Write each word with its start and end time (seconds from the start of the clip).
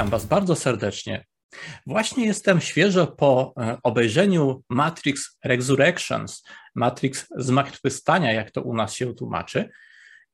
Witam 0.00 0.10
Was 0.10 0.26
bardzo 0.26 0.56
serdecznie. 0.56 1.24
Właśnie 1.86 2.26
jestem 2.26 2.60
świeżo 2.60 3.06
po 3.06 3.54
e, 3.56 3.78
obejrzeniu 3.82 4.62
Matrix 4.68 5.38
Resurrections, 5.44 6.44
Matrix 6.74 7.26
Zmartwychwstania, 7.36 8.32
jak 8.32 8.50
to 8.50 8.62
u 8.62 8.74
nas 8.74 8.94
się 8.94 9.14
tłumaczy. 9.14 9.70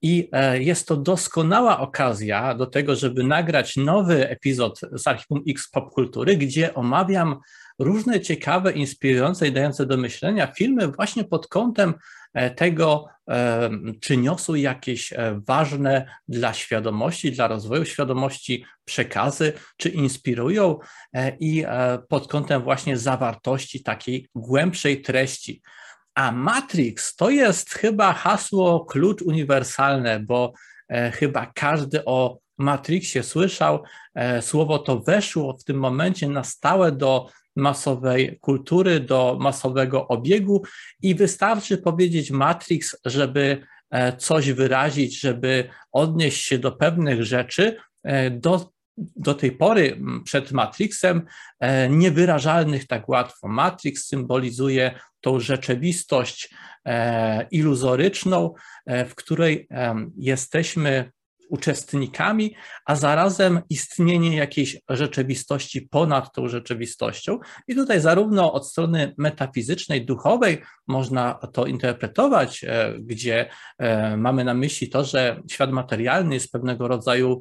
I 0.03 0.29
e, 0.33 0.63
jest 0.63 0.89
to 0.89 0.97
doskonała 0.97 1.81
okazja 1.81 2.55
do 2.55 2.67
tego, 2.67 2.97
żeby 2.97 3.25
nagrać 3.25 3.77
nowy 3.77 4.29
epizod 4.29 4.81
z 4.93 5.07
Archiwum 5.07 5.43
X 5.49 5.71
Popkultury, 5.71 6.37
gdzie 6.37 6.75
omawiam 6.75 7.41
różne 7.79 8.21
ciekawe, 8.21 8.73
inspirujące 8.73 9.49
i 9.49 9.53
dające 9.53 9.87
do 9.87 9.97
myślenia 9.97 10.47
filmy 10.47 10.89
właśnie 10.89 11.25
pod 11.25 11.47
kątem 11.47 11.95
e, 12.35 12.51
tego, 12.51 13.07
e, 13.29 13.71
czy 14.01 14.17
niosą 14.17 14.55
jakieś 14.55 15.13
e, 15.13 15.41
ważne 15.47 16.07
dla 16.29 16.55
świadomości, 16.55 17.33
dla 17.33 17.49
rozwoju 17.49 17.85
świadomości 17.85 18.65
przekazy, 18.85 19.53
czy 19.77 19.89
inspirują 19.89 20.79
i 21.41 21.65
pod 22.09 22.29
kątem 22.29 22.63
właśnie 22.63 22.97
zawartości 22.97 23.83
takiej 23.83 24.29
głębszej 24.35 25.03
treści. 25.03 25.63
A 26.17 26.33
Matrix 26.33 27.17
to 27.17 27.31
jest 27.31 27.71
chyba 27.71 28.13
hasło, 28.13 28.85
klucz 28.85 29.23
uniwersalne, 29.23 30.21
bo 30.21 30.53
chyba 31.13 31.53
każdy 31.55 32.05
o 32.05 32.39
Matrixie 32.59 33.23
słyszał. 33.23 33.83
Słowo 34.41 34.79
to 34.79 35.01
weszło 35.01 35.57
w 35.57 35.65
tym 35.65 35.77
momencie 35.77 36.29
na 36.29 36.45
stałe 36.45 36.93
do 36.93 37.29
masowej 37.57 38.39
kultury, 38.41 39.01
do 39.01 39.37
masowego 39.41 40.09
obiegu 40.09 40.63
i 41.03 41.15
wystarczy 41.15 41.79
powiedzieć 41.79 42.31
Matrix, 42.31 42.97
żeby 43.05 43.67
e, 43.91 44.17
coś 44.17 44.53
wyrazić, 44.53 45.21
żeby 45.21 45.69
odnieść 45.93 46.47
się 46.47 46.59
do 46.59 46.73
pewnych 46.73 47.25
rzeczy, 47.25 47.77
e, 48.03 48.31
do, 48.31 48.73
do 48.97 49.35
tej 49.35 49.53
pory 49.53 50.01
przed 50.25 50.53
Matrixem 50.53 51.23
e, 51.61 51.89
niewyrażalnych 51.89 52.87
tak 52.87 53.09
łatwo. 53.09 53.49
Matrix 53.49 54.07
symbolizuje 54.07 54.99
tą 55.21 55.41
rzeczywistość 55.41 56.55
iluzoryczną, 57.51 58.55
w 58.87 59.15
której 59.15 59.69
jesteśmy 60.17 61.13
uczestnikami, 61.49 62.55
a 62.85 62.97
zarazem 62.97 63.61
istnienie 63.71 64.37
jakiejś 64.37 64.77
rzeczywistości 64.89 65.83
ponad 65.83 66.33
tą 66.33 66.49
rzeczywistością. 66.49 67.39
I 67.69 67.75
tutaj 67.75 68.01
zarówno 68.01 68.53
od 68.53 68.69
strony 68.69 69.15
metafizycznej, 69.19 70.07
duchowej 70.07 70.63
można 70.87 71.35
to 71.35 71.67
interpretować, 71.67 72.65
e, 72.65 72.95
gdzie 72.99 73.51
e, 73.79 74.17
mamy 74.17 74.45
na 74.45 74.55
myśli 74.55 74.89
to, 74.89 75.05
że 75.05 75.43
świat 75.51 75.73
materialny 75.73 76.35
jest 76.35 76.53
pewnego 76.53 76.89
rodzaju 76.89 77.41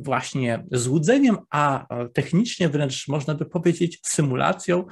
właśnie 0.00 0.64
złudzeniem, 0.72 1.38
a 1.50 1.86
technicznie 2.14 2.68
wręcz 2.68 3.08
można 3.08 3.34
by 3.34 3.46
powiedzieć 3.46 3.98
symulacją, 4.02 4.84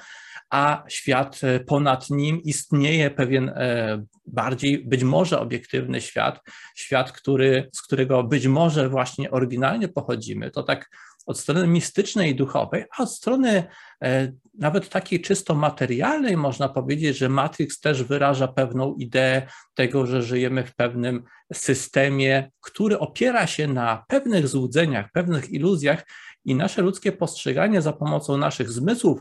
a 0.50 0.84
świat 0.88 1.40
e, 1.42 1.60
ponad 1.60 2.10
nim 2.10 2.42
istnieje 2.42 3.10
pewien 3.10 3.48
e, 3.48 4.04
bardziej 4.26 4.84
być 4.84 5.04
może 5.04 5.40
obiektywny 5.40 6.00
świat, 6.00 6.40
świat, 6.76 7.12
który, 7.12 7.70
z 7.72 7.82
którego 7.82 8.22
być 8.22 8.46
może 8.46 8.88
właśnie 8.88 9.30
oryginalnie 9.30 9.88
pochodzimy. 9.88 10.50
To 10.50 10.62
tak 10.62 10.90
od 11.30 11.38
strony 11.38 11.66
mistycznej 11.66 12.30
i 12.30 12.34
duchowej, 12.34 12.84
a 12.98 13.02
od 13.02 13.12
strony 13.12 13.64
e, 14.02 14.32
nawet 14.58 14.88
takiej 14.88 15.20
czysto 15.20 15.54
materialnej 15.54 16.36
można 16.36 16.68
powiedzieć, 16.68 17.18
że 17.18 17.28
Matrix 17.28 17.80
też 17.80 18.02
wyraża 18.02 18.48
pewną 18.48 18.94
ideę 18.94 19.42
tego, 19.74 20.06
że 20.06 20.22
żyjemy 20.22 20.64
w 20.64 20.74
pewnym 20.74 21.22
systemie, 21.52 22.50
który 22.60 22.98
opiera 22.98 23.46
się 23.46 23.68
na 23.68 24.04
pewnych 24.08 24.48
złudzeniach, 24.48 25.12
pewnych 25.12 25.50
iluzjach 25.50 26.06
i 26.44 26.54
nasze 26.54 26.82
ludzkie 26.82 27.12
postrzeganie 27.12 27.82
za 27.82 27.92
pomocą 27.92 28.36
naszych 28.36 28.70
zmysłów 28.70 29.20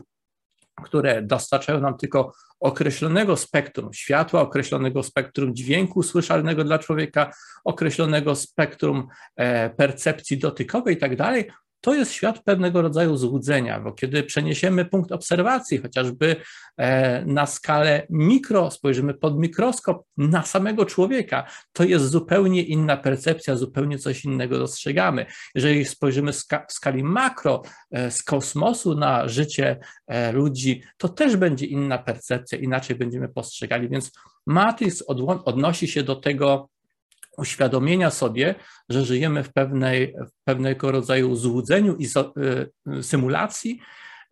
które 0.84 1.22
dostarczają 1.22 1.80
nam 1.80 1.98
tylko 1.98 2.32
określonego 2.60 3.36
spektrum 3.36 3.92
światła, 3.92 4.40
określonego 4.40 5.02
spektrum 5.02 5.54
dźwięku 5.54 6.02
słyszalnego 6.02 6.64
dla 6.64 6.78
człowieka, 6.78 7.32
określonego 7.64 8.34
spektrum 8.34 9.08
e, 9.36 9.70
percepcji 9.70 10.38
dotykowej 10.38 10.94
i 10.94 10.98
tak 10.98 11.16
dalej, 11.16 11.50
to 11.80 11.94
jest 11.94 12.12
świat 12.12 12.42
pewnego 12.44 12.82
rodzaju 12.82 13.16
złudzenia, 13.16 13.80
bo 13.80 13.92
kiedy 13.92 14.22
przeniesiemy 14.22 14.84
punkt 14.84 15.12
obserwacji, 15.12 15.78
chociażby 15.78 16.36
e, 16.76 17.24
na 17.24 17.46
skalę 17.46 18.06
mikro, 18.10 18.70
spojrzymy 18.70 19.14
pod 19.14 19.38
mikroskop 19.38 20.02
na 20.16 20.42
samego 20.42 20.86
człowieka, 20.86 21.46
to 21.72 21.84
jest 21.84 22.04
zupełnie 22.04 22.62
inna 22.62 22.96
percepcja, 22.96 23.56
zupełnie 23.56 23.98
coś 23.98 24.24
innego 24.24 24.58
dostrzegamy. 24.58 25.26
Jeżeli 25.54 25.84
spojrzymy 25.84 26.32
w 26.32 26.44
skali 26.68 27.04
makro, 27.04 27.62
e, 27.90 28.10
z 28.10 28.22
kosmosu 28.22 28.94
na 28.94 29.28
życie 29.28 29.80
e, 30.06 30.32
ludzi, 30.32 30.82
to 30.96 31.08
też 31.08 31.36
będzie 31.36 31.66
inna 31.66 31.98
percepcja, 31.98 32.58
inaczej 32.58 32.96
będziemy 32.96 33.28
postrzegali, 33.28 33.88
więc 33.88 34.12
Matrix 34.46 35.04
odnosi 35.44 35.88
się 35.88 36.02
do 36.02 36.16
tego, 36.16 36.68
uświadomienia 37.40 38.10
sobie, 38.10 38.54
że 38.88 39.04
żyjemy 39.04 39.44
w, 39.44 39.52
pewnej, 39.52 40.14
w 40.26 40.44
pewnego 40.44 40.90
rodzaju 40.90 41.36
złudzeniu 41.36 41.96
i 41.96 42.06
y, 42.06 43.02
symulacji 43.02 43.80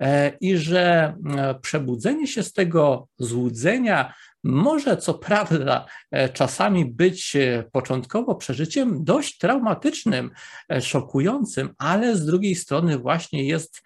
e, 0.01 0.33
i 0.41 0.57
że 0.57 1.15
e, 1.37 1.55
przebudzenie 1.55 2.27
się 2.27 2.43
z 2.43 2.53
tego 2.53 3.09
złudzenia 3.19 4.15
może 4.45 4.97
co 4.97 5.15
prawda 5.15 5.87
e, 6.11 6.29
czasami 6.29 6.85
być 6.85 7.37
początkowo 7.73 8.35
przeżyciem 8.35 9.05
dość 9.05 9.39
traumatycznym, 9.39 10.31
szokującym, 10.81 11.75
ale 11.79 12.17
z 12.17 12.27
drugiej 12.27 12.55
strony 12.55 12.99
właśnie 12.99 13.45
jest 13.45 13.83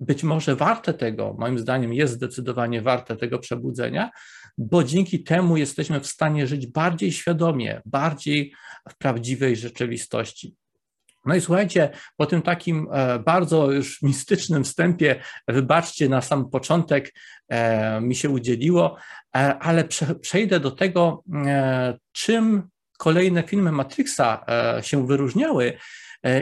być 0.00 0.22
może 0.22 0.56
warte 0.56 0.94
tego, 0.94 1.36
moim 1.38 1.58
zdaniem 1.58 1.92
jest 1.92 2.14
zdecydowanie 2.14 2.82
warte 2.82 3.16
tego 3.16 3.38
przebudzenia, 3.38 4.10
bo 4.58 4.84
dzięki 4.84 5.24
temu 5.24 5.56
jesteśmy 5.56 6.00
w 6.00 6.06
stanie 6.06 6.46
żyć 6.46 6.66
bardziej 6.66 7.12
świadomie, 7.12 7.82
bardziej 7.84 8.54
w 8.90 8.96
prawdziwej 8.98 9.56
rzeczywistości. 9.56 10.56
No 11.24 11.34
i 11.34 11.40
słuchajcie, 11.40 11.90
po 12.16 12.26
tym 12.26 12.42
takim 12.42 12.88
e, 12.92 13.18
bardzo 13.18 13.72
już 13.72 13.98
mistycznym 14.02 14.64
wstępie, 14.64 15.22
wybaczcie, 15.48 16.08
na 16.08 16.20
sam 16.20 16.50
początek 16.50 17.14
e, 17.48 18.00
mi 18.00 18.14
się 18.14 18.30
udzieliło, 18.30 18.96
e, 19.36 19.58
ale 19.58 19.84
przejdę 20.20 20.60
do 20.60 20.70
tego, 20.70 21.24
czym 22.12 22.68
kolejne 22.98 23.42
filmy 23.42 23.72
Matrixa 23.72 24.44
się 24.82 25.06
wyróżniały 25.06 25.78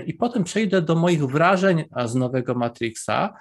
i 0.06 0.14
potem 0.14 0.44
przejdę 0.44 0.82
do 0.82 0.94
moich 0.94 1.26
wrażeń 1.26 1.84
z 2.04 2.14
nowego 2.14 2.54
Matrixa, 2.54 3.34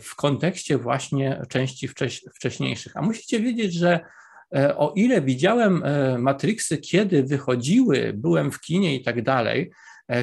w 0.00 0.14
kontekście 0.16 0.78
właśnie 0.78 1.42
części 1.48 1.88
wcześniejszych. 2.34 2.96
A 2.96 3.02
musicie 3.02 3.40
wiedzieć, 3.40 3.74
że 3.74 4.00
e, 4.56 4.76
o 4.76 4.92
ile 4.96 5.22
widziałem 5.22 5.82
e, 5.84 6.18
Matrixy, 6.18 6.78
kiedy 6.78 7.22
wychodziły, 7.22 8.12
byłem 8.16 8.52
w 8.52 8.60
kinie 8.60 8.96
i 8.96 9.02
tak 9.02 9.22
dalej, 9.22 9.70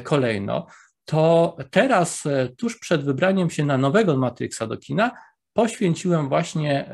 kolejno, 0.04 0.68
to 1.06 1.58
teraz, 1.72 2.24
tuż 2.58 2.80
przed 2.80 3.04
wybraniem 3.04 3.50
się 3.50 3.66
na 3.66 3.78
nowego 3.78 4.18
Matrixa 4.18 4.68
do 4.68 4.78
kina, 4.78 5.12
poświęciłem 5.54 6.30
właśnie 6.30 6.90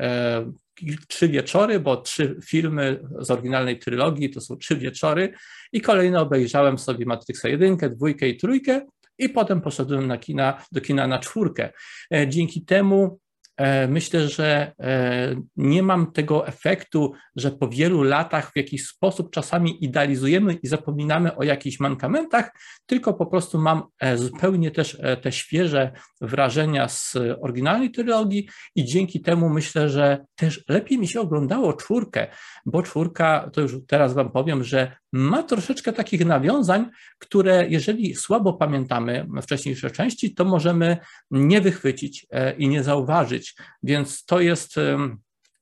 trzy 1.08 1.28
wieczory, 1.28 1.80
bo 1.80 1.96
trzy 1.96 2.36
filmy 2.44 3.00
z 3.18 3.30
oryginalnej 3.30 3.78
trylogii 3.78 4.30
to 4.30 4.40
są 4.40 4.56
trzy 4.56 4.76
wieczory 4.76 5.32
i 5.72 5.80
kolejno 5.80 6.20
obejrzałem 6.20 6.78
sobie 6.78 7.06
Matrixa 7.06 7.48
jedynkę, 7.48 7.90
dwójkę 7.90 8.28
i 8.28 8.36
trójkę 8.36 8.86
i 9.18 9.28
potem 9.28 9.60
poszedłem 9.60 10.06
na 10.06 10.18
kina, 10.18 10.62
do 10.72 10.80
kina 10.80 11.06
na 11.06 11.18
czwórkę. 11.18 11.72
E, 12.14 12.28
dzięki 12.28 12.64
temu 12.64 13.18
E, 13.58 13.88
myślę, 13.88 14.28
że 14.28 14.72
e, 14.80 15.36
nie 15.56 15.82
mam 15.82 16.12
tego 16.12 16.46
efektu, 16.46 17.12
że 17.36 17.50
po 17.50 17.68
wielu 17.68 18.02
latach 18.02 18.52
w 18.52 18.56
jakiś 18.56 18.86
sposób 18.86 19.30
czasami 19.30 19.84
idealizujemy 19.84 20.54
i 20.54 20.66
zapominamy 20.68 21.36
o 21.36 21.42
jakichś 21.42 21.80
mankamentach, 21.80 22.50
tylko 22.86 23.14
po 23.14 23.26
prostu 23.26 23.58
mam 23.58 23.82
zupełnie 24.14 24.70
też 24.70 24.98
te 25.22 25.32
świeże 25.32 25.92
wrażenia 26.20 26.88
z 26.88 27.16
oryginalnej 27.40 27.90
trylogii 27.90 28.48
i 28.74 28.84
dzięki 28.84 29.20
temu 29.20 29.48
myślę, 29.48 29.88
że 29.88 30.24
też 30.34 30.64
lepiej 30.68 30.98
mi 30.98 31.08
się 31.08 31.20
oglądało 31.20 31.72
czwórkę, 31.72 32.26
bo 32.66 32.82
czwórka, 32.82 33.50
to 33.52 33.60
już 33.60 33.76
teraz 33.86 34.14
Wam 34.14 34.32
powiem, 34.32 34.64
że 34.64 34.96
ma 35.12 35.42
troszeczkę 35.42 35.92
takich 35.92 36.26
nawiązań, 36.26 36.90
które 37.18 37.66
jeżeli 37.68 38.14
słabo 38.14 38.52
pamiętamy 38.52 39.26
wcześniejsze 39.42 39.90
części, 39.90 40.34
to 40.34 40.44
możemy 40.44 40.98
nie 41.30 41.60
wychwycić 41.60 42.26
i 42.58 42.68
nie 42.68 42.82
zauważyć. 42.82 43.54
Więc 43.82 44.24
to 44.24 44.40
jest. 44.40 44.74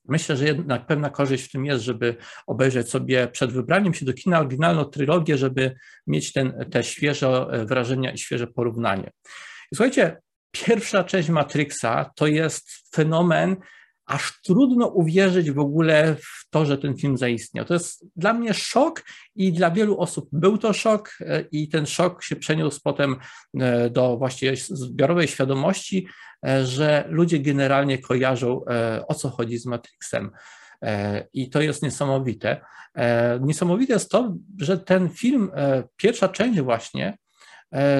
Myślę, 0.09 0.37
że 0.37 0.45
jednak 0.45 0.85
pewna 0.85 1.09
korzyść 1.09 1.43
w 1.43 1.51
tym 1.51 1.65
jest, 1.65 1.83
żeby 1.83 2.15
obejrzeć 2.47 2.89
sobie 2.89 3.27
przed 3.27 3.51
wybraniem 3.51 3.93
się 3.93 4.05
do 4.05 4.13
kina 4.13 4.39
oryginalną 4.39 4.85
trylogię, 4.85 5.37
żeby 5.37 5.75
mieć 6.07 6.33
ten, 6.33 6.65
te 6.71 6.83
świeże 6.83 7.27
e, 7.27 7.65
wrażenia 7.65 8.11
i 8.11 8.17
świeże 8.17 8.47
porównanie. 8.47 9.11
I 9.71 9.75
słuchajcie, 9.75 10.17
pierwsza 10.51 11.03
część 11.03 11.29
Matrixa 11.29 12.11
to 12.15 12.27
jest 12.27 12.69
fenomen, 12.95 13.55
aż 14.07 14.41
trudno 14.41 14.87
uwierzyć 14.87 15.51
w 15.51 15.59
ogóle 15.59 16.15
w 16.15 16.49
to, 16.49 16.65
że 16.65 16.77
ten 16.77 16.97
film 16.97 17.17
zaistniał. 17.17 17.65
To 17.65 17.73
jest 17.73 18.05
dla 18.15 18.33
mnie 18.33 18.53
szok 18.53 19.03
i 19.35 19.53
dla 19.53 19.71
wielu 19.71 19.99
osób 19.99 20.29
był 20.31 20.57
to 20.57 20.73
szok 20.73 21.17
e, 21.19 21.41
i 21.51 21.69
ten 21.69 21.85
szok 21.85 22.23
się 22.23 22.35
przeniósł 22.35 22.81
potem 22.83 23.15
e, 23.59 23.89
do 23.89 24.17
właściwie 24.17 24.55
zbiorowej 24.55 25.27
świadomości, 25.27 26.07
e, 26.47 26.65
że 26.65 27.05
ludzie 27.09 27.39
generalnie 27.39 27.97
kojarzą 27.97 28.61
o 29.07 29.13
co 29.13 29.29
chodzi 29.29 29.57
z 29.57 29.65
Matrixem. 29.65 30.31
I 31.33 31.49
to 31.49 31.61
jest 31.61 31.83
niesamowite. 31.83 32.61
Niesamowite 33.41 33.93
jest 33.93 34.11
to, 34.11 34.35
że 34.59 34.77
ten 34.77 35.09
film, 35.09 35.51
pierwsza 35.97 36.29
część 36.29 36.61
właśnie, 36.61 37.17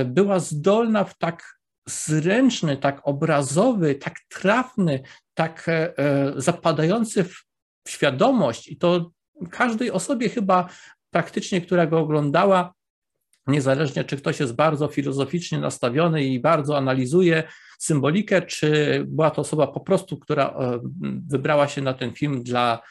była 0.06 0.40
zdolna 0.40 1.04
w 1.04 1.18
tak 1.18 1.57
zręczny, 1.88 2.78
tak 2.78 3.02
obrazowy, 3.04 3.96
tak 3.96 4.14
trafny, 4.30 5.02
tak 5.34 5.70
e, 5.70 5.98
e, 5.98 6.34
zapadający 6.36 7.24
w 7.24 7.44
świadomość. 7.88 8.68
I 8.68 8.78
to 8.78 9.12
każdej 9.52 9.92
osobie 9.92 10.30
chyba 10.30 10.70
praktycznie, 11.12 11.62
która 11.62 11.88
go 11.88 12.00
oglądała, 12.00 12.74
niezależnie 13.48 14.04
czy 14.04 14.18
ktoś 14.18 14.40
jest 14.40 14.56
bardzo 14.56 14.88
filozoficznie 14.88 15.60
nastawiony 15.60 16.24
i 16.24 16.40
bardzo 16.40 16.78
analizuje 16.78 17.44
symbolikę, 17.80 18.42
czy 18.42 19.04
była 19.08 19.32
to 19.32 19.42
osoba 19.42 19.68
po 19.68 19.80
prostu, 19.80 20.18
która 20.18 20.46
e, 20.46 20.80
wybrała 21.28 21.68
się 21.68 21.82
na 21.82 21.94
ten 21.94 22.14
film 22.14 22.44
dla, 22.44 22.82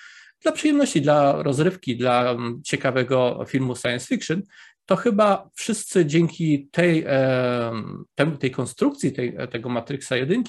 dla 0.42 0.52
przyjemności, 0.52 1.02
dla 1.02 1.42
rozrywki, 1.42 1.96
dla 1.96 2.36
ciekawego 2.64 3.44
filmu 3.48 3.76
science 3.76 4.06
fiction, 4.06 4.42
to 4.86 4.96
chyba 4.96 5.50
wszyscy 5.54 6.06
dzięki 6.06 6.68
tej, 6.72 7.04
tej 8.40 8.50
konstrukcji 8.50 9.12
tej, 9.12 9.36
tego 9.50 9.68
Matrixa 9.68 10.16
1 10.16 10.44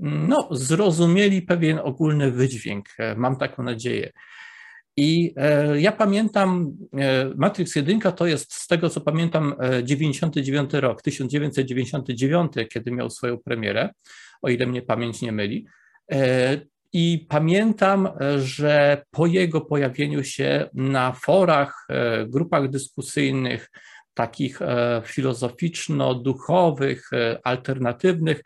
no, 0.00 0.48
zrozumieli 0.50 1.42
pewien 1.42 1.78
ogólny 1.78 2.30
wydźwięk. 2.30 2.86
E, 2.98 3.14
mam 3.14 3.36
taką 3.36 3.62
nadzieję. 3.62 4.12
I 4.96 5.34
e, 5.36 5.80
ja 5.80 5.92
pamiętam, 5.92 6.72
e, 6.98 7.30
Matrix 7.36 7.76
1 7.76 8.00
to 8.00 8.26
jest 8.26 8.54
z 8.54 8.66
tego 8.66 8.90
co 8.90 9.00
pamiętam 9.00 9.54
99 9.82 10.72
rok, 10.72 11.02
1999, 11.02 12.52
kiedy 12.72 12.90
miał 12.90 13.10
swoją 13.10 13.38
premierę, 13.38 13.90
o 14.42 14.48
ile 14.48 14.66
mnie 14.66 14.82
pamięć 14.82 15.22
nie 15.22 15.32
myli. 15.32 15.66
I 16.92 17.26
pamiętam, 17.28 18.08
że 18.38 19.02
po 19.10 19.26
jego 19.26 19.60
pojawieniu 19.60 20.24
się 20.24 20.68
na 20.74 21.12
forach, 21.12 21.86
grupach 22.26 22.68
dyskusyjnych, 22.68 23.70
takich 24.14 24.58
filozoficzno-duchowych, 25.04 27.10
alternatywnych, 27.44 28.42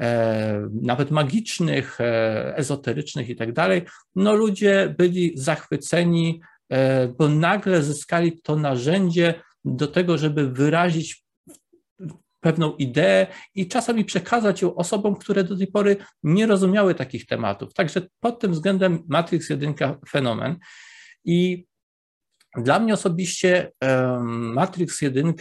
E, 0.00 0.68
nawet 0.82 1.10
magicznych, 1.10 2.00
e, 2.00 2.56
ezoterycznych 2.56 3.28
i 3.28 3.36
tak 3.36 3.52
dalej, 3.52 3.82
no 4.14 4.34
ludzie 4.34 4.94
byli 4.98 5.32
zachwyceni, 5.36 6.40
e, 6.70 7.08
bo 7.08 7.28
nagle 7.28 7.82
zyskali 7.82 8.40
to 8.42 8.56
narzędzie 8.56 9.34
do 9.64 9.86
tego, 9.86 10.18
żeby 10.18 10.50
wyrazić 10.50 11.24
pewną 12.40 12.76
ideę 12.76 13.26
i 13.54 13.68
czasami 13.68 14.04
przekazać 14.04 14.62
ją 14.62 14.74
osobom, 14.74 15.16
które 15.16 15.44
do 15.44 15.56
tej 15.56 15.66
pory 15.66 15.96
nie 16.22 16.46
rozumiały 16.46 16.94
takich 16.94 17.26
tematów. 17.26 17.74
Także 17.74 18.02
pod 18.20 18.40
tym 18.40 18.52
względem 18.52 19.02
Matrix 19.08 19.50
1 19.50 19.74
fenomen. 20.08 20.56
I 21.24 21.66
dla 22.56 22.78
mnie 22.78 22.94
osobiście 22.94 23.72
Matrix 24.54 25.02
1 25.02 25.34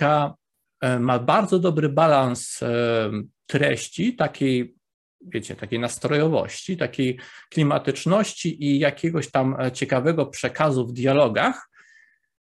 ma 0.99 1.19
bardzo 1.19 1.59
dobry 1.59 1.89
balans 1.89 2.59
treści, 3.47 4.15
takiej, 4.15 4.75
wiecie, 5.21 5.55
takiej 5.55 5.79
nastrojowości, 5.79 6.77
takiej 6.77 7.19
klimatyczności 7.49 8.65
i 8.65 8.79
jakiegoś 8.79 9.31
tam 9.31 9.55
e, 9.59 9.71
ciekawego 9.71 10.25
przekazu 10.25 10.87
w 10.87 10.93
dialogach 10.93 11.69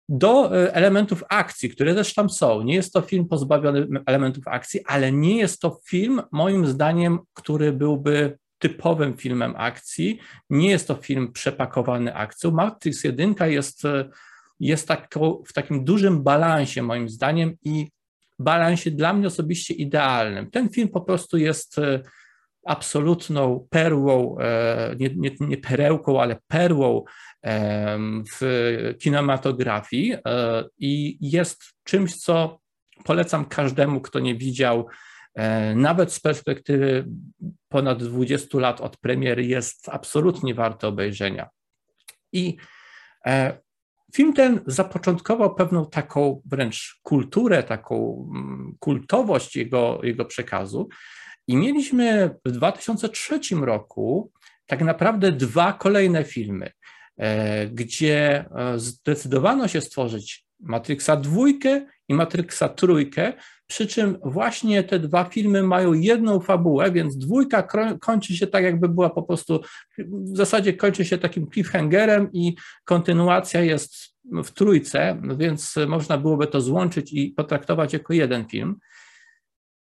do 0.09 0.57
e, 0.57 0.73
elementów 0.73 1.23
akcji, 1.29 1.69
które 1.69 1.95
też 1.95 2.13
tam 2.13 2.29
są. 2.29 2.61
Nie 2.61 2.75
jest 2.75 2.93
to 2.93 3.01
film 3.01 3.27
pozbawiony 3.27 3.87
elementów 4.05 4.47
akcji, 4.47 4.79
ale 4.85 5.11
nie 5.11 5.37
jest 5.37 5.61
to 5.61 5.79
film, 5.85 6.21
moim 6.31 6.67
zdaniem, 6.67 7.19
który 7.33 7.73
byłby 7.73 8.37
typowym 8.59 9.17
filmem 9.17 9.53
akcji. 9.57 10.19
Nie 10.49 10.69
jest 10.69 10.87
to 10.87 10.95
film 10.95 11.31
przepakowany 11.33 12.15
akcją. 12.15 12.51
Matrix 12.51 13.03
1 13.03 13.35
jest, 13.45 13.85
e, 13.85 14.09
jest 14.59 14.89
w 15.47 15.53
takim 15.53 15.85
dużym 15.85 16.23
balansie, 16.23 16.83
moim 16.83 17.09
zdaniem, 17.09 17.57
i 17.63 17.87
balansie 18.39 18.91
dla 18.91 19.13
mnie 19.13 19.27
osobiście 19.27 19.73
idealnym. 19.73 20.51
Ten 20.51 20.69
film 20.69 20.89
po 20.89 21.01
prostu 21.01 21.37
jest 21.37 21.79
e, 21.79 22.01
absolutną 22.65 23.67
perłą, 23.69 24.37
nie, 24.99 25.09
nie, 25.15 25.31
nie 25.39 25.57
perełką, 25.57 26.21
ale 26.21 26.37
perłą 26.47 27.03
w 28.31 28.93
kinematografii 28.99 30.13
e, 30.13 30.19
i 30.77 31.17
jest 31.21 31.63
czymś, 31.83 32.15
co 32.15 32.59
polecam 33.03 33.45
każdemu, 33.45 34.01
kto 34.01 34.19
nie 34.19 34.35
widział, 34.35 34.87
nawet 35.75 36.13
z 36.13 36.19
perspektywy 36.19 37.05
ponad 37.69 38.03
20 38.03 38.59
lat 38.59 38.81
od 38.81 38.97
premiery, 38.97 39.45
jest 39.45 39.89
absolutnie 39.89 40.53
warte 40.53 40.87
obejrzenia. 40.87 41.49
I 42.33 42.57
Film 44.15 44.33
ten 44.33 44.59
zapoczątkował 44.67 45.55
pewną 45.55 45.85
taką 45.89 46.41
wręcz 46.45 46.99
kulturę, 47.03 47.63
taką 47.63 48.27
mm, 48.35 48.75
kultowość 48.79 49.55
jego, 49.55 49.99
jego 50.03 50.25
przekazu. 50.25 50.89
I 51.47 51.57
mieliśmy 51.57 52.35
w 52.45 52.51
2003 52.51 53.39
roku 53.61 54.31
tak 54.65 54.81
naprawdę 54.81 55.31
dwa 55.31 55.73
kolejne 55.73 56.23
filmy, 56.23 56.65
e, 56.65 56.71
gdzie 57.71 58.45
e, 58.55 58.79
zdecydowano 58.79 59.67
się 59.67 59.81
stworzyć 59.81 60.45
Matrixa 60.59 61.15
dwójkę 61.15 61.85
i 62.07 62.13
Matrixa 62.13 62.69
trójkę, 62.69 63.33
przy 63.67 63.87
czym 63.87 64.17
właśnie 64.23 64.83
te 64.83 64.99
dwa 64.99 65.23
filmy 65.23 65.63
mają 65.63 65.93
jedną 65.93 66.39
fabułę, 66.39 66.91
więc 66.91 67.17
dwójka 67.17 67.67
kończy 68.01 68.37
się 68.37 68.47
tak, 68.47 68.63
jakby 68.63 68.89
była 68.89 69.09
po 69.09 69.23
prostu, 69.23 69.61
w 69.97 70.37
zasadzie 70.37 70.73
kończy 70.73 71.05
się 71.05 71.17
takim 71.17 71.47
cliffhangerem 71.51 72.29
i 72.33 72.55
kontynuacja 72.83 73.61
jest 73.61 73.95
w 74.43 74.51
trójce, 74.51 75.21
więc 75.37 75.75
można 75.87 76.17
byłoby 76.17 76.47
to 76.47 76.61
złączyć 76.61 77.13
i 77.13 77.31
potraktować 77.31 77.93
jako 77.93 78.13
jeden 78.13 78.45
film. 78.49 78.75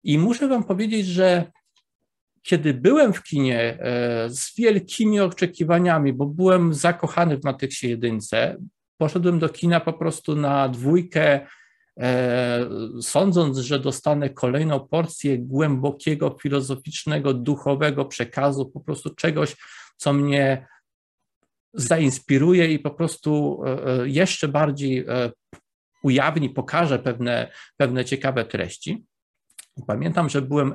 I 0.04 0.18
muszę 0.18 0.48
Wam 0.48 0.64
powiedzieć, 0.64 1.06
że 1.06 1.52
kiedy 2.46 2.74
byłem 2.74 3.12
w 3.12 3.22
kinie 3.22 3.60
e, 3.60 4.30
z 4.30 4.56
wielkimi 4.56 5.20
oczekiwaniami, 5.20 6.12
bo 6.12 6.26
byłem 6.26 6.74
zakochany 6.74 7.38
w 7.38 7.44
Matrixie 7.44 7.90
jedynce, 7.90 8.56
poszedłem 8.98 9.38
do 9.38 9.48
kina 9.48 9.80
po 9.80 9.92
prostu 9.92 10.36
na 10.36 10.68
dwójkę 10.68 11.46
E, 12.00 12.68
sądząc, 13.00 13.58
że 13.58 13.78
dostanę 13.78 14.30
kolejną 14.30 14.80
porcję 14.80 15.38
głębokiego, 15.38 16.36
filozoficznego, 16.42 17.34
duchowego 17.34 18.04
przekazu, 18.04 18.66
po 18.66 18.80
prostu 18.80 19.14
czegoś, 19.14 19.56
co 19.96 20.12
mnie 20.12 20.66
zainspiruje 21.74 22.72
i 22.72 22.78
po 22.78 22.90
prostu 22.90 23.62
e, 23.66 24.08
jeszcze 24.08 24.48
bardziej 24.48 25.06
ujawni, 26.02 26.50
pokaże 26.50 26.98
pewne, 26.98 27.52
pewne 27.76 28.04
ciekawe 28.04 28.44
treści. 28.44 29.04
Pamiętam, 29.86 30.28
że 30.28 30.42
byłem 30.42 30.74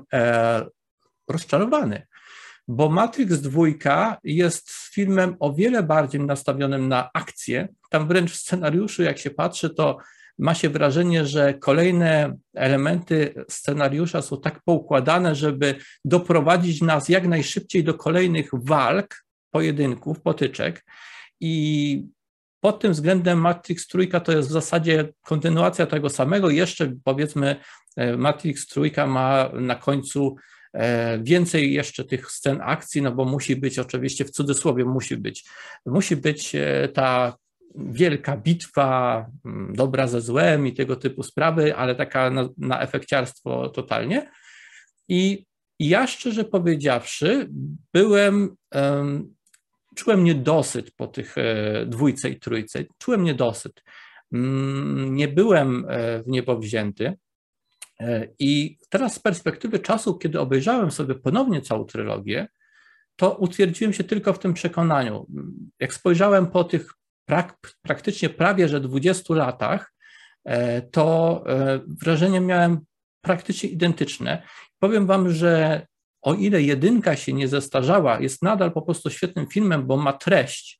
rozczarowany, 1.30 2.08
bo 2.68 2.90
Matrix 2.90 3.42
2 3.42 4.18
jest 4.24 4.72
filmem 4.72 5.36
o 5.40 5.54
wiele 5.54 5.84
bardziej 5.84 6.22
nastawionym 6.22 6.88
na 6.88 7.10
akcję. 7.14 7.68
Tam 7.90 8.08
wręcz 8.08 8.32
w 8.32 8.36
scenariuszu, 8.36 9.04
jak 9.04 9.18
się 9.18 9.30
patrzy, 9.30 9.70
to 9.70 9.98
ma 10.40 10.56
się 10.56 10.70
wrażenie, 10.70 11.26
że 11.26 11.54
kolejne 11.54 12.38
elementy 12.56 13.34
scenariusza 13.50 14.22
są 14.22 14.42
tak 14.42 14.62
poukładane, 14.66 15.36
żeby 15.36 15.76
doprowadzić 16.06 16.82
nas 16.82 17.10
jak 17.10 17.28
najszybciej 17.28 17.84
do 17.84 17.94
kolejnych 17.94 18.50
walk, 18.54 19.26
pojedynków, 19.52 20.22
potyczek. 20.22 20.86
I 21.40 22.04
pod 22.60 22.80
tym 22.80 22.92
względem 22.92 23.40
Matrix 23.40 23.88
Trójka 23.88 24.20
to 24.20 24.32
jest 24.32 24.50
w 24.50 24.52
zasadzie 24.52 25.14
kontynuacja 25.22 25.86
tego 25.86 26.10
samego. 26.10 26.50
Jeszcze 26.50 26.94
powiedzmy, 27.04 27.56
e, 27.96 28.18
Matrix 28.18 28.68
Trójka 28.68 29.08
ma 29.08 29.50
na 29.54 29.76
końcu 29.76 30.36
więcej 31.22 31.74
jeszcze 31.74 32.04
tych 32.06 32.32
scen 32.32 32.60
akcji, 32.62 33.02
no 33.02 33.12
bo 33.12 33.26
musi 33.26 33.56
być 33.56 33.80
oczywiście 33.80 34.26
w 34.26 34.32
cudzysłowie 34.32 34.86
musi 34.86 35.18
być. 35.18 35.46
Musi 35.86 36.16
być 36.16 36.56
e, 36.56 36.90
ta 36.94 37.38
wielka 37.76 38.38
bitwa, 38.38 39.26
mm, 39.46 39.76
dobra 39.76 40.08
ze 40.08 40.22
złem 40.22 40.68
i 40.68 40.74
tego 40.74 40.96
typu 40.96 41.24
sprawy, 41.24 41.76
ale 41.76 41.96
taka 41.96 42.30
na, 42.30 42.50
na 42.58 42.82
efekciarstwo 42.82 43.70
totalnie. 43.70 44.32
I 45.08 45.46
ja 45.80 46.08
szczerze 46.08 46.46
powiedziawszy, 46.46 47.50
byłem, 47.94 48.56
um, 48.76 49.36
czułem 49.96 50.24
niedosyt 50.24 50.92
po 50.92 51.08
tych 51.08 51.38
e, 51.38 51.86
dwójce 51.86 52.30
i 52.30 52.40
trójce, 52.40 52.86
czułem 52.98 53.24
niedosyt. 53.24 53.84
Mm, 54.34 55.16
nie 55.16 55.28
byłem 55.28 55.86
e, 55.90 56.24
w 56.24 56.28
niebo 56.28 56.58
wzięty. 56.58 57.18
E, 58.02 58.28
I 58.40 58.78
teraz 58.90 59.14
z 59.14 59.20
perspektywy 59.20 59.80
czasu, 59.80 60.18
kiedy 60.18 60.40
obejrzałem 60.40 60.92
sobie 60.92 61.16
ponownie 61.16 61.62
całą 61.62 61.86
trylogię, 61.86 62.48
to 63.16 63.36
utwierdziłem 63.36 63.94
się 63.94 64.04
tylko 64.04 64.34
w 64.34 64.40
tym 64.40 64.54
przekonaniu. 64.54 65.28
Jak 65.80 65.94
spojrzałem 65.94 66.48
po 66.48 66.64
tych 66.64 66.94
prak 67.26 67.58
praktycznie 67.82 68.30
prawie 68.30 68.68
że 68.68 68.82
20 68.82 69.34
latach, 69.34 69.94
e, 70.46 70.82
to 70.82 71.44
e, 71.48 71.80
wrażenie 71.88 72.42
miałem 72.42 72.80
praktycznie 73.22 73.70
identyczne. 73.70 74.44
Powiem 74.80 75.06
Wam, 75.06 75.32
że 75.32 75.86
o 76.22 76.34
ile 76.34 76.62
jedynka 76.62 77.16
się 77.16 77.34
nie 77.34 77.48
zestarzała, 77.48 78.20
jest 78.20 78.44
nadal 78.44 78.72
po 78.72 78.82
prostu 78.82 79.10
świetnym 79.10 79.48
filmem, 79.48 79.88
bo 79.88 79.98
ma 79.98 80.14
treść. 80.14 80.79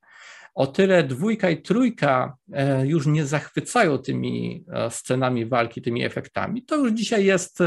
O 0.60 0.68
tyle 0.68 1.04
dwójka 1.04 1.50
i 1.50 1.62
trójka 1.62 2.38
e, 2.54 2.88
już 2.88 3.08
nie 3.08 3.26
zachwycają 3.26 3.98
tymi 3.98 4.66
scenami 4.90 5.46
walki, 5.46 5.82
tymi 5.82 6.04
efektami. 6.04 6.66
To 6.66 6.76
już 6.76 6.92
dzisiaj 6.92 7.26
jest 7.26 7.60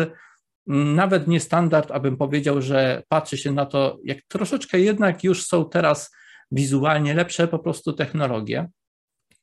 nawet 0.66 1.28
nie 1.28 1.40
standard, 1.40 1.90
abym 1.90 2.16
powiedział, 2.16 2.62
że 2.62 3.02
patrzy 3.08 3.38
się 3.38 3.52
na 3.52 3.66
to, 3.66 3.99
jak 4.04 4.18
troszeczkę 4.28 4.80
jednak 4.80 5.25
już 5.25 5.46
są 5.46 5.68
teraz 5.68 6.11
wizualnie 6.50 7.14
lepsze 7.14 7.49
po 7.49 7.58
prostu 7.58 7.92
technologie, 7.92 8.68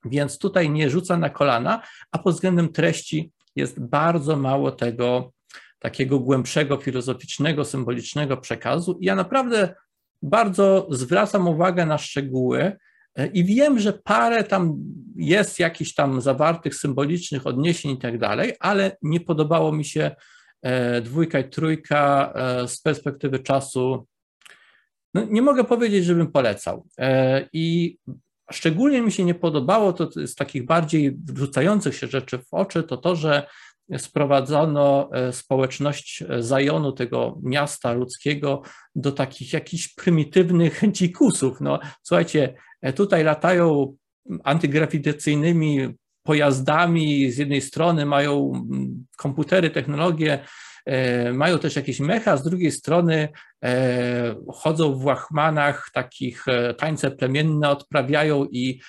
więc 0.05 0.39
tutaj 0.39 0.69
nie 0.69 0.89
rzuca 0.89 1.17
na 1.17 1.29
kolana, 1.29 1.81
a 2.11 2.19
pod 2.19 2.33
względem 2.33 2.69
treści 2.69 3.31
jest 3.55 3.79
bardzo 3.79 4.35
mało 4.35 4.71
tego 4.71 5.31
takiego 5.79 6.19
głębszego, 6.19 6.77
filozoficznego, 6.77 7.65
symbolicznego 7.65 8.37
przekazu. 8.37 8.97
I 9.01 9.05
ja 9.05 9.15
naprawdę 9.15 9.75
bardzo 10.21 10.87
zwracam 10.91 11.47
uwagę 11.47 11.85
na 11.85 11.97
szczegóły 11.97 12.59
e, 12.61 12.88
i 13.25 13.43
wiem, 13.43 13.79
że 13.79 13.93
parę 13.93 14.43
tam 14.43 14.75
jest 15.15 15.59
jakichś 15.59 15.93
tam 15.93 16.21
zawartych 16.21 16.75
symbolicznych 16.75 17.47
odniesień 17.47 17.91
i 17.91 17.97
tak 17.97 18.17
dalej, 18.17 18.53
ale 18.59 18.97
nie 19.01 19.19
podobało 19.19 19.71
mi 19.71 19.85
się 19.85 20.11
E, 20.61 21.01
dwójka 21.01 21.39
i 21.39 21.49
trójka 21.49 22.33
e, 22.35 22.67
z 22.67 22.81
perspektywy 22.81 23.39
czasu, 23.39 24.07
no 25.13 25.25
nie 25.29 25.41
mogę 25.41 25.63
powiedzieć, 25.63 26.05
żebym 26.05 26.31
polecał. 26.31 26.87
E, 26.99 27.47
I 27.53 27.97
szczególnie 28.51 29.01
mi 29.01 29.11
się 29.11 29.23
nie 29.23 29.35
podobało, 29.35 29.93
to 29.93 30.09
z 30.27 30.35
takich 30.35 30.65
bardziej 30.65 31.17
wrzucających 31.25 31.95
się 31.95 32.07
rzeczy 32.07 32.37
w 32.37 32.53
oczy, 32.53 32.83
to 32.83 32.97
to, 32.97 33.15
że 33.15 33.47
sprowadzono 33.97 35.09
społeczność 35.31 36.23
Zajonu, 36.39 36.91
tego 36.91 37.39
miasta 37.43 37.93
ludzkiego, 37.93 38.61
do 38.95 39.11
takich 39.11 39.53
jakichś 39.53 39.87
prymitywnych 39.87 40.81
dzikusów. 40.91 41.61
No, 41.61 41.79
słuchajcie, 42.03 42.53
tutaj 42.95 43.23
latają 43.23 43.95
antygrawitacyjnymi 44.43 45.95
pojazdami, 46.23 47.31
z 47.31 47.37
jednej 47.37 47.61
strony 47.61 48.05
mają 48.05 48.51
mm, 48.55 49.05
komputery, 49.17 49.69
technologie, 49.69 50.39
e, 50.85 51.33
mają 51.33 51.59
też 51.59 51.75
jakieś 51.75 51.99
mecha, 51.99 52.37
z 52.37 52.43
drugiej 52.43 52.71
strony 52.71 53.29
e, 53.63 54.35
chodzą 54.47 54.93
w 54.95 55.05
łachmanach, 55.05 55.89
takich 55.93 56.47
e, 56.47 56.73
tańce 56.73 57.11
plemienne 57.11 57.69
odprawiają 57.69 58.45
i 58.45 58.81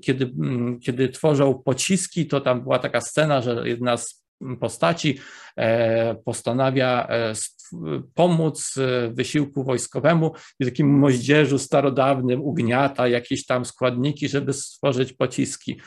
kiedy, 0.00 0.24
mm, 0.24 0.80
kiedy 0.80 1.08
tworzą 1.08 1.62
pociski, 1.64 2.26
to 2.26 2.40
tam 2.40 2.62
była 2.62 2.78
taka 2.78 3.00
scena, 3.00 3.42
że 3.42 3.68
jedna 3.68 3.96
z 3.96 4.24
postaci 4.60 5.18
postanawia 6.24 7.08
pomóc 8.14 8.74
wysiłku 9.10 9.64
wojskowemu 9.64 10.32
i 10.60 10.64
takim 10.64 10.98
moździerzu 10.98 11.58
starodawnym 11.58 12.42
ugniata 12.42 13.08
jakieś 13.08 13.46
tam 13.46 13.64
składniki, 13.64 14.28
żeby 14.28 14.52
stworzyć 14.52 15.12
pociski 15.12 15.80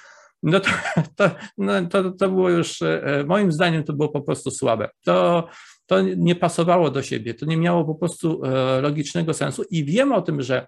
no 0.43 0.59
to, 0.59 0.69
to, 1.17 1.31
no 1.57 1.85
to, 1.85 2.11
to 2.11 2.29
było 2.29 2.49
już, 2.49 2.81
e, 2.81 3.23
moim 3.27 3.51
zdaniem 3.51 3.83
to 3.83 3.93
było 3.93 4.09
po 4.09 4.21
prostu 4.21 4.51
słabe. 4.51 4.89
To, 5.03 5.47
to 5.85 6.01
nie 6.01 6.35
pasowało 6.35 6.91
do 6.91 7.03
siebie, 7.03 7.33
to 7.33 7.45
nie 7.45 7.57
miało 7.57 7.85
po 7.85 7.95
prostu 7.95 8.45
e, 8.45 8.81
logicznego 8.81 9.33
sensu 9.33 9.63
i 9.71 9.85
wiem 9.85 10.11
o 10.11 10.21
tym, 10.21 10.41
że 10.41 10.67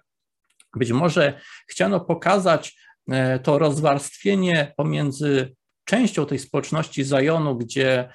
być 0.76 0.92
może 0.92 1.40
chciano 1.68 2.00
pokazać 2.00 2.76
e, 3.10 3.38
to 3.38 3.58
rozwarstwienie 3.58 4.72
pomiędzy 4.76 5.54
częścią 5.84 6.26
tej 6.26 6.38
społeczności 6.38 7.04
Zajonu, 7.04 7.56
gdzie 7.56 8.08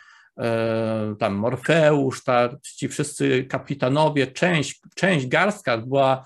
tam 1.20 1.34
Morfeusz, 1.34 2.24
ta, 2.24 2.50
ci 2.76 2.88
wszyscy 2.88 3.44
kapitanowie, 3.44 4.28
część, 4.28 4.82
część 4.96 5.28
garstka 5.28 5.78
była 5.78 6.26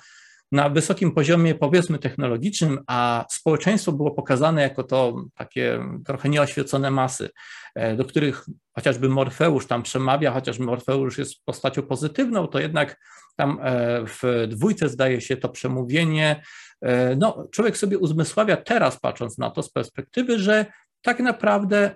na 0.54 0.70
wysokim 0.70 1.12
poziomie, 1.12 1.56
powiedzmy, 1.56 2.00
technologicznym, 2.00 2.80
a 2.88 3.26
społeczeństwo 3.30 3.92
było 3.92 4.12
pokazane 4.12 4.62
jako 4.62 4.84
to 4.84 5.16
takie 5.36 5.80
trochę 6.06 6.30
nieoświecone 6.30 6.92
masy, 6.92 7.30
e, 7.76 7.96
do 7.96 8.06
których 8.06 8.46
chociażby 8.76 9.10
Morfeusz 9.10 9.68
tam 9.68 9.84
przemawia, 9.84 10.32
chociaż 10.32 10.60
Morfeusz 10.60 11.18
jest 11.18 11.46
postacią 11.46 11.82
pozytywną, 11.82 12.48
to 12.48 12.60
jednak 12.60 13.00
tam 13.36 13.60
e, 13.62 14.06
w 14.06 14.48
dwójce 14.48 14.90
zdaje 14.90 15.22
się 15.22 15.38
to 15.38 15.50
przemówienie. 15.50 16.44
E, 16.82 17.16
no, 17.16 17.48
człowiek 17.52 17.78
sobie 17.78 17.98
uzmysławia 17.98 18.58
teraz, 18.58 19.00
patrząc 19.00 19.38
na 19.38 19.50
to 19.50 19.64
z 19.64 19.72
perspektywy, 19.72 20.40
że 20.40 20.66
tak 21.04 21.20
naprawdę 21.20 21.96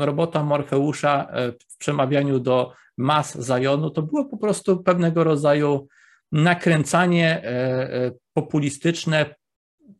robota 0.00 0.42
Morfeusza 0.42 1.28
w 1.72 1.76
przemawianiu 1.78 2.40
do 2.40 2.72
mas 2.96 3.34
Zajonu 3.34 3.90
to 3.90 4.02
było 4.02 4.24
po 4.24 4.36
prostu 4.36 4.82
pewnego 4.82 5.24
rodzaju 5.24 5.88
nakręcanie 6.32 7.42
e, 7.44 7.46
e, 7.94 8.12
populistyczne 8.32 9.34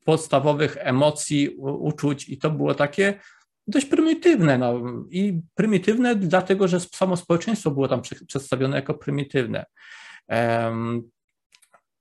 podstawowych 0.05 0.77
emocji, 0.81 1.49
uczuć 1.59 2.29
i 2.29 2.39
to 2.39 2.51
było 2.51 2.75
takie 2.75 3.21
dość 3.67 3.87
prymitywne. 3.87 4.59
No. 4.59 4.81
I 5.11 5.41
prymitywne 5.55 6.17
dlatego, 6.17 6.69
że 6.69 6.81
samo 6.81 7.17
społeczeństwo 7.17 7.71
było 7.71 7.89
tam 7.89 8.03
przedstawione 8.27 8.77
jako 8.77 8.95
prymitywne. 8.95 9.65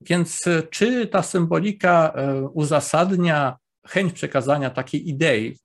Więc 0.02 0.44
czy 0.70 1.08
ta 1.08 1.24
symbolika 1.24 2.14
e, 2.16 2.42
uzasadnia 2.42 3.58
chęć 3.88 4.14
przekazania 4.14 4.70
takiej 4.70 5.10
idei, 5.10 5.58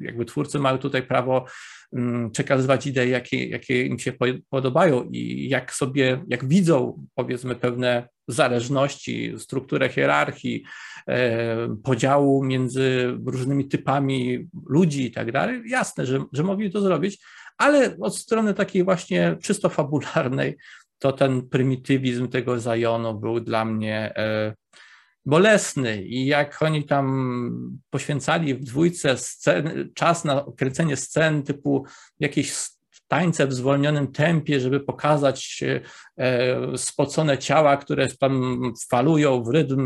jakby 0.00 0.24
twórcy 0.24 0.58
mają 0.58 0.78
tutaj 0.78 1.02
prawo 1.02 1.46
Mm, 1.92 2.30
przekazywać 2.30 2.86
idee, 2.86 3.10
jakie, 3.10 3.48
jakie 3.48 3.86
im 3.86 3.98
się 3.98 4.12
podobają 4.50 5.04
i 5.04 5.48
jak 5.48 5.74
sobie, 5.74 6.24
jak 6.28 6.48
widzą 6.48 7.06
powiedzmy 7.14 7.56
pewne 7.56 8.08
zależności, 8.28 9.34
strukturę 9.38 9.88
hierarchii, 9.88 10.64
e, 11.08 11.76
podziału 11.84 12.44
między 12.44 13.16
różnymi 13.26 13.68
typami 13.68 14.48
ludzi 14.66 15.06
i 15.06 15.10
tak 15.10 15.32
dalej, 15.32 15.62
jasne, 15.66 16.06
że, 16.06 16.24
że 16.32 16.42
mogli 16.42 16.70
to 16.70 16.80
zrobić, 16.80 17.18
ale 17.58 17.96
od 18.00 18.16
strony 18.16 18.54
takiej 18.54 18.84
właśnie 18.84 19.36
czysto 19.42 19.68
fabularnej, 19.68 20.56
to 20.98 21.12
ten 21.12 21.48
prymitywizm 21.48 22.28
tego 22.28 22.60
Zajonu 22.60 23.20
był 23.20 23.40
dla 23.40 23.64
mnie 23.64 24.12
e, 24.16 24.54
bolesny 25.26 26.02
i 26.02 26.26
jak 26.26 26.62
oni 26.62 26.84
tam 26.84 27.80
poświęcali 27.90 28.54
w 28.54 28.64
dwójce 28.64 29.16
scen, 29.16 29.90
czas 29.94 30.24
na 30.24 30.44
kręcenie 30.56 30.96
scen 30.96 31.42
typu 31.42 31.84
jakieś 32.20 32.52
tańce 33.08 33.46
w 33.46 33.52
zwolnionym 33.52 34.12
tempie, 34.12 34.60
żeby 34.60 34.80
pokazać 34.80 35.64
e, 36.18 36.78
spocone 36.78 37.38
ciała, 37.38 37.76
które 37.76 38.08
tam 38.08 38.62
falują 38.90 39.42
w 39.42 39.48
rytm 39.48 39.84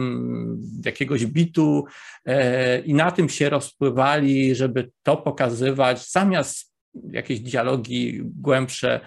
jakiegoś 0.84 1.26
bitu 1.26 1.84
e, 2.24 2.78
i 2.80 2.94
na 2.94 3.10
tym 3.10 3.28
się 3.28 3.50
rozpływali, 3.50 4.54
żeby 4.54 4.90
to 5.02 5.16
pokazywać, 5.16 6.10
zamiast 6.10 6.72
jakieś 7.10 7.40
dialogi 7.40 8.20
głębsze, 8.24 9.00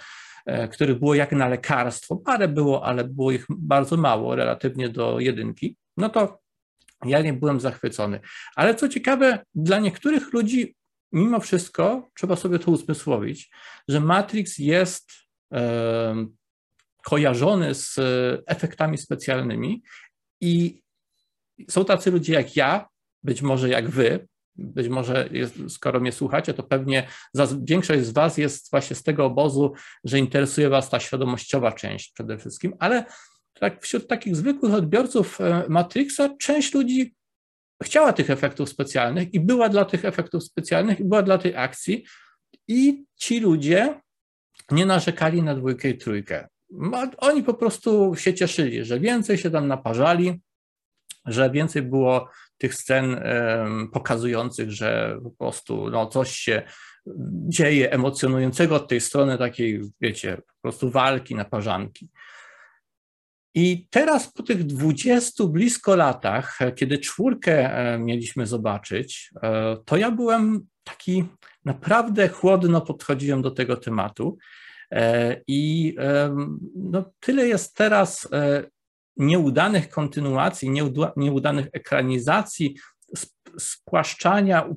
e, 0.46 0.68
których 0.68 1.00
było 1.00 1.16
jak 1.16 1.32
na 1.32 1.48
lekarstwo. 1.48 2.16
Parę 2.16 2.48
było, 2.48 2.86
ale 2.86 3.04
było 3.04 3.32
ich 3.32 3.46
bardzo 3.50 3.98
mało 3.98 4.36
relatywnie 4.36 4.90
do 4.90 5.20
jedynki 5.20 5.76
no 5.98 6.10
to 6.10 6.40
ja 7.06 7.22
nie 7.22 7.34
byłem 7.34 7.60
zachwycony. 7.60 8.20
Ale 8.56 8.76
co 8.76 8.90
ciekawe, 8.90 9.46
dla 9.56 9.80
niektórych 9.80 10.34
ludzi, 10.34 10.76
mimo 11.12 11.40
wszystko, 11.40 12.10
trzeba 12.16 12.36
sobie 12.36 12.60
to 12.60 12.72
uzmysłowić, 12.72 13.52
że 13.88 14.00
Matrix 14.00 14.58
jest 14.58 15.12
e, 15.54 16.26
kojarzony 17.04 17.74
z 17.76 17.96
efektami 18.48 18.98
specjalnymi 18.98 19.84
i 20.42 20.82
są 21.70 21.86
tacy 21.86 22.12
ludzie 22.12 22.34
jak 22.34 22.56
ja, 22.56 22.88
być 23.24 23.42
może 23.42 23.70
jak 23.70 23.90
wy, 23.90 24.28
być 24.56 24.88
może 24.88 25.30
jest, 25.32 25.56
skoro 25.70 26.00
mnie 26.00 26.12
słuchacie, 26.12 26.54
to 26.54 26.64
pewnie 26.64 27.08
większość 27.62 28.04
z 28.04 28.14
Was 28.14 28.38
jest 28.38 28.72
właśnie 28.72 28.96
z 28.96 29.04
tego 29.04 29.26
obozu, 29.26 29.74
że 30.04 30.20
interesuje 30.20 30.70
Was 30.70 30.90
ta 30.90 31.00
świadomościowa 31.00 31.72
część 31.72 32.12
przede 32.12 32.38
wszystkim, 32.38 32.74
ale 32.80 33.06
tak 33.60 33.84
wśród 33.84 34.08
takich 34.08 34.36
zwykłych 34.36 34.74
odbiorców 34.74 35.42
e, 35.42 35.64
Matrixa 35.70 36.30
część 36.40 36.74
ludzi 36.74 37.16
chciała 37.84 38.14
tych 38.14 38.30
efektów 38.30 38.70
specjalnych 38.70 39.34
i 39.34 39.40
była 39.40 39.70
dla 39.70 39.86
tych 39.86 40.06
efektów 40.06 40.44
specjalnych 40.44 41.00
i 41.00 41.04
była 41.04 41.24
dla 41.24 41.38
tej 41.38 41.56
akcji 41.56 42.06
i 42.68 43.06
ci 43.16 43.40
ludzie 43.40 44.02
nie 44.72 44.86
narzekali 44.86 45.44
na 45.44 45.56
dwójkę 45.56 45.90
i 45.90 45.98
trójkę. 45.98 46.48
Oni 47.18 47.44
po 47.44 47.54
prostu 47.54 48.16
się 48.16 48.34
cieszyli, 48.34 48.86
że 48.86 49.00
więcej 49.00 49.38
się 49.38 49.52
tam 49.52 49.68
naparzali, 49.68 50.42
że 51.26 51.50
więcej 51.50 51.82
było 51.82 52.30
tych 52.58 52.76
scen 52.76 53.22
pokazujących, 53.94 54.72
że 54.72 55.20
po 55.24 55.32
prostu 55.32 55.90
no, 55.90 56.06
coś 56.06 56.32
się 56.32 56.62
dzieje 57.50 57.92
emocjonującego 57.92 58.76
od 58.76 58.88
tej 58.88 59.02
strony 59.02 59.38
takiej, 59.38 59.82
wiecie, 60.02 60.38
po 60.38 60.62
prostu 60.62 60.92
walki, 60.92 61.36
naparzanki. 61.36 62.10
I 63.58 63.88
teraz 63.90 64.34
po 64.34 64.44
tych 64.44 64.64
20 64.64 65.44
blisko 65.48 65.96
latach, 65.96 66.60
kiedy 66.76 66.98
czwórkę 66.98 67.70
mieliśmy 68.00 68.46
zobaczyć, 68.46 69.32
to 69.86 69.98
ja 69.98 70.12
byłem 70.12 70.68
taki 70.84 71.26
naprawdę 71.66 72.28
chłodno 72.28 72.82
podchodziłem 72.82 73.42
do 73.42 73.52
tego 73.52 73.78
tematu. 73.78 74.38
I 75.48 75.96
no, 76.76 77.12
tyle 77.20 77.48
jest 77.48 77.76
teraz 77.76 78.30
nieudanych 79.18 79.90
kontynuacji, 79.90 80.72
nieudanych 81.18 81.68
ekranizacji, 81.74 82.76
spłaszczania, 83.60 84.70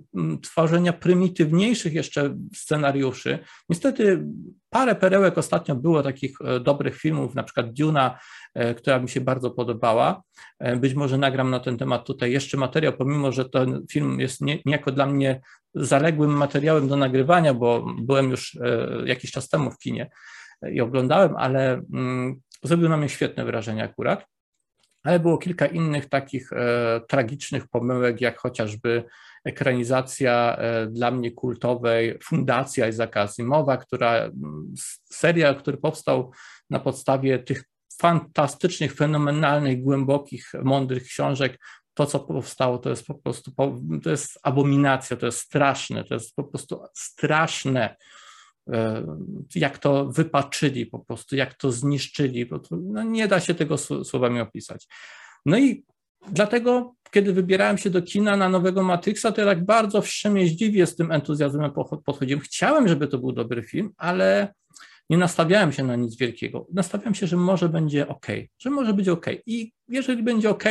tworzenia 0.43 0.93
prymitywniejszych 0.93 1.93
jeszcze 1.93 2.37
scenariuszy. 2.55 3.39
Niestety 3.69 4.25
parę 4.71 4.95
perełek 4.95 5.39
ostatnio 5.39 5.75
było 5.75 6.03
takich 6.03 6.37
e, 6.45 6.61
dobrych 6.61 6.97
filmów, 6.97 7.35
na 7.35 7.43
przykład 7.43 7.73
Duna, 7.73 8.19
e, 8.55 8.75
która 8.75 8.99
mi 8.99 9.09
się 9.09 9.21
bardzo 9.21 9.51
podobała. 9.51 10.23
E, 10.59 10.77
być 10.77 10.95
może 10.95 11.19
nagram 11.19 11.51
na 11.51 11.61
ten 11.61 11.79
temat 11.79 12.07
tutaj 12.07 12.33
jeszcze 12.33 12.57
materiał, 12.57 12.93
pomimo 12.93 13.33
że 13.33 13.49
ten 13.49 13.87
film 13.91 14.21
jest 14.21 14.41
niejako 14.41 14.93
dla 14.93 15.07
mnie 15.07 15.41
zaległym 15.75 16.31
materiałem 16.31 16.89
do 16.89 16.97
nagrywania, 16.97 17.55
bo 17.55 17.87
byłem 17.99 18.31
już 18.31 18.59
jakiś 19.05 19.31
czas 19.31 19.49
temu 19.49 19.71
w 19.71 19.79
kinie 19.79 20.11
i 20.73 20.81
oglądałem, 20.81 21.37
ale 21.37 21.73
mm, 21.73 22.41
zrobił 22.63 22.89
na 22.89 22.97
mnie 22.97 23.09
świetne 23.09 23.45
wrażenie 23.45 23.85
akurat 23.85 24.27
ale 25.03 25.21
było 25.21 25.39
kilka 25.39 25.67
innych 25.67 26.09
takich 26.09 26.53
e, 26.53 27.01
tragicznych 27.09 27.69
pomyłek, 27.69 28.21
jak 28.21 28.39
chociażby 28.39 29.05
ekranizacja 29.45 30.57
e, 30.57 30.87
dla 30.87 31.11
mnie 31.11 31.31
kultowej 31.31 32.19
Fundacja 32.23 32.89
Isaaca 32.89 33.21
Asimowa, 33.21 33.77
która 33.77 34.31
serial, 35.05 35.57
który 35.57 35.77
powstał 35.77 36.33
na 36.71 36.81
podstawie 36.81 37.39
tych 37.39 37.65
fantastycznych, 38.01 38.95
fenomenalnych, 38.95 39.83
głębokich, 39.83 40.53
mądrych 40.63 41.03
książek, 41.03 41.59
to, 41.95 42.07
co 42.07 42.21
powstało, 42.21 42.79
to 42.79 42.91
jest 42.91 43.07
po 43.07 43.15
prostu, 43.15 43.53
to 44.03 44.11
jest 44.11 44.39
abominacja, 44.43 45.17
to 45.17 45.27
jest 45.27 45.39
straszne, 45.39 46.05
to 46.05 46.15
jest 46.15 46.37
po 46.37 46.45
prostu 46.45 46.83
straszne. 46.95 47.97
E, 48.69 49.07
jak 49.55 49.79
to 49.79 50.07
wypaczyli 50.07 50.87
po 50.87 50.99
prostu, 50.99 51.37
jak 51.37 51.55
to 51.55 51.73
zniszczyli, 51.73 52.47
bo 52.47 52.59
to, 52.59 52.77
no 52.77 53.03
nie 53.03 53.29
da 53.29 53.41
się 53.41 53.55
tego 53.55 53.79
słowami 53.79 54.41
opisać. 54.41 54.87
No 55.47 55.59
i 55.59 55.85
dlatego, 56.29 56.95
kiedy 57.11 57.33
wybierałem 57.33 57.79
się 57.79 57.91
do 57.91 58.03
kina 58.03 58.37
na 58.37 58.49
nowego 58.49 58.83
Matrixa, 58.83 59.33
to 59.33 59.41
ja 59.41 59.47
tak 59.47 59.65
bardzo 59.65 60.03
wstrzemięźliwie 60.03 60.87
z 60.87 60.97
tym 60.97 61.13
entuzjazmem 61.13 61.71
podchodziłem. 62.05 62.41
Chciałem, 62.41 62.89
żeby 62.89 63.09
to 63.09 63.19
był 63.19 63.33
dobry 63.33 63.63
film, 63.63 63.91
ale 63.97 64.55
nie 65.11 65.19
nastawiałem 65.19 65.73
się 65.73 65.85
na 65.85 65.97
nic 65.97 66.17
wielkiego. 66.17 66.67
Nastawiałem 66.73 67.15
się, 67.15 67.27
że 67.27 67.37
może 67.37 67.69
będzie 67.69 68.09
ok, 68.09 68.27
że 68.59 68.71
może 68.71 68.95
być 68.95 69.09
ok. 69.09 69.27
I 69.47 69.73
jeżeli 69.89 70.23
będzie 70.23 70.51
ok, 70.51 70.65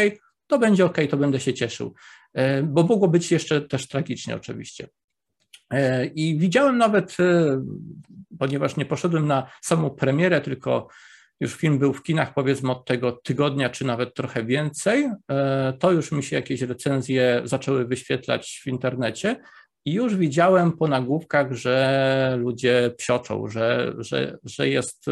to 0.48 0.60
będzie 0.60 0.86
ok, 0.86 0.98
to 1.10 1.18
będę 1.18 1.40
się 1.40 1.54
cieszył, 1.54 1.94
e, 2.34 2.64
bo 2.64 2.84
mogło 2.84 3.08
być 3.08 3.32
jeszcze 3.32 3.62
też 3.62 3.88
tragicznie 3.88 4.36
oczywiście. 4.36 4.88
E, 5.74 6.06
I 6.06 6.38
widziałem 6.38 6.78
nawet, 6.78 7.18
e, 7.20 7.62
ponieważ 8.40 8.78
nie 8.78 8.86
poszedłem 8.86 9.28
na 9.28 9.52
samą 9.62 9.90
premierę, 9.90 10.42
tylko 10.42 10.88
już 11.40 11.56
film 11.56 11.80
był 11.80 11.94
w 11.94 12.04
kinach 12.04 12.34
powiedzmy 12.34 12.72
od 12.72 12.86
tego 12.86 13.12
tygodnia, 13.12 13.70
czy 13.70 13.86
nawet 13.86 14.14
trochę 14.14 14.46
więcej, 14.46 15.10
e, 15.32 15.74
to 15.80 15.92
już 15.92 16.12
mi 16.12 16.24
się 16.24 16.36
jakieś 16.36 16.62
recenzje 16.62 17.42
zaczęły 17.44 17.86
wyświetlać 17.86 18.62
w 18.64 18.68
internecie 18.68 19.42
i 19.86 19.94
już 19.94 20.16
widziałem 20.16 20.72
po 20.72 20.88
nagłówkach, 20.88 21.54
że 21.54 22.36
ludzie 22.40 22.92
psioczą, 22.98 23.48
że, 23.48 23.94
że, 23.98 24.38
że 24.44 24.70
jest 24.70 25.06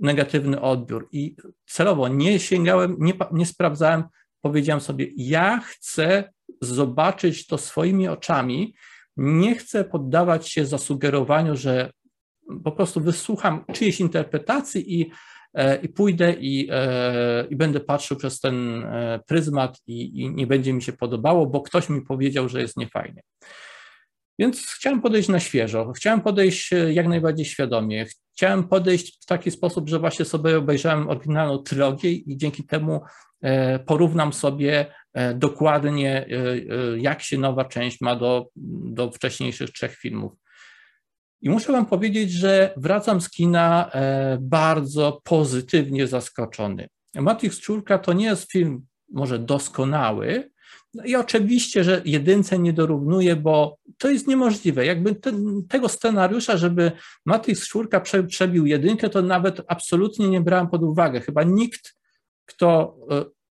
negatywny 0.00 0.60
odbiór. 0.60 1.08
I 1.12 1.36
celowo 1.66 2.08
nie 2.08 2.38
sięgałem, 2.38 2.96
nie, 2.98 3.12
nie 3.32 3.46
sprawdzałem, 3.46 4.04
powiedziałem 4.40 4.80
sobie, 4.80 5.06
ja 5.16 5.60
chcę 5.60 6.32
zobaczyć 6.60 7.46
to 7.46 7.58
swoimi 7.58 8.08
oczami, 8.08 8.74
nie 9.16 9.54
chcę 9.54 9.84
poddawać 9.84 10.48
się 10.48 10.66
zasugerowaniu, 10.66 11.56
że 11.56 11.90
po 12.64 12.72
prostu 12.72 13.00
wysłucham 13.00 13.64
czyjejś 13.72 14.00
interpretacji 14.00 15.00
i, 15.00 15.10
e, 15.54 15.76
i 15.76 15.88
pójdę 15.88 16.32
i, 16.32 16.68
e, 16.70 17.46
i 17.50 17.56
będę 17.56 17.80
patrzył 17.80 18.16
przez 18.16 18.40
ten 18.40 18.84
e, 18.84 19.20
pryzmat 19.26 19.78
i, 19.86 20.20
i 20.22 20.30
nie 20.30 20.46
będzie 20.46 20.72
mi 20.72 20.82
się 20.82 20.92
podobało, 20.92 21.46
bo 21.46 21.60
ktoś 21.60 21.88
mi 21.88 22.02
powiedział, 22.02 22.48
że 22.48 22.60
jest 22.60 22.76
niefajnie. 22.76 23.22
Więc 24.38 24.66
chciałem 24.66 25.00
podejść 25.00 25.28
na 25.28 25.40
świeżo, 25.40 25.92
chciałem 25.92 26.20
podejść 26.20 26.70
jak 26.92 27.08
najbardziej 27.08 27.46
świadomie. 27.46 28.06
Chciałem 28.36 28.68
podejść 28.68 29.22
w 29.22 29.26
taki 29.26 29.50
sposób, 29.50 29.88
że 29.88 29.98
właśnie 29.98 30.24
sobie 30.24 30.58
obejrzałem 30.58 31.08
oryginalną 31.08 31.58
trylogię 31.58 32.10
i 32.10 32.36
dzięki 32.36 32.64
temu 32.64 33.00
porównam 33.86 34.32
sobie 34.32 34.86
E, 35.14 35.34
dokładnie, 35.34 36.26
e, 36.26 36.26
e, 36.26 36.98
jak 36.98 37.22
się 37.22 37.38
nowa 37.38 37.64
część 37.64 38.00
ma 38.00 38.16
do, 38.16 38.48
do 38.84 39.10
wcześniejszych 39.10 39.70
trzech 39.70 39.96
filmów. 39.96 40.32
I 41.40 41.50
muszę 41.50 41.72
Wam 41.72 41.86
powiedzieć, 41.86 42.32
że 42.32 42.74
wracam 42.76 43.20
z 43.20 43.30
kina 43.30 43.90
bardzo 44.40 45.20
pozytywnie 45.24 46.06
zaskoczony. 46.06 46.88
Matrix 47.14 47.60
4 47.60 47.82
to 48.02 48.12
nie 48.12 48.26
jest 48.26 48.52
film 48.52 48.86
może 49.12 49.38
doskonały, 49.38 50.50
no 50.94 51.04
i 51.04 51.16
oczywiście, 51.16 51.84
że 51.84 52.02
jedynce 52.04 52.58
nie 52.58 52.72
dorównuje, 52.72 53.36
bo 53.36 53.76
to 53.98 54.10
jest 54.10 54.26
niemożliwe. 54.26 54.86
Jakby 54.86 55.16
tego 55.68 55.88
scenariusza, 55.88 56.56
żeby 56.56 56.92
Matrix 57.26 57.68
4 57.68 57.88
prze, 58.02 58.24
przebił 58.24 58.66
jedynkę, 58.66 59.08
to 59.08 59.22
nawet 59.22 59.60
absolutnie 59.68 60.28
nie 60.28 60.40
brałem 60.40 60.68
pod 60.68 60.82
uwagę. 60.82 61.20
Chyba 61.20 61.42
nikt, 61.42 61.96
kto 62.46 62.96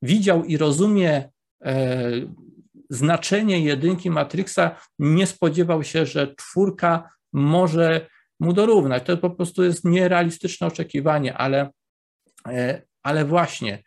widział 0.02 0.46
i 0.46 0.58
rozumie 0.58 1.30
E, 1.66 2.12
znaczenie 2.90 3.60
jedynki 3.60 4.10
Matrixa 4.10 4.76
nie 5.00 5.28
spodziewał 5.28 5.84
się, 5.84 6.06
że 6.06 6.36
czwórka 6.36 7.10
może 7.34 8.08
mu 8.40 8.54
dorównać. 8.54 9.04
To 9.06 9.18
po 9.18 9.30
prostu 9.30 9.64
jest 9.64 9.86
nierealistyczne 9.86 10.68
oczekiwanie, 10.68 11.38
ale, 11.38 11.70
e, 12.48 12.82
ale 13.04 13.26
właśnie 13.26 13.84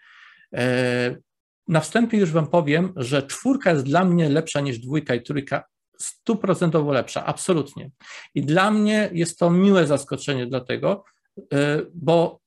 e, 0.55 1.17
na 1.69 1.81
wstępie 1.81 2.19
już 2.19 2.33
Wam 2.33 2.47
powiem, 2.47 2.93
że 2.97 3.23
czwórka 3.23 3.71
jest 3.71 3.85
dla 3.85 4.05
mnie 4.05 4.29
lepsza 4.29 4.61
niż 4.61 4.79
dwójka 4.79 5.15
i 5.15 5.23
trójka, 5.23 5.65
stuprocentowo 5.99 6.93
lepsza, 6.93 7.27
absolutnie. 7.27 7.91
I 8.35 8.43
dla 8.43 8.71
mnie 8.71 9.11
jest 9.13 9.39
to 9.39 9.51
miłe 9.51 9.87
zaskoczenie, 9.87 10.47
dlatego, 10.47 11.05
bo 11.95 12.41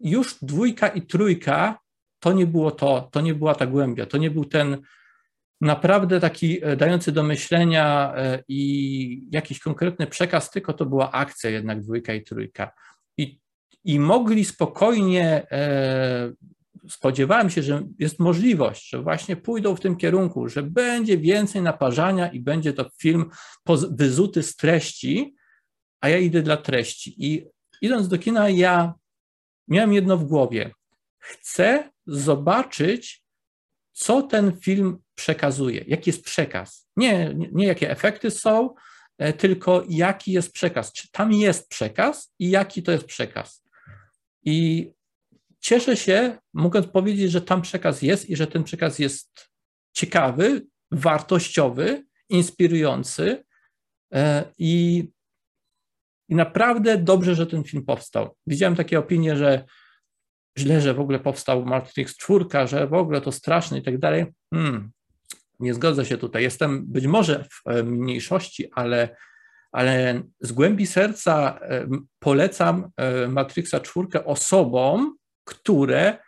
już 0.00 0.38
dwójka 0.42 0.88
i 0.88 1.02
trójka 1.02 1.78
to 2.20 2.32
nie 2.32 2.46
było 2.46 2.70
to, 2.70 3.08
to 3.12 3.20
nie 3.20 3.34
była 3.34 3.54
ta 3.54 3.66
głębia, 3.66 4.06
to 4.06 4.18
nie 4.18 4.30
był 4.30 4.44
ten 4.44 4.82
naprawdę 5.60 6.20
taki 6.20 6.64
e, 6.64 6.76
dający 6.76 7.12
do 7.12 7.22
myślenia 7.22 8.14
e, 8.16 8.42
i 8.48 9.28
jakiś 9.32 9.60
konkretny 9.60 10.06
przekaz, 10.06 10.50
tylko 10.50 10.72
to 10.72 10.86
była 10.86 11.12
akcja 11.12 11.50
jednak 11.50 11.80
dwójka 11.80 12.14
i 12.14 12.22
trójka. 12.22 12.72
I, 13.16 13.40
i 13.84 13.98
mogli 13.98 14.44
spokojnie, 14.44 15.46
e, 15.50 16.32
spodziewałem 16.88 17.50
się, 17.50 17.62
że 17.62 17.82
jest 17.98 18.18
możliwość, 18.18 18.88
że 18.88 19.02
właśnie 19.02 19.36
pójdą 19.36 19.76
w 19.76 19.80
tym 19.80 19.96
kierunku, 19.96 20.48
że 20.48 20.62
będzie 20.62 21.18
więcej 21.18 21.62
naparzania 21.62 22.28
i 22.28 22.40
będzie 22.40 22.72
to 22.72 22.90
film 22.98 23.30
wyzuty 23.90 24.42
z 24.42 24.56
treści, 24.56 25.34
a 26.00 26.08
ja 26.08 26.18
idę 26.18 26.42
dla 26.42 26.56
treści. 26.56 27.14
I 27.26 27.46
idąc 27.80 28.08
do 28.08 28.18
kina, 28.18 28.48
ja 28.48 28.94
miałem 29.68 29.92
jedno 29.92 30.16
w 30.16 30.24
głowie. 30.24 30.70
Chcę 31.18 31.90
zobaczyć, 32.06 33.22
co 33.92 34.22
ten 34.22 34.60
film 34.60 34.98
przekazuje, 35.14 35.84
jaki 35.86 36.10
jest 36.10 36.24
przekaz. 36.24 36.88
Nie, 36.96 37.34
nie, 37.34 37.48
nie 37.52 37.66
jakie 37.66 37.90
efekty 37.90 38.30
są, 38.30 38.74
e, 39.18 39.32
tylko 39.32 39.84
jaki 39.88 40.32
jest 40.32 40.52
przekaz. 40.52 40.92
Czy 40.92 41.10
tam 41.10 41.32
jest 41.32 41.68
przekaz 41.68 42.34
i 42.38 42.50
jaki 42.50 42.82
to 42.82 42.92
jest 42.92 43.04
przekaz. 43.04 43.64
I 44.44 44.90
cieszę 45.62 45.96
się, 45.96 46.38
mogąc 46.54 46.86
powiedzieć, 46.86 47.30
że 47.30 47.40
tam 47.40 47.62
przekaz 47.62 48.02
jest 48.02 48.30
i 48.30 48.36
że 48.36 48.46
ten 48.46 48.64
przekaz 48.64 48.98
jest 48.98 49.50
ciekawy, 49.92 50.66
wartościowy, 50.90 52.04
inspirujący 52.28 53.44
e, 54.14 54.44
i, 54.58 55.04
i 56.28 56.34
naprawdę 56.34 56.98
dobrze, 56.98 57.34
że 57.34 57.46
ten 57.46 57.64
film 57.64 57.84
powstał. 57.84 58.36
Widziałem 58.46 58.76
takie 58.76 58.98
opinie, 58.98 59.36
że 59.36 59.64
źle, 60.58 60.80
że 60.80 60.94
w 60.94 61.00
ogóle 61.00 61.18
powstał 61.18 61.64
Matrix 61.64 62.16
4, 62.16 62.44
że 62.64 62.86
w 62.86 62.94
ogóle 62.94 63.20
to 63.20 63.32
straszne 63.32 63.78
i 63.78 63.82
tak 63.82 63.98
dalej. 63.98 64.26
Hmm, 64.54 64.90
nie 65.60 65.74
zgodzę 65.74 66.04
się 66.04 66.18
tutaj. 66.18 66.42
Jestem 66.42 66.86
być 66.86 67.06
może 67.06 67.44
w 67.44 67.68
e, 67.70 67.82
mniejszości, 67.82 68.70
ale, 68.72 69.16
ale 69.72 70.22
z 70.40 70.52
głębi 70.52 70.86
serca 70.86 71.58
e, 71.62 71.86
polecam 72.18 72.90
Matrixa 73.28 73.80
4 73.80 74.24
osobom, 74.24 75.16
które 75.44 76.18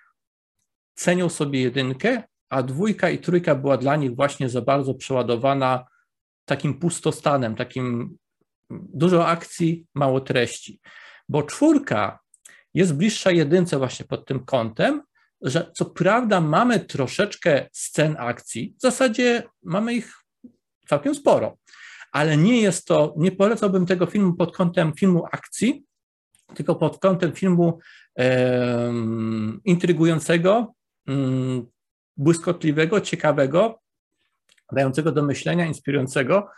cenią 0.95 1.29
sobie 1.29 1.63
jedynkę, 1.63 2.23
a 2.49 2.63
dwójka 2.63 3.11
i 3.11 3.19
trójka 3.19 3.55
była 3.55 3.77
dla 3.77 3.97
nich 3.97 4.17
właśnie 4.17 4.49
za 4.49 4.63
bardzo 4.63 4.95
przeładowana 4.95 5.87
takim 6.45 6.79
pustostanem, 6.79 7.57
takim 7.57 8.17
dużo 8.71 9.27
akcji, 9.27 9.87
mało 9.95 10.21
treści. 10.21 10.81
Bo 11.29 11.43
czwórka 11.43 12.19
jest 12.75 12.95
bliższa 12.95 13.31
jedynce 13.31 13.79
właśnie 13.79 14.07
pod 14.07 14.27
tym 14.27 14.45
kątem, 14.45 15.03
że 15.41 15.71
co 15.75 15.85
prawda 15.85 16.41
mamy 16.41 16.81
troszeczkę 16.81 17.69
scen 17.73 18.17
akcji, 18.19 18.75
w 18.79 18.83
zasadzie 18.83 19.43
mamy 19.63 19.95
ich 19.95 20.15
całkiem 20.89 21.15
sporo, 21.15 21.57
ale 22.13 22.37
nie 22.37 22.61
jest 22.61 22.87
to, 22.87 23.15
nie 23.17 23.33
polecałbym 23.33 23.87
tego 23.87 24.07
filmu 24.07 24.35
pod 24.35 24.57
kątem 24.57 24.93
filmu 24.95 25.25
akcji, 25.33 25.85
tylko 26.55 26.75
pod 26.75 26.99
kątem 26.99 27.33
filmu 27.33 27.79
intrygującego, 29.65 30.75
um, 31.07 31.67
błyskotliwego, 32.17 33.01
ciekawego, 33.01 33.81
dającego 34.73 35.13
do 35.13 35.23
myślenia, 35.23 35.67
inspirującego, 35.67 36.49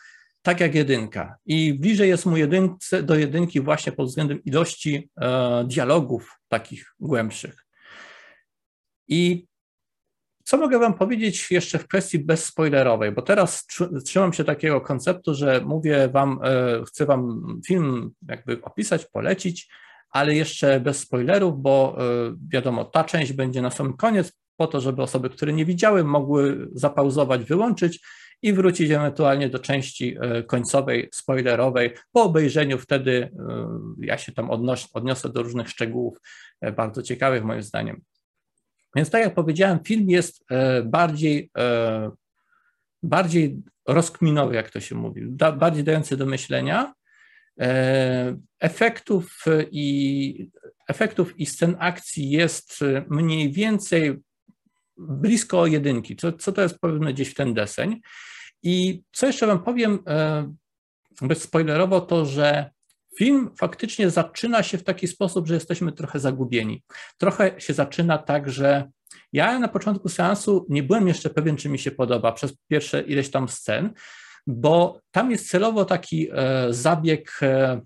tak 0.42 0.60
jak 0.60 0.74
jedynka. 0.74 1.36
I 1.46 1.74
bliżej 1.74 2.08
jest 2.08 2.26
mu 2.26 2.36
jedynce, 2.36 3.02
do 3.02 3.14
jedynki 3.14 3.60
właśnie 3.60 3.92
pod 3.92 4.08
względem 4.08 4.44
ilości 4.44 5.10
e, 5.20 5.64
dialogów 5.64 6.40
takich 6.48 6.94
głębszych. 7.00 7.66
I 9.08 9.46
co 10.44 10.56
mogę 10.56 10.78
Wam 10.78 10.94
powiedzieć 10.94 11.50
jeszcze 11.50 11.78
w 11.78 11.88
kwestii 11.88 12.18
bezspoilerowej, 12.18 13.12
bo 13.12 13.22
teraz 13.22 13.66
trzymam 14.04 14.32
się 14.32 14.44
takiego 14.44 14.80
konceptu, 14.80 15.34
że 15.34 15.60
mówię 15.60 16.08
Wam, 16.08 16.40
e, 16.44 16.84
chcę 16.84 17.06
Wam 17.06 17.42
film 17.66 18.10
jakby 18.28 18.62
opisać, 18.62 19.06
polecić, 19.06 19.68
ale 20.10 20.34
jeszcze 20.34 20.80
bez 20.80 20.98
spoilerów, 20.98 21.62
bo 21.62 21.96
e, 21.98 22.36
wiadomo, 22.48 22.84
ta 22.84 23.04
część 23.04 23.32
będzie 23.32 23.62
na 23.62 23.70
sam 23.70 23.96
koniec, 23.96 24.32
po 24.56 24.66
to, 24.66 24.80
żeby 24.80 25.02
osoby, 25.02 25.30
które 25.30 25.52
nie 25.52 25.64
widziały, 25.64 26.04
mogły 26.04 26.68
zapauzować, 26.72 27.44
wyłączyć 27.44 28.00
i 28.42 28.52
wrócić 28.52 28.90
ewentualnie 28.90 29.48
do 29.48 29.58
części 29.58 30.16
e, 30.20 30.42
końcowej, 30.42 31.08
spoilerowej. 31.12 31.90
Po 32.12 32.22
obejrzeniu 32.22 32.78
wtedy 32.78 33.30
ja 34.00 34.18
się 34.18 34.32
tam 34.32 34.50
odnoś, 34.50 34.88
odniosę 34.92 35.28
do 35.28 35.42
różnych 35.42 35.68
szczegółów 35.68 36.18
bardzo 36.76 37.02
ciekawych 37.02 37.44
moim 37.44 37.62
zdaniem. 37.62 38.00
Więc 38.96 39.10
tak 39.10 39.22
jak 39.22 39.34
powiedziałem, 39.34 39.78
film 39.84 40.10
jest 40.10 40.44
bardziej, 40.84 41.50
bardziej 43.02 43.62
rozkminowy, 43.88 44.54
jak 44.54 44.70
to 44.70 44.80
się 44.80 44.94
mówi, 44.94 45.22
bardziej 45.56 45.84
dający 45.84 46.16
do 46.16 46.26
myślenia. 46.26 46.94
E, 47.60 48.36
efektów 48.60 49.44
i, 49.70 50.50
efektów 50.88 51.40
i 51.40 51.46
scen 51.46 51.76
akcji 51.78 52.30
jest 52.30 52.84
mniej 53.08 53.52
więcej 53.52 54.16
blisko 54.96 55.66
jedynki, 55.66 56.16
co, 56.16 56.32
co 56.32 56.52
to 56.52 56.62
jest 56.62 56.78
powiedzmy 56.78 57.12
gdzieś 57.12 57.28
w 57.28 57.34
ten 57.34 57.54
deseń. 57.54 58.00
I 58.62 59.02
co 59.12 59.26
jeszcze 59.26 59.46
Wam 59.46 59.62
powiem 59.62 59.98
bezspoilerowo, 61.22 62.00
to 62.00 62.26
że 62.26 62.70
Film 63.18 63.50
faktycznie 63.58 64.10
zaczyna 64.10 64.62
się 64.62 64.78
w 64.78 64.84
taki 64.84 65.08
sposób, 65.08 65.46
że 65.46 65.54
jesteśmy 65.54 65.92
trochę 65.92 66.18
zagubieni. 66.18 66.82
Trochę 67.18 67.60
się 67.60 67.74
zaczyna 67.74 68.18
tak, 68.18 68.50
że 68.50 68.90
ja 69.32 69.58
na 69.58 69.68
początku 69.68 70.08
seansu 70.08 70.66
nie 70.68 70.82
byłem 70.82 71.08
jeszcze 71.08 71.30
pewien, 71.30 71.56
czy 71.56 71.68
mi 71.68 71.78
się 71.78 71.90
podoba 71.90 72.32
przez 72.32 72.56
pierwsze 72.68 73.02
ileś 73.02 73.30
tam 73.30 73.48
scen, 73.48 73.94
bo 74.46 75.00
tam 75.10 75.30
jest 75.30 75.50
celowo 75.50 75.84
taki 75.84 76.28
e, 76.32 76.66
zabieg, 76.70 77.38
e, 77.42 77.80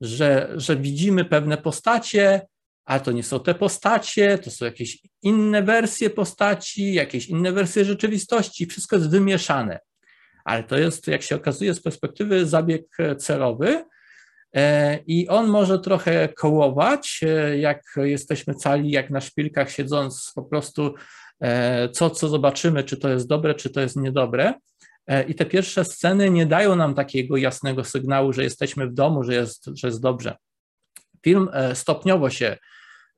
że, 0.00 0.52
że 0.56 0.76
widzimy 0.76 1.24
pewne 1.24 1.56
postacie, 1.56 2.46
ale 2.84 3.00
to 3.00 3.12
nie 3.12 3.22
są 3.22 3.40
te 3.40 3.54
postacie, 3.54 4.38
to 4.38 4.50
są 4.50 4.64
jakieś 4.64 4.98
inne 5.22 5.62
wersje 5.62 6.10
postaci, 6.10 6.94
jakieś 6.94 7.28
inne 7.28 7.52
wersje 7.52 7.84
rzeczywistości, 7.84 8.66
wszystko 8.66 8.96
jest 8.96 9.10
wymieszane. 9.10 9.78
Ale 10.44 10.64
to 10.64 10.78
jest, 10.78 11.06
jak 11.06 11.22
się 11.22 11.36
okazuje, 11.36 11.74
z 11.74 11.82
perspektywy 11.82 12.46
zabieg 12.46 12.86
e, 12.98 13.16
celowy, 13.16 13.84
I 15.06 15.28
on 15.28 15.46
może 15.46 15.78
trochę 15.78 16.28
kołować, 16.28 17.20
jak 17.56 17.82
jesteśmy 17.96 18.54
cali, 18.54 18.90
jak 18.90 19.10
na 19.10 19.20
szpilkach 19.20 19.70
siedząc, 19.70 20.32
po 20.34 20.42
prostu 20.42 20.94
co, 21.92 22.10
co 22.10 22.28
zobaczymy, 22.28 22.84
czy 22.84 22.96
to 22.96 23.08
jest 23.08 23.28
dobre, 23.28 23.54
czy 23.54 23.70
to 23.70 23.80
jest 23.80 23.96
niedobre. 23.96 24.54
I 25.28 25.34
te 25.34 25.46
pierwsze 25.46 25.84
sceny 25.84 26.30
nie 26.30 26.46
dają 26.46 26.76
nam 26.76 26.94
takiego 26.94 27.36
jasnego 27.36 27.84
sygnału, 27.84 28.32
że 28.32 28.42
jesteśmy 28.42 28.86
w 28.86 28.94
domu, 28.94 29.22
że 29.22 29.34
jest, 29.34 29.64
że 29.74 29.88
jest 29.88 30.00
dobrze. 30.00 30.36
Film 31.24 31.48
stopniowo 31.74 32.30
się 32.30 32.58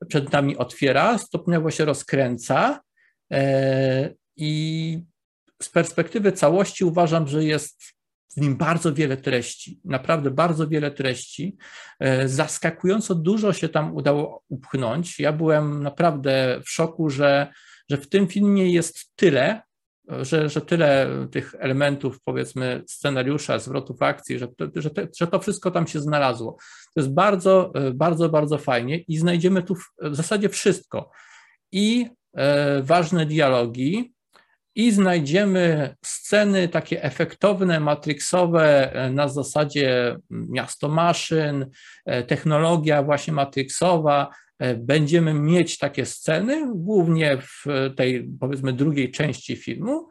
przed 0.07 0.31
nami 0.31 0.57
otwiera, 0.57 1.17
stopniowo 1.17 1.71
się 1.71 1.85
rozkręca 1.85 2.81
i 4.35 5.03
z 5.61 5.69
perspektywy 5.69 6.31
całości 6.31 6.85
uważam, 6.85 7.27
że 7.27 7.43
jest 7.43 7.81
w 8.37 8.41
nim 8.41 8.57
bardzo 8.57 8.93
wiele 8.93 9.17
treści, 9.17 9.79
naprawdę 9.85 10.31
bardzo 10.31 10.67
wiele 10.67 10.91
treści. 10.91 11.57
E, 11.99 12.27
zaskakująco 12.27 13.15
dużo 13.15 13.53
się 13.53 13.69
tam 13.69 13.95
udało 13.95 14.43
upchnąć. 14.49 15.19
Ja 15.19 15.33
byłem 15.33 15.83
naprawdę 15.83 16.61
w 16.65 16.69
szoku, 16.69 17.09
że, 17.09 17.53
że 17.89 17.97
w 17.97 18.09
tym 18.09 18.27
filmie 18.27 18.71
jest 18.71 19.15
tyle, 19.15 19.61
że, 20.21 20.49
że 20.49 20.61
tyle 20.61 21.07
tych 21.31 21.55
elementów, 21.59 22.21
powiedzmy, 22.21 22.83
scenariusza, 22.87 23.59
zwrotów 23.59 24.01
akcji, 24.01 24.39
że 24.39 24.47
że, 24.75 24.89
te, 24.89 25.07
że 25.19 25.27
to 25.27 25.39
wszystko 25.39 25.71
tam 25.71 25.87
się 25.87 25.99
znalazło. 25.99 26.57
To 26.93 27.01
jest 27.01 27.13
bardzo, 27.13 27.73
bardzo, 27.93 28.29
bardzo 28.29 28.57
fajnie 28.57 28.97
i 28.97 29.17
znajdziemy 29.17 29.63
tu 29.63 29.75
w, 29.75 29.91
w 30.01 30.15
zasadzie 30.15 30.49
wszystko. 30.49 31.11
I 31.71 32.09
e, 32.33 32.81
ważne 32.83 33.25
dialogi, 33.25 34.13
i 34.75 34.91
znajdziemy 34.91 35.95
sceny 36.05 36.67
takie 36.67 37.03
efektowne, 37.03 37.79
matrixowe 37.79 38.93
e, 38.93 39.11
na 39.11 39.27
zasadzie 39.27 40.17
miasto 40.29 40.89
maszyn, 40.89 41.69
e, 42.05 42.23
technologia 42.23 43.03
właśnie 43.03 43.33
matrixowa. 43.33 44.29
E, 44.59 44.75
będziemy 44.75 45.33
mieć 45.33 45.77
takie 45.77 46.05
sceny, 46.05 46.71
głównie 46.75 47.37
w 47.41 47.65
tej 47.95 48.29
powiedzmy 48.39 48.73
drugiej 48.73 49.11
części 49.11 49.55
filmu. 49.55 50.09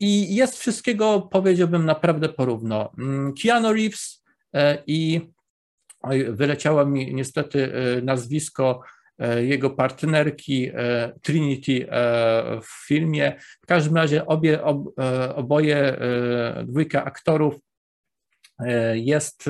I 0.00 0.34
jest 0.34 0.58
wszystkiego, 0.58 1.28
powiedziałbym, 1.32 1.84
naprawdę 1.84 2.28
porówno. 2.28 2.92
Mm, 2.98 3.34
Keanu 3.42 3.72
Reeves 3.72 4.24
i 4.86 5.20
wyleciało 6.30 6.86
mi 6.86 7.14
niestety 7.14 7.72
nazwisko 8.02 8.82
E, 9.18 9.44
jego 9.44 9.70
partnerki 9.70 10.70
e, 10.74 11.12
Trinity 11.22 11.90
e, 11.90 12.60
w 12.60 12.86
filmie. 12.86 13.40
W 13.62 13.66
każdym 13.66 13.96
razie 13.96 14.26
obie, 14.26 14.64
ob, 14.64 14.86
oboje, 15.34 15.96
dwójka 16.64 17.04
aktorów 17.04 17.54
jest, 18.94 19.44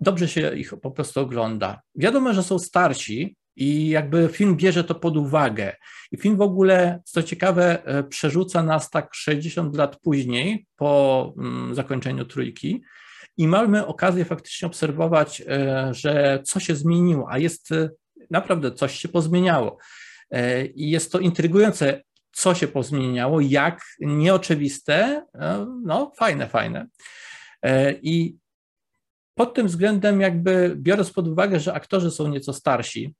dobrze 0.00 0.28
się 0.28 0.56
ich 0.56 0.72
po 0.82 0.90
prostu 0.90 1.20
ogląda. 1.20 1.80
Wiadomo, 1.94 2.34
że 2.34 2.42
są 2.42 2.58
starsi 2.58 3.36
i 3.56 3.88
jakby 3.88 4.28
film 4.32 4.56
bierze 4.56 4.84
to 4.84 4.94
pod 4.94 5.16
uwagę. 5.16 5.76
I 6.12 6.16
film 6.16 6.36
w 6.36 6.40
ogóle, 6.40 7.00
co 7.04 7.22
ciekawe, 7.22 7.82
przerzuca 8.08 8.62
nas 8.62 8.90
tak 8.90 9.14
60 9.14 9.76
lat 9.76 10.00
później, 10.00 10.66
po 10.76 11.34
mm, 11.38 11.74
zakończeniu 11.74 12.24
trójki, 12.24 12.82
i 13.36 13.48
mamy 13.48 13.86
okazję 13.86 14.24
faktycznie 14.24 14.66
obserwować, 14.66 15.42
e, 15.48 15.88
że 15.94 16.40
co 16.44 16.60
się 16.60 16.76
zmieniło, 16.76 17.26
a 17.30 17.38
jest 17.38 17.72
e, 17.72 17.90
naprawdę 18.30 18.72
coś 18.72 18.98
się 18.98 19.08
pozmieniało. 19.08 19.78
E, 20.30 20.66
I 20.66 20.90
jest 20.90 21.12
to 21.12 21.18
intrygujące, 21.18 22.02
co 22.32 22.54
się 22.54 22.68
pozmieniało, 22.68 23.40
jak 23.40 23.80
nieoczywiste, 24.00 25.26
no 25.84 26.12
fajne, 26.18 26.48
fajne. 26.48 26.86
I 28.02 28.36
pod 29.36 29.54
tym 29.54 29.66
względem, 29.66 30.20
jakby 30.20 30.74
biorąc 30.76 31.12
pod 31.12 31.28
uwagę, 31.28 31.60
że 31.60 31.74
aktorzy 31.74 32.10
są 32.10 32.28
nieco 32.28 32.52
starsi, 32.52 33.14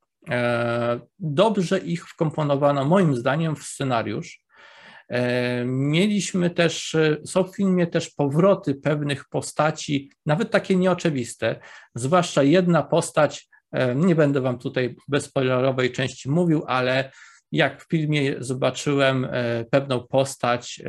dobrze 1.18 1.78
ich 1.78 2.08
wkomponowano, 2.08 2.84
moim 2.84 3.16
zdaniem, 3.16 3.56
w 3.56 3.62
scenariusz. 3.62 4.46
E, 5.08 5.64
mieliśmy 5.64 6.50
też, 6.50 6.94
e, 6.94 7.16
są 7.24 7.44
w 7.44 7.56
filmie 7.56 7.86
też 7.86 8.10
powroty 8.10 8.74
pewnych 8.74 9.24
postaci, 9.28 10.10
nawet 10.26 10.50
takie 10.50 10.76
nieoczywiste, 10.76 11.60
zwłaszcza 11.94 12.42
jedna 12.42 12.82
postać, 12.82 13.48
e, 13.72 13.94
nie 13.94 14.14
będę 14.14 14.40
Wam 14.40 14.58
tutaj 14.58 14.96
bez 15.08 15.24
spoilerowej 15.24 15.92
części 15.92 16.30
mówił, 16.30 16.64
ale 16.66 17.12
jak 17.52 17.84
w 17.84 17.88
filmie 17.88 18.34
zobaczyłem 18.38 19.28
pewną 19.70 20.06
postać 20.06 20.82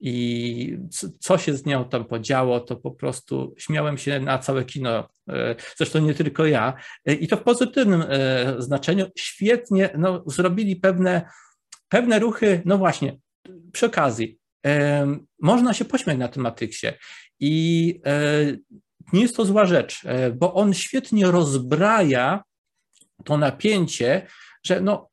i 0.00 0.78
co 1.20 1.38
się 1.38 1.54
z 1.54 1.66
nią 1.66 1.84
tam 1.84 2.04
podziało, 2.04 2.60
to 2.60 2.76
po 2.76 2.90
prostu 2.90 3.54
śmiałem 3.58 3.98
się 3.98 4.20
na 4.20 4.38
całe 4.38 4.64
kino, 4.64 5.08
zresztą 5.76 5.98
nie 5.98 6.14
tylko 6.14 6.46
ja, 6.46 6.74
i 7.06 7.28
to 7.28 7.36
w 7.36 7.42
pozytywnym 7.42 8.04
znaczeniu. 8.58 9.06
Świetnie 9.16 9.90
no, 9.98 10.22
zrobili 10.26 10.76
pewne 10.76 11.30
pewne 11.90 12.18
ruchy, 12.18 12.62
no 12.64 12.78
właśnie, 12.78 13.16
przy 13.72 13.86
okazji, 13.86 14.38
e, 14.66 15.06
można 15.40 15.74
się 15.74 15.84
pośmiać 15.84 16.18
na 16.18 16.28
tym 16.28 16.42
Matrixie 16.42 16.98
i 17.40 18.00
e, 18.06 18.44
nie 19.12 19.20
jest 19.20 19.36
to 19.36 19.44
zła 19.44 19.66
rzecz, 19.66 20.04
e, 20.04 20.30
bo 20.30 20.54
on 20.54 20.74
świetnie 20.74 21.26
rozbraja 21.26 22.42
to 23.24 23.38
napięcie, 23.38 24.26
że 24.64 24.80
no, 24.80 25.08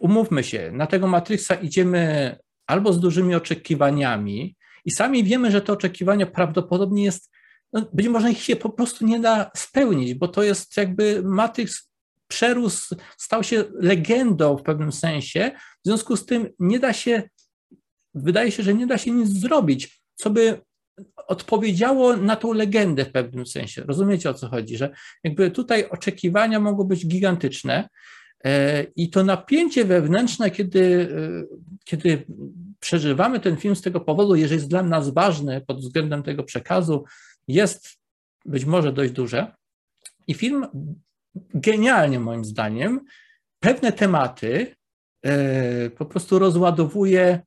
umówmy 0.00 0.44
się, 0.44 0.70
na 0.72 0.86
tego 0.86 1.06
Matrixa 1.06 1.54
idziemy 1.54 2.36
albo 2.70 2.92
z 2.92 3.00
dużymi 3.00 3.34
oczekiwaniami 3.34 4.56
i 4.84 4.90
sami 4.90 5.24
wiemy, 5.24 5.50
że 5.50 5.60
te 5.60 5.72
oczekiwania 5.72 6.26
prawdopodobnie 6.26 7.04
jest, 7.04 7.30
no, 7.72 7.86
być 7.92 8.08
może 8.08 8.30
ich 8.30 8.42
się 8.42 8.56
po 8.56 8.70
prostu 8.70 9.06
nie 9.06 9.20
da 9.20 9.50
spełnić, 9.56 10.14
bo 10.14 10.28
to 10.28 10.42
jest 10.42 10.76
jakby 10.76 11.22
Matrix 11.22 11.90
przerósł, 12.28 12.96
stał 13.16 13.44
się 13.44 13.64
legendą 13.74 14.56
w 14.56 14.62
pewnym 14.62 14.92
sensie. 14.92 15.50
W 15.84 15.88
związku 15.88 16.16
z 16.16 16.26
tym 16.26 16.48
nie 16.58 16.78
da 16.78 16.92
się, 16.92 17.22
wydaje 18.14 18.50
się, 18.50 18.62
że 18.62 18.74
nie 18.74 18.86
da 18.86 18.98
się 18.98 19.10
nic 19.10 19.28
zrobić, 19.28 20.02
co 20.14 20.30
by 20.30 20.60
odpowiedziało 21.26 22.16
na 22.16 22.36
tą 22.36 22.52
legendę 22.52 23.04
w 23.04 23.12
pewnym 23.12 23.46
sensie. 23.46 23.82
Rozumiecie 23.82 24.30
o 24.30 24.34
co 24.34 24.48
chodzi, 24.48 24.76
że 24.76 24.90
jakby 25.24 25.50
tutaj 25.50 25.88
oczekiwania 25.88 26.60
mogą 26.60 26.84
być 26.84 27.06
gigantyczne 27.06 27.88
i 28.96 29.10
to 29.10 29.24
napięcie 29.24 29.84
wewnętrzne, 29.84 30.50
kiedy, 30.50 31.08
e, 31.52 31.56
kiedy 31.84 32.26
przeżywamy 32.80 33.40
ten 33.40 33.56
film 33.56 33.76
z 33.76 33.82
tego 33.82 34.00
powodu, 34.00 34.34
jeżeli 34.34 34.58
jest 34.58 34.70
dla 34.70 34.82
nas 34.82 35.10
ważny 35.10 35.60
pod 35.66 35.80
względem 35.80 36.22
tego 36.22 36.42
przekazu, 36.44 37.04
jest 37.48 37.98
być 38.44 38.64
może 38.64 38.92
dość 38.92 39.12
duże. 39.12 39.54
I 40.26 40.34
film 40.34 40.66
genialnie 41.54 42.20
moim 42.20 42.44
zdaniem 42.44 43.00
pewne 43.60 43.92
tematy 43.92 44.74
e, 45.22 45.90
po 45.90 46.06
prostu 46.06 46.38
rozładowuje 46.38 47.40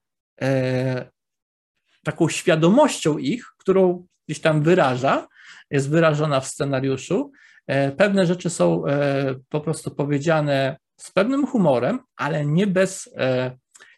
taką 2.04 2.30
świadomością 2.30 3.18
ich, 3.18 3.46
którą 3.58 4.06
gdzieś 4.28 4.42
tam 4.42 4.64
wyraża, 4.64 5.28
jest 5.72 5.90
wyrażona 5.90 6.40
w 6.40 6.48
scenariuszu. 6.48 7.32
E, 7.68 7.92
pewne 7.92 8.26
rzeczy 8.26 8.50
są 8.50 8.86
e, 8.86 9.36
po 9.50 9.62
prostu 9.62 9.92
powiedziane 9.92 10.78
z 11.04 11.12
pewnym 11.12 11.48
humorem, 11.48 12.00
ale 12.16 12.46
nie 12.46 12.68
bez, 12.68 13.10
e, 13.18 13.58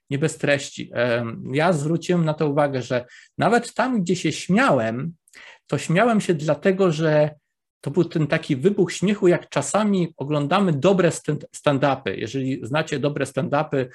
nie 0.10 0.20
bez 0.20 0.38
treści. 0.38 0.92
Ja 1.52 1.74
zwróciłem 1.74 2.26
na 2.26 2.34
to 2.34 2.50
uwagę, 2.50 2.82
że 2.82 3.06
nawet 3.38 3.74
tam, 3.74 4.02
gdzie 4.02 4.16
się 4.16 4.32
śmiałem, 4.32 5.14
to 5.68 5.78
śmiałem 5.78 6.22
się 6.22 6.34
dlatego, 6.34 6.92
że 6.92 7.36
to 7.82 7.92
był 7.92 8.04
ten 8.06 8.28
taki 8.28 8.56
wybuch 8.56 8.94
śmiechu, 8.94 9.28
jak 9.28 9.50
czasami 9.50 10.14
oglądamy 10.18 10.74
dobre 10.74 11.10
stand-upy. 11.56 12.10
Jeżeli 12.16 12.60
znacie 12.64 13.00
dobre 13.00 13.26
stand-upy, 13.26 13.88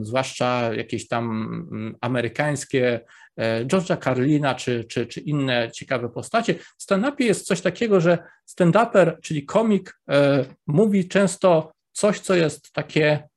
zwłaszcza 0.00 0.74
jakieś 0.74 1.08
tam 1.08 1.24
mm, 1.72 1.96
amerykańskie, 2.00 3.00
e, 3.36 3.64
George'a 3.64 4.04
Carlina 4.04 4.54
czy, 4.54 4.84
czy, 4.84 5.06
czy 5.06 5.20
inne 5.20 5.70
ciekawe 5.74 6.08
postacie, 6.08 6.54
w 6.54 6.82
stand-upie 6.82 7.24
jest 7.24 7.46
coś 7.46 7.60
takiego, 7.60 8.00
że 8.00 8.18
stand-uper, 8.46 9.20
czyli 9.22 9.44
komik, 9.44 10.00
e, 10.10 10.44
mówi 10.66 11.08
często 11.08 11.72
coś, 11.92 12.20
co 12.20 12.34
jest 12.34 12.72
takie 12.72 13.28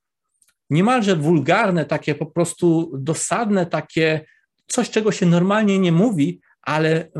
niemalże 0.70 1.16
wulgarne, 1.16 1.86
takie 1.86 2.16
po 2.16 2.26
prostu 2.26 2.92
dosadne, 2.98 3.66
takie 3.66 4.26
coś, 4.68 4.90
czego 4.90 5.12
się 5.12 5.26
normalnie 5.26 5.80
nie 5.80 5.92
mówi, 5.92 6.42
ale, 6.62 7.12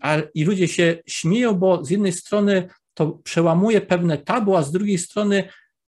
ale 0.00 0.22
i 0.34 0.44
ludzie 0.44 0.68
się 0.68 1.02
śmieją, 1.06 1.54
bo 1.54 1.84
z 1.84 1.90
jednej 1.90 2.12
strony 2.12 2.68
to 2.94 3.10
przełamuje 3.10 3.80
pewne 3.80 4.18
tabu, 4.18 4.56
a 4.56 4.62
z 4.62 4.72
drugiej 4.72 4.98
strony 4.98 5.48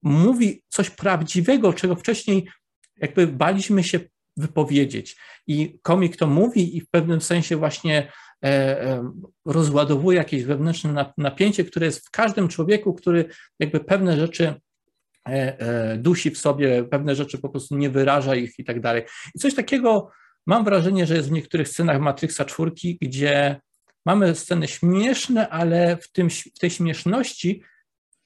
mówi 0.03 0.62
coś 0.68 0.90
prawdziwego, 0.90 1.72
czego 1.72 1.96
wcześniej 1.96 2.49
jakby 2.96 3.27
baliśmy 3.27 3.85
się 3.85 4.01
wypowiedzieć. 4.37 5.16
I 5.46 5.79
komik 5.83 6.16
to 6.16 6.27
mówi 6.27 6.77
i 6.77 6.81
w 6.81 6.90
pewnym 6.90 7.20
sensie 7.20 7.57
właśnie 7.57 8.12
e, 8.44 8.49
e, 8.49 9.12
rozładowuje 9.44 10.18
jakieś 10.18 10.44
wewnętrzne 10.44 11.12
napięcie, 11.18 11.64
które 11.64 11.87
jest 11.87 12.07
w 12.07 12.11
każdym 12.11 12.49
człowieku, 12.49 12.94
który 12.94 13.25
jakby 13.59 13.81
pewne 13.81 14.16
rzeczy 14.16 14.55
dusi 15.97 16.31
w 16.31 16.39
sobie, 16.39 16.85
pewne 16.85 17.15
rzeczy 17.15 17.39
po 17.39 17.49
prostu 17.49 17.77
nie 17.77 17.91
wyraża 17.91 18.35
ich 18.35 18.59
i 18.59 18.65
tak 18.65 18.81
dalej. 18.81 19.03
I 19.35 19.39
coś 19.39 19.55
takiego 19.55 20.11
Mam 20.47 20.65
wrażenie, 20.65 21.07
że 21.07 21.15
jest 21.15 21.29
w 21.29 21.33
niektórych 21.33 21.69
scenach 21.69 22.01
Matrixa 22.01 22.45
czwórki, 22.45 22.99
gdzie 23.01 23.61
mamy 24.07 24.35
sceny 24.35 24.69
śmieszne, 24.69 25.49
ale 25.49 25.97
w, 25.97 26.12
tym, 26.12 26.31
w 26.31 26.59
tej 26.59 26.71
śmieszności 26.71 27.62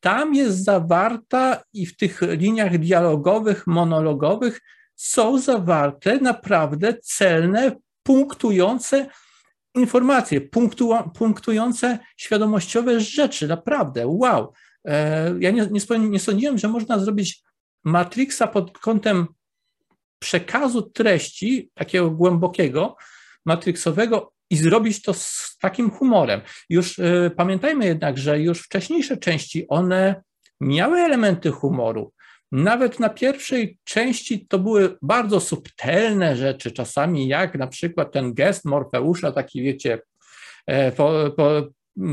tam 0.01 0.35
jest 0.35 0.65
zawarta 0.65 1.63
i 1.73 1.87
w 1.87 1.97
tych 1.97 2.21
liniach 2.23 2.79
dialogowych, 2.79 3.67
monologowych 3.67 4.61
są 4.97 5.39
zawarte 5.39 6.19
naprawdę 6.19 6.95
celne, 7.03 7.77
punktujące 8.03 9.07
informacje, 9.75 10.41
punktu, 10.41 10.95
punktujące 11.15 11.99
świadomościowe 12.17 13.01
rzeczy. 13.01 13.49
Naprawdę, 13.49 14.07
wow. 14.07 14.53
E, 14.85 15.35
ja 15.41 15.51
nie, 15.51 15.69
nie, 15.71 15.99
nie 15.99 16.21
sądziłem, 16.21 16.59
że 16.59 16.69
można 16.69 16.99
zrobić 16.99 17.43
Matrixa 17.85 18.47
pod 18.53 18.79
kątem 18.79 19.27
przekazu 20.19 20.83
treści, 20.83 21.71
takiego 21.75 22.11
głębokiego, 22.11 22.97
matrixowego 23.47 24.33
i 24.51 24.57
zrobić 24.57 25.03
to 25.03 25.15
z 25.15 25.57
takim 25.61 25.91
humorem. 25.91 26.41
Już 26.69 26.99
y, 26.99 27.31
pamiętajmy 27.37 27.87
jednak, 27.87 28.19
że 28.19 28.41
już 28.41 28.61
wcześniejsze 28.63 29.17
części, 29.17 29.69
one 29.69 30.23
miały 30.61 30.99
elementy 30.99 31.51
humoru. 31.51 32.13
Nawet 32.53 33.01
na 33.01 33.09
pierwszej 33.09 33.79
części 33.85 34.47
to 34.47 34.59
były 34.59 34.97
bardzo 35.03 35.41
subtelne 35.41 36.37
rzeczy, 36.37 36.71
czasami 36.71 37.29
jak 37.29 37.59
na 37.59 37.67
przykład 37.67 38.13
ten 38.13 38.35
gest 38.35 38.65
Morfeusza, 38.65 39.33
taki 39.33 39.63
wiecie, 39.63 39.99
e, 40.67 40.93
po, 40.93 41.31
po, 41.37 41.51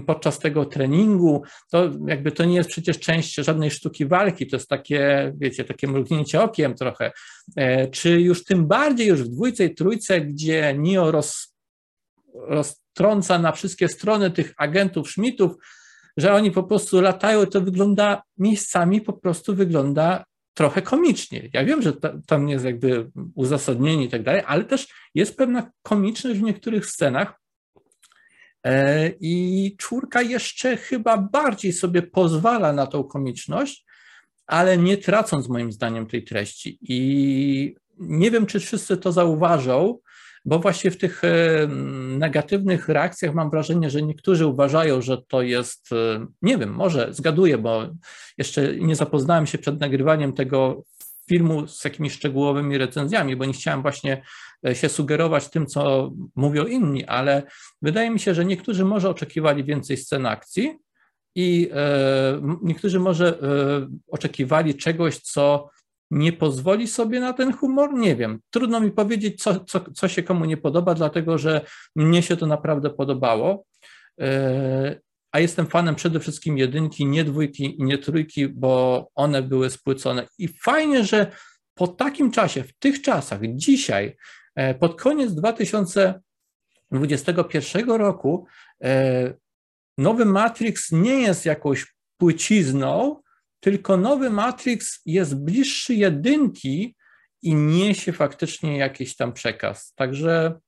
podczas 0.06 0.40
tego 0.40 0.66
treningu, 0.66 1.44
to 1.72 1.90
jakby 2.08 2.32
to 2.32 2.46
nie 2.46 2.56
jest 2.56 2.70
przecież 2.70 3.00
część 3.00 3.36
żadnej 3.36 3.72
sztuki 3.72 4.06
walki, 4.06 4.48
to 4.48 4.56
jest 4.56 4.70
takie, 4.70 5.34
wiecie, 5.38 5.64
takie 5.64 5.88
mrugnięcie 5.88 6.42
okiem 6.42 6.76
trochę. 6.76 7.12
E, 7.56 7.88
czy 7.88 8.22
już 8.22 8.44
tym 8.44 8.68
bardziej 8.68 9.08
już 9.08 9.24
w 9.24 9.28
dwójce 9.28 9.66
i 9.66 9.76
trójce, 9.76 10.22
gdzie 10.22 10.76
Nio 10.78 11.12
roz, 11.12 11.56
roztrąca 12.34 13.40
na 13.40 13.52
wszystkie 13.52 13.88
strony 13.88 14.32
tych 14.32 14.54
agentów 14.58 15.10
Schmidtów, 15.10 15.52
że 16.18 16.34
oni 16.34 16.52
po 16.52 16.64
prostu 16.64 17.02
latają, 17.02 17.46
to 17.46 17.62
wygląda 17.62 18.22
miejscami 18.38 19.02
po 19.02 19.14
prostu 19.14 19.56
wygląda 19.56 20.24
trochę 20.54 20.82
komicznie. 20.82 21.50
Ja 21.54 21.66
wiem, 21.66 21.82
że 21.82 21.94
tam 22.28 22.50
jest 22.50 22.66
jakby 22.66 23.12
uzasadnienie 23.36 24.06
i 24.06 24.10
tak 24.10 24.24
dalej, 24.24 24.44
ale 24.46 24.64
też 24.64 24.88
jest 25.16 25.38
pewna 25.38 25.72
komiczność 25.84 26.40
w 26.40 26.44
niektórych 26.44 26.86
scenach, 26.86 27.40
I 29.20 29.76
czwórka 29.78 30.22
jeszcze 30.22 30.78
chyba 30.78 31.18
bardziej 31.18 31.74
sobie 31.74 32.02
pozwala 32.02 32.74
na 32.74 32.88
tą 32.88 33.04
komiczność, 33.04 33.86
ale 34.48 34.78
nie 34.78 34.98
tracąc 34.98 35.50
moim 35.50 35.72
zdaniem 35.72 36.08
tej 36.08 36.24
treści. 36.24 36.78
I 36.82 37.76
nie 38.00 38.32
wiem, 38.32 38.46
czy 38.46 38.60
wszyscy 38.60 38.98
to 38.98 39.12
zauważą, 39.12 40.00
bo 40.46 40.60
właśnie 40.60 40.92
w 40.92 40.98
tych 40.98 41.24
e, 41.24 41.68
negatywnych 42.18 42.90
reakcjach 42.90 43.34
mam 43.34 43.50
wrażenie, 43.50 43.90
że 43.90 44.02
niektórzy 44.02 44.46
uważają, 44.46 45.02
że 45.02 45.18
to 45.28 45.42
jest, 45.42 45.90
e, 45.92 46.26
nie 46.42 46.58
wiem, 46.58 46.74
może 46.74 47.14
zgaduję, 47.14 47.58
bo 47.58 47.84
jeszcze 48.38 48.76
nie 48.76 48.96
zapoznałem 48.96 49.48
się 49.48 49.58
przed 49.58 49.80
nagrywaniem 49.80 50.34
tego 50.34 50.84
filmu 51.30 51.68
z 51.68 51.84
jakimiś 51.84 52.14
szczegółowymi 52.14 52.78
recenzjami, 52.78 53.36
bo 53.36 53.46
nie 53.46 53.54
chciałem 53.54 53.82
właśnie 53.82 54.14
e, 54.14 54.22
się 54.74 54.90
sugerować 54.90 55.50
tym, 55.50 55.66
co 55.66 56.12
mówią 56.36 56.66
inni, 56.66 57.06
ale 57.06 57.44
wydaje 57.82 58.10
mi 58.10 58.20
się, 58.20 58.34
że 58.34 58.46
niektórzy 58.46 58.86
może 58.86 59.10
oczekiwali 59.10 59.64
więcej 59.64 59.98
scen 59.98 60.26
akcji 60.26 60.78
i 61.36 61.70
e, 61.74 62.42
niektórzy 62.62 63.00
może 63.00 63.28
e, 63.28 63.40
oczekiwali 64.08 64.76
czegoś, 64.76 65.18
co 65.18 65.70
nie 66.12 66.34
pozwoli 66.34 66.88
sobie 66.88 67.20
na 67.20 67.34
ten 67.34 67.54
humor? 67.54 67.94
Nie 67.94 68.16
wiem. 68.16 68.40
Trudno 68.50 68.80
mi 68.80 68.92
powiedzieć, 68.92 69.44
co, 69.44 69.60
co, 69.60 69.80
co 69.96 70.08
się 70.08 70.24
komu 70.24 70.46
nie 70.46 70.58
podoba, 70.58 70.94
dlatego 70.94 71.38
że 71.38 71.62
mnie 71.96 72.24
się 72.24 72.38
to 72.38 72.48
naprawdę 72.48 72.90
podobało 72.90 73.66
a 75.32 75.40
jestem 75.40 75.68
fanem 75.68 75.96
przede 75.96 76.20
wszystkim 76.20 76.58
jedynki, 76.58 77.06
nie 77.06 77.24
dwójki 77.24 77.76
nie 77.80 77.98
trójki, 77.98 78.48
bo 78.48 79.08
one 79.16 79.42
były 79.42 79.70
spłycone. 79.70 80.28
I 80.38 80.48
fajnie, 80.48 81.04
że 81.04 81.32
po 81.74 81.88
takim 81.88 82.32
czasie, 82.32 82.64
w 82.64 82.74
tych 82.74 83.02
czasach, 83.02 83.40
dzisiaj, 83.44 84.06
e, 84.06 84.16
pod 84.80 85.02
koniec 85.02 85.36
2021 85.36 87.90
roku, 87.90 88.46
e, 88.84 89.34
nowy 89.98 90.26
Matrix 90.26 90.92
nie 90.92 91.22
jest 91.22 91.46
jakąś 91.46 91.96
płycizną, 92.18 93.22
tylko 93.60 93.98
nowy 93.98 94.30
Matrix 94.30 95.02
jest 95.06 95.44
bliższy 95.44 95.94
jedynki 95.94 96.96
i 97.42 97.56
niesie 97.56 98.14
faktycznie 98.14 98.78
jakiś 98.78 99.16
tam 99.16 99.34
przekaz. 99.34 99.94
Także 99.96 100.60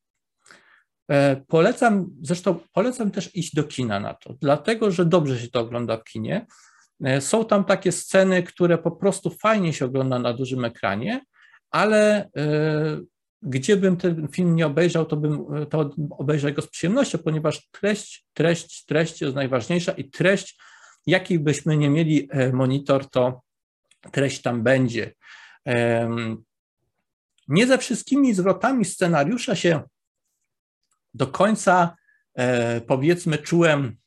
E, 1.09 1.41
polecam, 1.47 2.09
zresztą 2.21 2.59
polecam 2.73 3.11
też 3.11 3.35
iść 3.35 3.55
do 3.55 3.63
kina 3.63 3.99
na 3.99 4.13
to, 4.13 4.33
dlatego 4.41 4.91
że 4.91 5.05
dobrze 5.05 5.39
się 5.39 5.47
to 5.47 5.59
ogląda 5.59 5.97
w 5.97 6.03
kinie. 6.03 6.45
E, 7.03 7.21
są 7.21 7.45
tam 7.45 7.63
takie 7.63 7.91
sceny, 7.91 8.43
które 8.43 8.77
po 8.77 8.91
prostu 8.91 9.29
fajnie 9.29 9.73
się 9.73 9.85
ogląda 9.85 10.19
na 10.19 10.33
dużym 10.33 10.65
ekranie, 10.65 11.21
ale 11.71 12.29
e, 12.37 12.99
gdzie 13.41 13.77
bym 13.77 13.97
ten 13.97 14.27
film 14.27 14.55
nie 14.55 14.65
obejrzał, 14.65 15.05
to 15.05 15.17
bym 15.17 15.45
to 15.69 15.89
obejrzał 16.09 16.53
go 16.53 16.61
z 16.61 16.67
przyjemnością, 16.67 17.17
ponieważ 17.17 17.69
treść, 17.71 18.25
treść, 18.33 18.85
treść 18.85 19.21
jest 19.21 19.35
najważniejsza 19.35 19.91
i 19.91 20.09
treść, 20.09 20.59
jaki 21.05 21.39
byśmy 21.39 21.77
nie 21.77 21.89
mieli 21.89 22.29
monitor, 22.53 23.09
to 23.09 23.41
treść 24.11 24.41
tam 24.41 24.63
będzie. 24.63 25.13
Nie 27.47 27.67
ze 27.67 27.77
wszystkimi 27.77 28.33
zwrotami 28.33 28.85
scenariusza 28.85 29.55
się 29.55 29.81
do 31.13 31.27
końca, 31.27 31.95
e, 32.35 32.81
powiedzmy, 32.81 33.37
czułem 33.37 33.97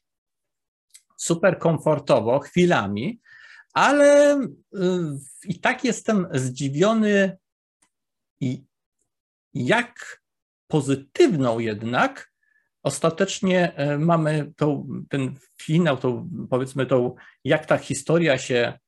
super 1.16 1.59
komfortowo 1.59 2.38
chwilami, 2.38 3.21
ale 3.73 4.40
i 5.45 5.61
tak 5.61 5.85
jestem 5.85 6.27
zdziwiony, 6.33 7.38
jak 9.54 10.22
pozytywną 10.68 11.58
jednak 11.58 12.32
ostatecznie 12.82 13.72
mamy 13.98 14.52
tą, 14.56 14.88
ten 15.08 15.34
finał, 15.62 15.96
tą, 15.96 16.30
powiedzmy 16.50 16.86
tą, 16.86 17.14
jak 17.44 17.66
ta 17.66 17.78
historia 17.78 18.38
się 18.38 18.78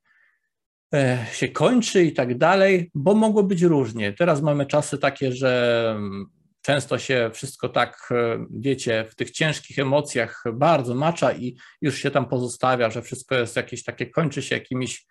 E, 0.95 1.27
się 1.33 1.49
kończy 1.49 2.05
i 2.05 2.13
tak 2.13 2.39
dalej, 2.39 2.91
bo 2.95 3.15
mogło 3.15 3.43
być 3.43 3.63
różnie. 3.63 4.13
Teraz 4.13 4.43
mamy 4.43 4.67
czasy 4.67 4.99
takie, 4.99 5.33
że 5.33 5.93
mm, 5.97 6.27
często 6.63 6.99
się 6.99 7.31
wszystko 7.35 7.69
tak, 7.69 8.09
e, 8.11 8.47
wiecie, 8.51 9.07
w 9.11 9.15
tych 9.15 9.31
ciężkich 9.31 9.79
emocjach 9.79 10.45
bardzo 10.53 10.95
macza 10.95 11.33
i 11.33 11.57
już 11.81 11.99
się 11.99 12.11
tam 12.11 12.29
pozostawia, 12.29 12.91
że 12.91 13.03
wszystko 13.03 13.35
jest 13.35 13.57
jakieś 13.57 13.85
takie, 13.85 14.07
kończy 14.07 14.43
się 14.43 14.55
jakimiś 14.55 15.07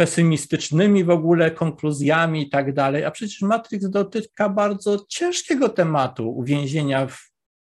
pesymistycznymi 0.00 1.04
w 1.04 1.10
ogóle 1.10 1.50
konkluzjami 1.50 2.42
i 2.42 2.50
tak 2.50 2.74
dalej, 2.74 3.04
a 3.04 3.10
przecież 3.10 3.40
Matrix 3.42 3.90
dotyka 3.90 4.48
bardzo 4.48 5.06
ciężkiego 5.08 5.68
tematu 5.68 6.30
uwięzienia 6.30 7.06
w 7.06 7.18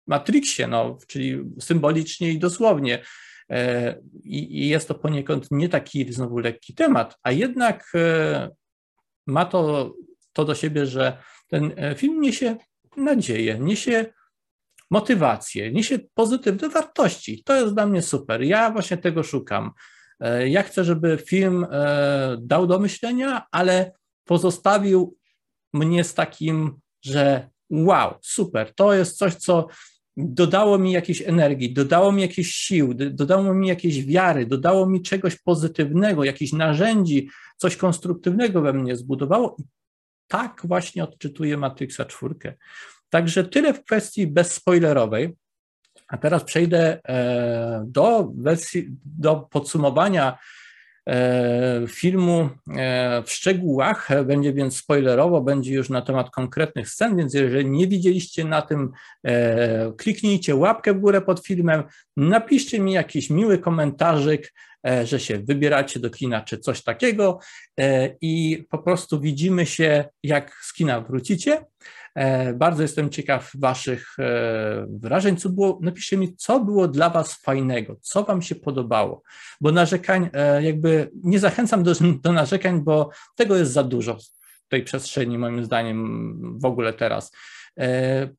Matrixie, 0.06 0.66
no, 0.66 0.98
czyli 1.08 1.44
symbolicznie 1.60 2.32
i 2.32 2.38
dosłownie. 2.38 3.02
E, 3.50 3.96
I 4.24 4.68
jest 4.68 4.88
to 4.88 4.94
poniekąd 4.94 5.50
nie 5.50 5.68
taki 5.68 6.12
znowu 6.12 6.38
lekki 6.38 6.74
temat, 6.74 7.18
a 7.22 7.32
jednak 7.32 7.92
e, 7.94 8.50
ma 9.26 9.44
to, 9.44 9.94
to 10.32 10.44
do 10.44 10.54
siebie, 10.54 10.86
że 10.86 11.18
ten 11.48 11.72
e, 11.76 11.94
film 11.94 12.20
niesie 12.20 12.56
nadzieję, 12.96 13.58
niesie 13.58 14.12
motywację, 14.90 15.72
niesie 15.72 15.98
pozytywne 16.14 16.68
wartości. 16.68 17.42
To 17.44 17.54
jest 17.54 17.74
dla 17.74 17.86
mnie 17.86 18.02
super. 18.02 18.42
Ja 18.42 18.70
właśnie 18.70 18.96
tego 18.96 19.22
szukam. 19.22 19.70
Ja 20.46 20.62
chcę, 20.62 20.84
żeby 20.84 21.18
film 21.26 21.66
dał 22.38 22.66
do 22.66 22.78
myślenia, 22.78 23.46
ale 23.50 23.92
pozostawił 24.24 25.16
mnie 25.72 26.04
z 26.04 26.14
takim, 26.14 26.80
że 27.04 27.50
wow, 27.70 28.14
super, 28.22 28.74
to 28.74 28.94
jest 28.94 29.18
coś, 29.18 29.34
co 29.34 29.66
dodało 30.16 30.78
mi 30.78 30.92
jakiejś 30.92 31.22
energii, 31.22 31.72
dodało 31.72 32.12
mi 32.12 32.22
jakieś 32.22 32.54
sił, 32.54 32.94
dodało 32.94 33.54
mi 33.54 33.68
jakiejś 33.68 34.04
wiary, 34.04 34.46
dodało 34.46 34.86
mi 34.86 35.02
czegoś 35.02 35.36
pozytywnego, 35.36 36.24
jakichś 36.24 36.52
narzędzi, 36.52 37.30
coś 37.56 37.76
konstruktywnego 37.76 38.62
we 38.62 38.72
mnie 38.72 38.96
zbudowało. 38.96 39.56
I 39.58 39.62
tak 40.28 40.60
właśnie 40.64 41.04
odczytuję 41.04 41.56
Matrixa 41.56 42.04
czwórkę. 42.04 42.54
Także 43.10 43.44
tyle 43.44 43.74
w 43.74 43.84
kwestii 43.84 44.26
bezspoilerowej. 44.26 45.36
A 46.12 46.16
teraz 46.16 46.44
przejdę 46.44 47.00
e, 47.08 47.84
do 47.86 48.32
wersji, 48.36 48.88
do 49.04 49.36
podsumowania 49.36 50.38
E, 51.08 51.86
filmu 51.88 52.48
e, 52.76 53.22
w 53.22 53.30
szczegółach, 53.30 54.08
będzie 54.24 54.52
więc 54.52 54.76
spoilerowo, 54.76 55.40
będzie 55.40 55.74
już 55.74 55.90
na 55.90 56.02
temat 56.02 56.30
konkretnych 56.30 56.88
scen, 56.88 57.16
więc 57.16 57.34
jeżeli 57.34 57.70
nie 57.70 57.86
widzieliście 57.86 58.44
na 58.44 58.62
tym, 58.62 58.90
kliknijcie 59.98 60.56
łapkę 60.56 60.94
w 60.94 61.00
górę 61.00 61.20
pod 61.20 61.46
filmem, 61.46 61.82
napiszcie 62.16 62.80
mi 62.80 62.92
jakiś 62.92 63.30
miły 63.30 63.58
komentarzyk, 63.58 64.52
że 65.04 65.20
się 65.20 65.38
wybieracie 65.38 66.00
do 66.00 66.10
kina 66.10 66.40
czy 66.40 66.58
coś 66.58 66.82
takiego 66.82 67.38
i 68.20 68.64
po 68.70 68.78
prostu 68.78 69.20
widzimy 69.20 69.66
się, 69.66 70.04
jak 70.22 70.54
z 70.62 70.72
kina 70.72 71.00
wrócicie. 71.00 71.64
E, 72.14 72.54
bardzo 72.54 72.82
jestem 72.82 73.10
ciekaw 73.10 73.50
Waszych 73.54 74.18
e, 74.18 74.86
wrażeń. 74.88 75.36
Co 75.36 75.48
było, 75.48 75.78
napiszcie 75.82 76.16
mi, 76.16 76.36
co 76.36 76.60
było 76.60 76.88
dla 76.88 77.10
Was 77.10 77.34
fajnego, 77.34 77.96
co 78.00 78.24
Wam 78.24 78.42
się 78.42 78.54
podobało, 78.54 79.22
bo 79.60 79.72
narzekań, 79.72 80.30
e, 80.32 80.62
jakby 80.62 81.10
nie 81.14 81.38
zachęcam 81.38 81.82
do, 81.82 81.92
do 82.22 82.32
narzekań, 82.32 82.80
bo 82.80 83.10
tego 83.36 83.56
jest 83.56 83.72
za 83.72 83.82
dużo 83.82 84.16
w 84.64 84.68
tej 84.68 84.84
przestrzeni, 84.84 85.38
moim 85.38 85.64
zdaniem, 85.64 86.58
w 86.60 86.64
ogóle 86.64 86.92
teraz. 86.92 87.32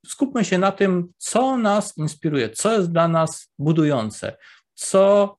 Skupmy 0.06 0.46
się 0.46 0.58
na 0.58 0.72
tym, 0.72 1.08
co 1.18 1.58
nas 1.58 1.98
inspiruje, 1.98 2.50
co 2.50 2.74
jest 2.74 2.92
dla 2.92 3.08
nas 3.08 3.54
budujące, 3.60 4.38
co 4.74 5.36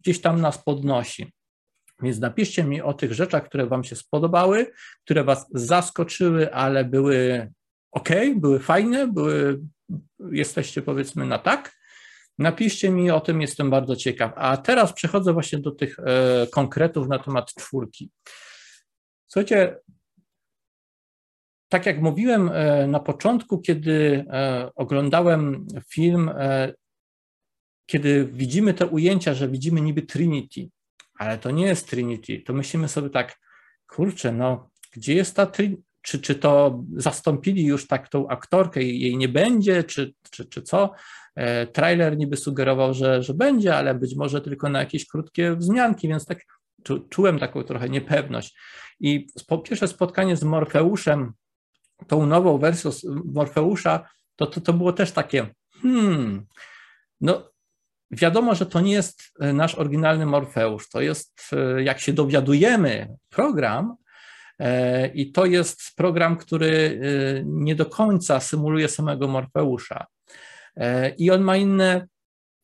gdzieś 0.00 0.20
tam 0.20 0.40
nas 0.40 0.58
podnosi. 0.58 1.32
Więc 2.02 2.18
napiszcie 2.18 2.64
mi 2.64 2.82
o 2.82 2.94
tych 2.94 3.12
rzeczach, 3.12 3.44
które 3.44 3.66
Wam 3.66 3.84
się 3.84 3.96
spodobały, 3.96 4.72
które 5.04 5.24
Was 5.24 5.46
zaskoczyły, 5.54 6.54
ale 6.54 6.84
były 6.84 7.48
ok, 7.92 8.08
były 8.36 8.58
fajne, 8.58 9.08
były, 9.08 9.60
jesteście 10.32 10.82
powiedzmy 10.82 11.26
na 11.26 11.38
tak. 11.38 11.80
Napiszcie 12.38 12.90
mi 12.90 13.10
o 13.10 13.20
tym, 13.20 13.40
jestem 13.40 13.70
bardzo 13.70 13.96
ciekaw. 13.96 14.32
A 14.36 14.56
teraz 14.56 14.92
przechodzę 14.92 15.32
właśnie 15.32 15.58
do 15.58 15.70
tych 15.70 15.98
e, 15.98 16.46
konkretów 16.46 17.08
na 17.08 17.18
temat 17.18 17.54
czwórki. 17.54 18.10
Słuchajcie, 19.26 19.78
tak 21.68 21.86
jak 21.86 22.00
mówiłem 22.00 22.50
e, 22.52 22.86
na 22.86 23.00
początku, 23.00 23.60
kiedy 23.60 24.24
e, 24.30 24.70
oglądałem 24.74 25.66
film, 25.88 26.30
kiedy 27.86 28.24
widzimy 28.24 28.74
te 28.74 28.86
ujęcia, 28.86 29.34
że 29.34 29.48
widzimy 29.48 29.80
niby 29.80 30.02
Trinity, 30.02 30.70
ale 31.20 31.38
to 31.38 31.50
nie 31.50 31.66
jest 31.66 31.90
Trinity. 31.90 32.42
To 32.46 32.52
myślimy 32.52 32.88
sobie 32.88 33.10
tak, 33.10 33.38
kurczę, 33.86 34.32
no 34.32 34.70
gdzie 34.92 35.14
jest 35.14 35.36
ta 35.36 35.46
Trinity? 35.46 35.82
Czy, 36.02 36.18
czy 36.18 36.34
to 36.34 36.82
zastąpili 36.96 37.64
już 37.64 37.86
tak 37.86 38.08
tą 38.08 38.28
aktorkę 38.28 38.82
i 38.82 39.00
jej 39.00 39.16
nie 39.16 39.28
będzie, 39.28 39.84
czy, 39.84 40.14
czy, 40.30 40.44
czy 40.44 40.62
co? 40.62 40.92
E, 41.34 41.66
trailer 41.66 42.18
niby 42.18 42.36
sugerował, 42.36 42.94
że, 42.94 43.22
że 43.22 43.34
będzie, 43.34 43.76
ale 43.76 43.94
być 43.94 44.16
może 44.16 44.40
tylko 44.40 44.68
na 44.68 44.78
jakieś 44.78 45.06
krótkie 45.06 45.56
wzmianki, 45.56 46.08
więc 46.08 46.26
tak 46.26 46.44
czu, 46.84 47.00
czułem 47.00 47.38
taką 47.38 47.62
trochę 47.62 47.88
niepewność. 47.88 48.58
I 49.00 49.26
po 49.46 49.58
pierwsze 49.58 49.88
spotkanie 49.88 50.36
z 50.36 50.42
Morfeuszem, 50.42 51.32
tą 52.06 52.26
nową 52.26 52.58
wersją 52.58 52.90
Morfeusza, 53.24 54.08
to, 54.36 54.46
to, 54.46 54.60
to 54.60 54.72
było 54.72 54.92
też 54.92 55.12
takie, 55.12 55.54
hmm, 55.82 56.46
no 57.20 57.50
Wiadomo, 58.10 58.54
że 58.54 58.66
to 58.66 58.80
nie 58.80 58.92
jest 58.92 59.22
e, 59.40 59.52
nasz 59.52 59.74
oryginalny 59.74 60.26
Morfeusz, 60.26 60.88
to 60.88 61.00
jest, 61.00 61.40
e, 61.52 61.82
jak 61.82 62.00
się 62.00 62.12
dowiadujemy, 62.12 63.08
program, 63.28 63.96
e, 64.58 65.08
i 65.08 65.32
to 65.32 65.46
jest 65.46 65.80
program, 65.96 66.36
który 66.36 67.00
nie 67.44 67.74
do 67.74 67.86
końca 67.86 68.40
symuluje 68.40 68.88
samego 68.88 69.28
Morfeusza. 69.28 70.06
I 71.18 71.30
on 71.30 71.42
ma 71.42 71.56
inne, 71.56 72.06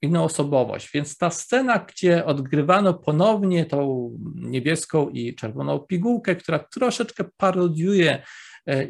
inną 0.02 0.24
osobowość. 0.24 0.90
Więc 0.94 1.18
ta 1.18 1.30
scena, 1.30 1.78
gdzie 1.78 2.24
odgrywano 2.24 2.94
ponownie 2.94 3.66
tą 3.66 4.10
niebieską 4.34 5.08
i 5.08 5.34
czerwoną 5.34 5.78
pigułkę, 5.78 6.36
która 6.36 6.58
troszeczkę 6.58 7.24
parodiuje 7.36 8.22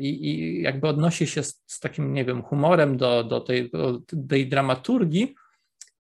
i, 0.00 0.28
i 0.28 0.62
jakby 0.62 0.88
odnosi 0.88 1.26
się 1.26 1.42
z, 1.42 1.62
z, 1.66 1.80
takim, 1.80 2.12
nie 2.12 2.24
wiem, 2.24 2.42
humorem 2.42 2.96
do, 2.96 3.24
do, 3.24 3.40
tej, 3.40 3.70
do 3.70 4.00
tej 4.28 4.48
dramaturgii, 4.48 5.34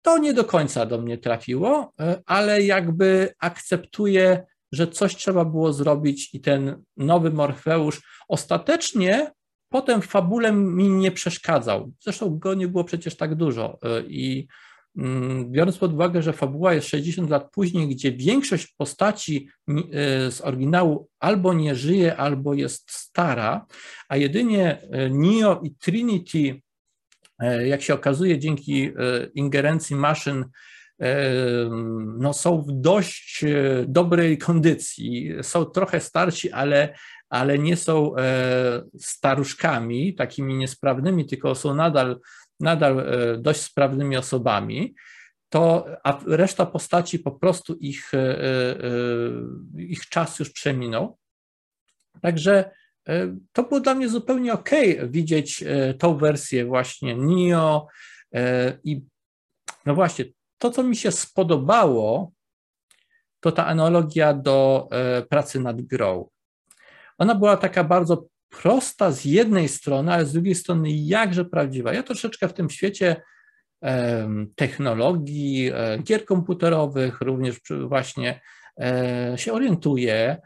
to 0.02 0.18
nie 0.18 0.34
do 0.34 0.44
końca 0.44 0.86
do 0.86 0.98
mnie 0.98 1.18
trafiło, 1.18 1.92
e, 2.00 2.22
ale 2.26 2.62
jakby 2.62 3.34
akceptuję, 3.38 4.44
że 4.72 4.86
coś 4.86 5.16
trzeba 5.16 5.44
było 5.44 5.72
zrobić 5.72 6.34
i 6.34 6.40
ten 6.40 6.82
nowy 6.96 7.30
Morfeusz 7.30 8.02
ostatecznie 8.28 9.32
potem 9.68 10.02
w 10.02 10.06
fabule 10.06 10.52
mi 10.52 10.88
nie 10.88 11.10
przeszkadzał. 11.10 11.92
Zresztą 12.00 12.38
go 12.38 12.54
nie 12.54 12.68
było 12.68 12.84
przecież 12.84 13.16
tak 13.16 13.34
dużo 13.34 13.78
e, 13.82 14.02
i 14.02 14.48
mm, 14.96 15.52
biorąc 15.52 15.78
pod 15.78 15.92
uwagę, 15.92 16.22
że 16.22 16.32
fabuła 16.32 16.74
jest 16.74 16.88
60 16.88 17.30
lat 17.30 17.50
później, 17.50 17.88
gdzie 17.88 18.12
większość 18.12 18.74
postaci 18.76 19.48
e, 19.68 19.74
z 20.30 20.40
oryginału 20.40 21.08
albo 21.20 21.54
nie 21.54 21.74
żyje, 21.74 22.16
albo 22.16 22.54
jest 22.54 22.90
stara, 22.90 23.66
a 24.08 24.16
jedynie 24.16 24.82
Neo 25.10 25.60
i 25.62 25.74
Trinity 25.74 26.60
jak 27.64 27.82
się 27.82 27.94
okazuje, 27.94 28.38
dzięki 28.38 28.84
e, 28.84 28.92
ingerencji 29.34 29.96
maszyn 29.96 30.44
e, 31.00 31.24
no, 32.18 32.32
są 32.32 32.62
w 32.62 32.72
dość 32.72 33.44
dobrej 33.86 34.38
kondycji. 34.38 35.34
Są 35.42 35.64
trochę 35.64 36.00
starsi, 36.00 36.52
ale, 36.52 36.94
ale 37.28 37.58
nie 37.58 37.76
są 37.76 38.14
staruszkami, 38.98 40.14
takimi 40.14 40.54
niesprawnymi, 40.54 41.26
tylko 41.26 41.54
są 41.54 41.74
nadal, 41.74 42.20
nadal 42.60 43.06
dość 43.38 43.60
sprawnymi 43.60 44.16
osobami. 44.16 44.94
To, 45.48 45.86
a 46.04 46.20
reszta 46.26 46.66
postaci 46.66 47.18
po 47.18 47.32
prostu 47.32 47.74
ich, 47.74 48.12
ich 49.76 50.08
czas 50.08 50.38
już 50.38 50.50
przeminął. 50.50 51.18
Także 52.22 52.70
E, 52.70 52.81
to 53.52 53.62
było 53.62 53.80
dla 53.80 53.94
mnie 53.94 54.08
zupełnie 54.08 54.52
ok 54.52 54.70
widzieć 55.08 55.62
e, 55.62 55.94
tą 55.94 56.16
wersję 56.16 56.64
właśnie 56.64 57.14
NIO 57.14 57.86
e, 58.34 58.72
i 58.84 59.02
no 59.86 59.94
właśnie, 59.94 60.24
to 60.58 60.70
co 60.70 60.82
mi 60.82 60.96
się 60.96 61.10
spodobało, 61.10 62.32
to 63.40 63.52
ta 63.52 63.66
analogia 63.66 64.34
do 64.34 64.88
pracy 65.28 65.60
nad 65.60 65.80
grą. 65.80 66.28
Ona 67.18 67.34
była 67.34 67.56
taka 67.56 67.84
bardzo 67.84 68.26
prosta 68.48 69.10
z 69.10 69.24
jednej 69.24 69.68
strony, 69.68 70.12
ale 70.12 70.26
z 70.26 70.32
drugiej 70.32 70.54
strony 70.54 70.88
jakże 70.90 71.44
prawdziwa. 71.44 71.92
Ja 71.92 72.02
troszeczkę 72.02 72.48
w 72.48 72.52
tym 72.52 72.70
świecie 72.70 73.22
technologii, 74.56 75.72
gier 76.02 76.24
komputerowych, 76.24 77.20
również 77.20 77.60
właśnie 77.88 78.40
się 79.36 79.52
orientuje, 79.52 80.36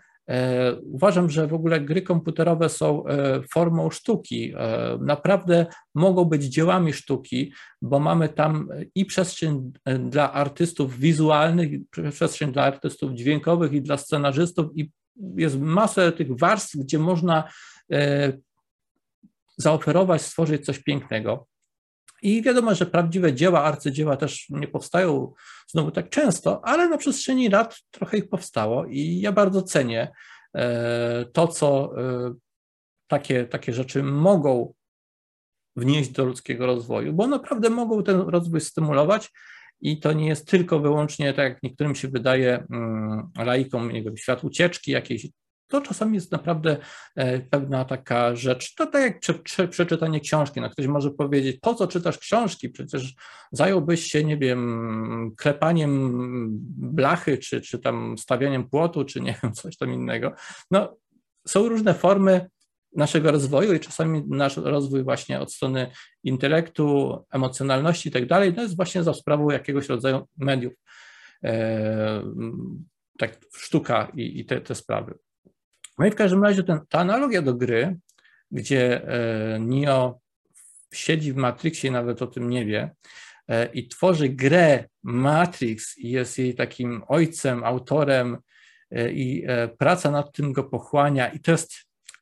Uważam, 0.83 1.31
że 1.31 1.47
w 1.47 1.55
ogóle 1.55 1.81
gry 1.81 2.03
komputerowe 2.03 2.69
są 2.69 3.05
formą 3.53 3.91
sztuki. 3.91 4.55
Naprawdę 5.01 5.67
mogą 5.95 6.25
być 6.25 6.45
dziełami 6.45 6.93
sztuki, 6.93 7.53
bo 7.83 7.99
mamy 7.99 8.29
tam 8.29 8.69
i 8.95 9.05
przestrzeń 9.05 9.73
dla 9.99 10.33
artystów 10.33 10.99
wizualnych, 10.99 11.73
i 11.73 11.87
przestrzeń 12.13 12.53
dla 12.53 12.63
artystów 12.63 13.13
dźwiękowych 13.13 13.73
i 13.73 13.83
dla 13.83 13.97
scenarzystów, 13.97 14.67
i 14.75 14.91
jest 15.37 15.61
masę 15.61 16.13
tych 16.13 16.39
warstw, 16.39 16.77
gdzie 16.77 16.99
można 16.99 17.49
zaoferować, 19.59 20.23
stworzyć 20.23 20.65
coś 20.65 20.79
pięknego. 20.79 21.47
I 22.23 22.43
wiadomo, 22.43 22.75
że 22.75 22.87
prawdziwe 22.87 23.35
dzieła, 23.35 23.63
arcydzieła 23.65 24.17
też 24.17 24.47
nie 24.51 24.69
powstają 24.69 25.33
znowu 25.67 25.91
tak 25.91 26.09
często, 26.09 26.65
ale 26.65 26.89
na 26.89 26.99
przestrzeni 26.99 27.49
lat 27.49 27.79
trochę 27.91 28.19
ich 28.19 28.29
powstało 28.29 28.87
i 28.87 29.21
ja 29.21 29.33
bardzo 29.33 29.63
cenię 29.63 30.13
e, 30.55 31.25
to, 31.33 31.49
co 31.49 31.93
e, 31.99 32.35
takie, 33.07 33.45
takie 33.45 33.73
rzeczy 33.73 34.03
mogą 34.03 34.75
wnieść 35.77 36.11
do 36.11 36.25
ludzkiego 36.25 36.67
rozwoju, 36.67 37.13
bo 37.13 37.27
naprawdę 37.27 37.71
mogą 37.71 38.03
ten 38.03 38.21
rozwój 38.21 38.61
stymulować 38.61 39.33
i 39.81 40.01
to 40.01 40.13
nie 40.13 40.27
jest 40.27 40.49
tylko 40.49 40.81
wyłącznie, 40.81 41.35
tak 41.35 41.45
jak 41.53 41.63
niektórym 41.63 41.95
się 41.95 42.09
wydaje, 42.09 42.67
mm, 42.71 43.31
laikom, 43.39 43.93
nie 43.93 44.03
wiem, 44.03 44.17
świat 44.17 44.45
ucieczki, 44.45 44.91
jakiejś 44.91 45.27
to 45.69 45.81
czasami 45.81 46.15
jest 46.15 46.33
naprawdę 46.33 46.77
e, 47.17 47.41
pewna 47.41 47.85
taka 47.85 48.37
rzecz, 48.37 48.75
to 48.75 48.87
tak 48.87 49.03
jak 49.03 49.21
prze, 49.21 49.35
prze, 49.35 49.69
przeczytanie 49.69 50.21
książki. 50.21 50.61
No 50.61 50.71
ktoś 50.71 50.87
może 50.87 51.11
powiedzieć, 51.11 51.59
po 51.61 51.75
co 51.75 51.87
czytasz 51.87 52.19
książki? 52.19 52.69
Przecież 52.69 53.15
zająłbyś 53.53 54.05
się, 54.05 54.25
nie 54.25 54.37
wiem, 54.37 55.33
klepaniem 55.39 56.49
blachy, 56.77 57.39
czy, 57.39 57.61
czy 57.61 57.79
tam 57.79 58.19
stawianiem 58.19 58.69
płotu, 58.69 59.05
czy 59.05 59.21
nie 59.21 59.39
wiem, 59.43 59.53
coś 59.53 59.77
tam 59.77 59.93
innego. 59.93 60.33
No, 60.71 60.97
są 61.47 61.69
różne 61.69 61.95
formy 61.95 62.47
naszego 62.97 63.31
rozwoju 63.31 63.75
i 63.75 63.81
czasami 63.81 64.23
nasz 64.29 64.57
rozwój 64.57 65.05
właśnie 65.05 65.41
od 65.41 65.53
strony 65.53 65.91
intelektu, 66.25 67.19
emocjonalności 67.31 68.09
i 68.09 68.13
tak 68.13 68.27
dalej, 68.27 68.55
to 68.55 68.63
jest 68.63 68.77
właśnie 68.77 69.03
za 69.03 69.15
sprawą 69.15 69.51
jakiegoś 69.51 69.89
rodzaju 69.89 70.29
mediów. 70.37 70.73
E, 71.45 72.23
tak, 73.19 73.39
sztuka 73.57 74.13
i, 74.15 74.41
i 74.41 74.45
te, 74.45 74.61
te 74.61 74.75
sprawy. 74.75 75.19
No 75.99 76.07
i 76.07 76.11
w 76.11 76.15
każdym 76.15 76.45
razie 76.45 76.63
ten, 76.63 76.81
ta 76.89 76.99
analogia 76.99 77.43
do 77.43 77.55
gry, 77.55 77.97
gdzie 78.51 79.03
e, 79.03 79.59
Neo 79.59 80.21
siedzi 80.93 81.33
w 81.33 81.37
Matrixie 81.37 81.89
i 81.89 81.93
nawet 81.93 82.23
o 82.23 82.27
tym 82.27 82.51
nie 82.51 82.65
wie 82.65 82.91
e, 83.49 83.67
i 83.67 83.89
tworzy 83.89 84.29
grę 84.29 84.85
Matrix 85.03 85.99
i 85.99 86.11
jest 86.11 86.39
jej 86.39 86.55
takim 86.55 87.03
ojcem, 87.09 87.65
autorem 87.65 88.39
e, 88.91 89.13
i 89.13 89.47
praca 89.79 90.11
nad 90.11 90.33
tym 90.33 90.53
go 90.53 90.65
pochłania. 90.65 91.29
I 91.29 91.41
to 91.41 91.53
jest, 91.53 91.75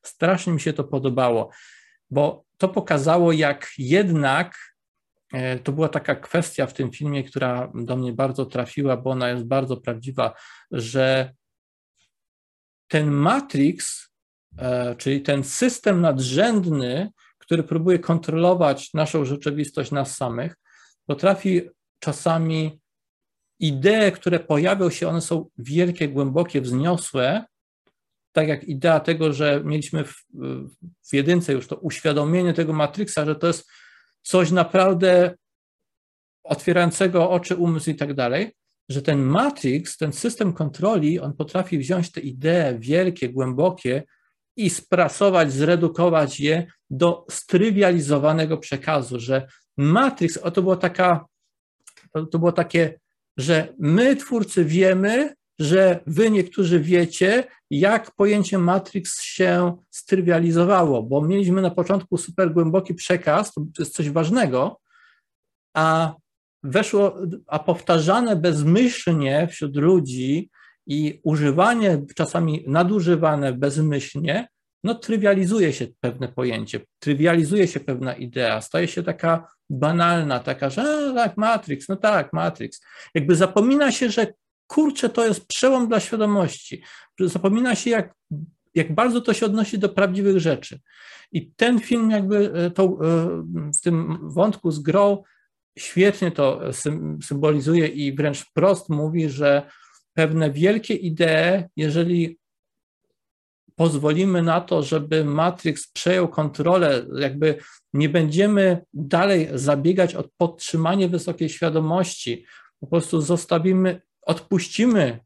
strasznie 0.02 0.52
mi 0.52 0.60
się 0.60 0.72
to 0.72 0.84
podobało, 0.84 1.50
bo 2.10 2.44
to 2.58 2.68
pokazało 2.68 3.32
jak 3.32 3.68
jednak 3.78 4.74
to 5.64 5.72
była 5.72 5.88
taka 5.88 6.14
kwestia 6.14 6.66
w 6.66 6.72
tym 6.72 6.92
filmie, 6.92 7.24
która 7.24 7.72
do 7.74 7.96
mnie 7.96 8.12
bardzo 8.12 8.46
trafiła, 8.46 8.96
bo 8.96 9.10
ona 9.10 9.28
jest 9.28 9.44
bardzo 9.44 9.76
prawdziwa, 9.76 10.34
że 10.70 11.32
ten 12.88 13.10
matrix, 13.10 14.08
e, 14.58 14.96
czyli 14.96 15.22
ten 15.22 15.44
system 15.44 16.00
nadrzędny, 16.00 17.10
który 17.38 17.62
próbuje 17.62 17.98
kontrolować 17.98 18.94
naszą 18.94 19.24
rzeczywistość, 19.24 19.90
nas 19.90 20.16
samych, 20.16 20.56
potrafi 21.06 21.62
czasami 21.98 22.80
idee, 23.60 24.12
które 24.14 24.40
pojawią 24.40 24.90
się, 24.90 25.08
one 25.08 25.20
są 25.20 25.48
wielkie, 25.58 26.08
głębokie, 26.08 26.60
wzniosłe, 26.60 27.44
tak 28.32 28.48
jak 28.48 28.64
idea 28.64 29.00
tego, 29.00 29.32
że 29.32 29.62
mieliśmy 29.64 30.04
w, 30.04 30.14
w 31.10 31.12
jedynce 31.12 31.52
już 31.52 31.66
to 31.66 31.76
uświadomienie 31.76 32.54
tego 32.54 32.72
Matrixa, 32.72 33.24
że 33.24 33.36
to 33.36 33.46
jest 33.46 33.70
coś 34.22 34.50
naprawdę 34.50 35.34
otwierającego 36.44 37.30
oczy, 37.30 37.56
umysł 37.56 37.90
i 37.90 37.94
tak 37.94 38.14
dalej, 38.14 38.52
że 38.88 39.02
ten 39.02 39.22
matrix, 39.22 39.96
ten 39.96 40.12
system 40.12 40.52
kontroli, 40.52 41.20
on 41.20 41.32
potrafi 41.32 41.78
wziąć 41.78 42.12
te 42.12 42.20
idee 42.20 42.78
wielkie, 42.78 43.28
głębokie 43.28 44.02
i 44.56 44.70
sprasować, 44.70 45.52
zredukować 45.52 46.40
je 46.40 46.66
do 46.90 47.26
strywializowanego 47.30 48.58
przekazu, 48.58 49.20
że 49.20 49.46
matrix, 49.76 50.36
o 50.36 50.50
to 50.50 50.62
było 50.62 50.76
taka, 50.76 51.24
to 52.30 52.38
było 52.38 52.52
takie, 52.52 53.00
że 53.36 53.74
my 53.78 54.16
twórcy 54.16 54.64
wiemy, 54.64 55.34
że 55.58 56.00
wy 56.06 56.30
niektórzy 56.30 56.80
wiecie, 56.80 57.44
jak 57.70 58.10
pojęcie 58.10 58.58
Matrix 58.58 59.22
się 59.22 59.76
strywializowało, 59.90 61.02
bo 61.02 61.22
mieliśmy 61.22 61.62
na 61.62 61.70
początku 61.70 62.16
super 62.16 62.52
głęboki 62.52 62.94
przekaz, 62.94 63.54
to 63.54 63.62
jest 63.78 63.94
coś 63.94 64.10
ważnego, 64.10 64.80
a 65.74 66.14
weszło, 66.64 67.16
a 67.46 67.58
powtarzane 67.58 68.36
bezmyślnie 68.36 69.48
wśród 69.50 69.76
ludzi 69.76 70.50
i 70.86 71.20
używanie, 71.22 72.02
czasami 72.14 72.64
nadużywane 72.66 73.52
bezmyślnie, 73.52 74.48
no 74.84 74.94
trywializuje 74.94 75.72
się 75.72 75.86
pewne 76.00 76.28
pojęcie, 76.28 76.80
trywializuje 76.98 77.68
się 77.68 77.80
pewna 77.80 78.14
idea, 78.14 78.60
staje 78.60 78.88
się 78.88 79.02
taka 79.02 79.48
banalna, 79.70 80.40
taka, 80.40 80.70
że 80.70 80.82
no, 80.82 81.14
tak, 81.14 81.36
Matrix, 81.36 81.88
no 81.88 81.96
tak, 81.96 82.32
Matrix. 82.32 82.80
Jakby 83.14 83.34
zapomina 83.34 83.92
się, 83.92 84.10
że 84.10 84.26
kurczę, 84.66 85.08
to 85.08 85.26
jest 85.26 85.46
przełom 85.46 85.88
dla 85.88 86.00
świadomości. 86.00 86.82
Zapomina 87.20 87.74
się, 87.74 87.90
jak, 87.90 88.14
jak 88.74 88.94
bardzo 88.94 89.20
to 89.20 89.32
się 89.32 89.46
odnosi 89.46 89.78
do 89.78 89.88
prawdziwych 89.88 90.38
rzeczy. 90.38 90.80
I 91.32 91.52
ten 91.56 91.80
film 91.80 92.10
jakby 92.10 92.52
e, 92.54 92.70
to, 92.70 92.84
e, 92.84 92.96
w 93.78 93.80
tym 93.82 94.18
wątku 94.22 94.70
z 94.70 94.78
grą 94.78 95.22
świetnie 95.78 96.30
to 96.30 96.60
symbolizuje 97.22 97.88
i 97.88 98.14
wręcz 98.14 98.38
wprost 98.38 98.88
mówi, 98.88 99.28
że 99.30 99.70
pewne 100.14 100.50
wielkie 100.50 100.94
idee, 100.94 101.64
jeżeli 101.76 102.38
pozwolimy 103.76 104.42
na 104.42 104.60
to, 104.60 104.82
żeby 104.82 105.24
Matrix 105.24 105.92
przejął 105.92 106.28
kontrolę, 106.28 107.06
jakby 107.18 107.58
nie 107.92 108.08
będziemy 108.08 108.84
dalej 108.92 109.48
zabiegać 109.54 110.14
o 110.14 110.24
podtrzymanie 110.36 111.08
wysokiej 111.08 111.48
świadomości, 111.48 112.44
po 112.80 112.86
prostu 112.86 113.20
zostawimy, 113.20 114.02
odpuścimy, 114.22 115.20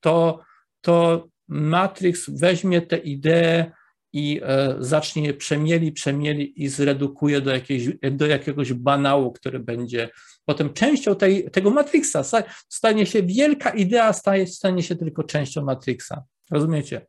to, 0.00 0.40
to 0.80 1.28
Matrix 1.48 2.30
weźmie 2.30 2.82
te 2.82 2.96
idee 2.96 3.72
i 4.16 4.40
e, 4.42 4.76
zacznie 4.78 5.26
je 5.26 5.34
przemieli, 5.34 5.92
przemieli 5.92 6.62
i 6.62 6.68
zredukuje 6.68 7.40
do, 7.40 7.50
jakiejś, 7.50 7.88
do 8.10 8.26
jakiegoś 8.26 8.72
banału, 8.72 9.32
który 9.32 9.58
będzie 9.58 10.08
potem 10.44 10.72
częścią 10.72 11.16
tej, 11.16 11.50
tego 11.50 11.70
Matrixa. 11.70 12.22
Stanie 12.68 13.06
się 13.06 13.22
wielka 13.22 13.70
idea, 13.70 14.12
stanie 14.46 14.82
się 14.82 14.96
tylko 14.96 15.24
częścią 15.24 15.64
Matrixa. 15.64 16.24
Rozumiecie? 16.50 17.06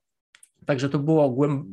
Także 0.66 0.90
to 0.90 1.00
było, 1.00 1.30
głęb, 1.30 1.66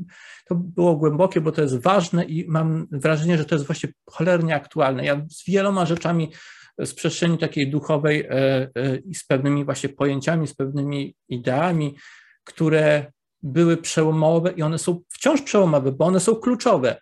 to 0.48 0.54
było 0.54 0.96
głębokie, 0.96 1.40
bo 1.40 1.52
to 1.52 1.62
jest 1.62 1.80
ważne 1.80 2.24
i 2.24 2.48
mam 2.48 2.86
wrażenie, 2.90 3.38
że 3.38 3.44
to 3.44 3.54
jest 3.54 3.66
właśnie 3.66 3.92
cholernie 4.10 4.54
aktualne. 4.54 5.04
Ja 5.04 5.26
z 5.30 5.44
wieloma 5.50 5.86
rzeczami 5.86 6.32
z 6.78 6.94
przestrzeni 6.94 7.38
takiej 7.38 7.70
duchowej 7.70 8.20
e, 8.20 8.30
e, 8.30 8.96
i 8.96 9.14
z 9.14 9.24
pewnymi 9.24 9.64
właśnie 9.64 9.88
pojęciami, 9.88 10.46
z 10.46 10.54
pewnymi 10.54 11.16
ideami, 11.28 11.96
które 12.44 13.12
były 13.44 13.76
przełomowe 13.76 14.52
i 14.52 14.62
one 14.62 14.78
są 14.78 15.00
wciąż 15.08 15.42
przełomowe, 15.42 15.92
bo 15.92 16.04
one 16.04 16.20
są 16.20 16.34
kluczowe. 16.34 17.00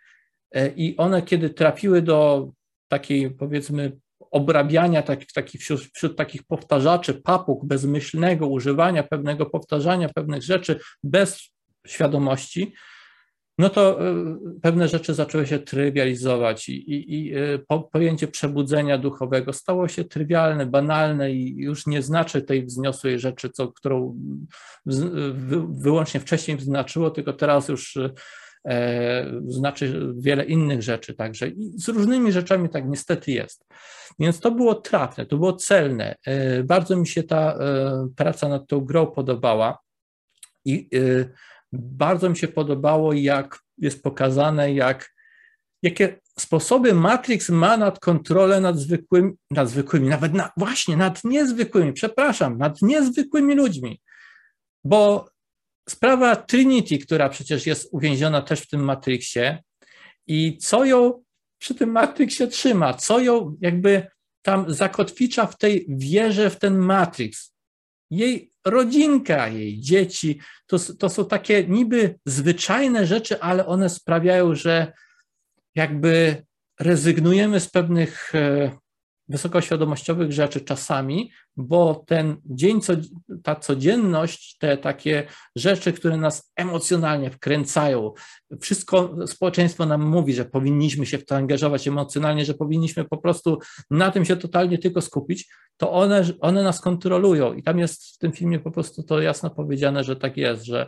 E, 0.54 0.68
I 0.68 0.96
one, 0.96 1.22
kiedy 1.22 1.50
trafiły 1.50 2.02
do 2.02 2.48
takiej, 2.88 3.30
powiedzmy, 3.30 3.96
obrabiania 4.30 5.02
tak, 5.02 5.20
takich, 5.34 5.60
wśród, 5.60 5.80
wśród 5.80 6.16
takich 6.16 6.42
powtarzaczy, 6.42 7.14
papug, 7.14 7.64
bezmyślnego 7.64 8.46
używania 8.46 9.02
pewnego 9.02 9.46
powtarzania 9.46 10.08
pewnych 10.08 10.42
rzeczy 10.42 10.80
bez 11.02 11.50
świadomości, 11.86 12.74
no 13.58 13.68
to 13.70 14.08
e, 14.08 14.14
pewne 14.62 14.88
rzeczy 14.88 15.14
zaczęły 15.14 15.46
się 15.46 15.58
trywializować 15.58 16.68
i, 16.68 16.72
i, 16.72 17.14
i 17.14 17.34
po, 17.68 17.80
pojęcie 17.80 18.28
przebudzenia 18.28 18.98
duchowego 18.98 19.52
stało 19.52 19.88
się 19.88 20.04
trywialne, 20.04 20.66
banalne 20.66 21.32
i 21.32 21.56
już 21.56 21.86
nie 21.86 22.02
znaczy 22.02 22.42
tej 22.42 22.64
wzniosłej 22.64 23.20
rzeczy, 23.20 23.50
co, 23.50 23.68
którą 23.68 24.18
wy, 24.86 25.62
wyłącznie 25.68 26.20
wcześniej 26.20 26.60
znaczyło, 26.60 27.10
tylko 27.10 27.32
teraz 27.32 27.68
już 27.68 27.98
e, 28.68 29.40
znaczy 29.46 30.12
wiele 30.16 30.44
innych 30.44 30.82
rzeczy 30.82 31.14
także. 31.14 31.48
I 31.48 31.72
z 31.76 31.88
różnymi 31.88 32.32
rzeczami 32.32 32.68
tak 32.68 32.88
niestety 32.88 33.32
jest. 33.32 33.66
Więc 34.18 34.40
to 34.40 34.50
było 34.50 34.74
trafne, 34.74 35.26
to 35.26 35.36
było 35.36 35.52
celne. 35.52 36.14
E, 36.26 36.62
bardzo 36.64 36.96
mi 36.96 37.06
się 37.06 37.22
ta 37.22 37.54
e, 37.54 38.08
praca 38.16 38.48
nad 38.48 38.66
tą 38.66 38.80
grą 38.80 39.06
podobała 39.06 39.78
i 40.64 40.88
bardzo 41.72 42.30
mi 42.30 42.36
się 42.36 42.48
podobało, 42.48 43.12
jak 43.12 43.58
jest 43.78 44.02
pokazane, 44.02 44.74
jak 44.74 45.12
jakie 45.82 46.20
sposoby 46.38 46.94
Matrix 46.94 47.48
ma 47.48 47.76
nad 47.76 48.00
kontrolę 48.00 48.60
nad 48.60 48.78
zwykłymi, 48.78 49.32
nad 49.50 49.68
zwykłymi, 49.68 50.08
nawet 50.08 50.34
na, 50.34 50.52
właśnie 50.56 50.96
nad 50.96 51.24
niezwykłymi, 51.24 51.92
przepraszam, 51.92 52.58
nad 52.58 52.82
niezwykłymi 52.82 53.54
ludźmi. 53.54 54.00
Bo 54.84 55.28
sprawa 55.88 56.36
Trinity, 56.36 56.98
która 56.98 57.28
przecież 57.28 57.66
jest 57.66 57.88
uwięziona 57.92 58.42
też 58.42 58.60
w 58.60 58.68
tym 58.68 58.84
Matrixie 58.84 59.62
i 60.26 60.58
co 60.58 60.84
ją 60.84 61.22
przy 61.58 61.74
tym 61.74 61.90
Matrixie 61.90 62.46
trzyma, 62.46 62.94
co 62.94 63.20
ją 63.20 63.56
jakby 63.60 64.06
tam 64.42 64.74
zakotwicza 64.74 65.46
w 65.46 65.58
tej 65.58 65.86
wierze 65.88 66.50
w 66.50 66.58
ten 66.58 66.78
Matrix. 66.78 67.54
Jej 68.10 68.51
rodzinka, 68.64 69.48
jej 69.48 69.80
dzieci, 69.80 70.40
to, 70.66 70.78
to 70.98 71.08
są 71.08 71.24
takie 71.24 71.64
niby 71.64 72.18
zwyczajne 72.26 73.06
rzeczy, 73.06 73.40
ale 73.40 73.66
one 73.66 73.88
sprawiają, 73.88 74.54
że 74.54 74.92
jakby 75.74 76.44
rezygnujemy 76.80 77.60
z 77.60 77.70
pewnych 77.70 78.34
e, 78.34 78.70
wysokoświadomościowych 79.28 80.32
rzeczy 80.32 80.60
czasami, 80.60 81.30
bo 81.56 82.04
ten 82.06 82.36
dzień, 82.44 82.80
ta 83.42 83.56
codzienność, 83.56 84.56
te 84.58 84.76
takie 84.76 85.26
rzeczy, 85.56 85.92
które 85.92 86.16
nas 86.16 86.52
emocjonalnie 86.56 87.30
wkręcają, 87.30 88.12
wszystko 88.60 89.16
społeczeństwo 89.26 89.86
nam 89.86 90.02
mówi, 90.02 90.34
że 90.34 90.44
powinniśmy 90.44 91.06
się 91.06 91.18
w 91.18 91.26
to 91.26 91.36
angażować 91.36 91.88
emocjonalnie, 91.88 92.44
że 92.44 92.54
powinniśmy 92.54 93.04
po 93.04 93.16
prostu 93.16 93.58
na 93.90 94.10
tym 94.10 94.24
się 94.24 94.36
totalnie 94.36 94.78
tylko 94.78 95.00
skupić, 95.00 95.48
to 95.76 95.92
one, 95.92 96.24
one 96.40 96.62
nas 96.62 96.80
kontrolują. 96.80 97.54
I 97.54 97.62
tam 97.62 97.78
jest 97.78 98.14
w 98.14 98.18
tym 98.18 98.32
filmie 98.32 98.58
po 98.58 98.70
prostu 98.70 99.02
to 99.02 99.20
jasno 99.20 99.50
powiedziane, 99.50 100.04
że 100.04 100.16
tak 100.16 100.36
jest, 100.36 100.64
że, 100.64 100.86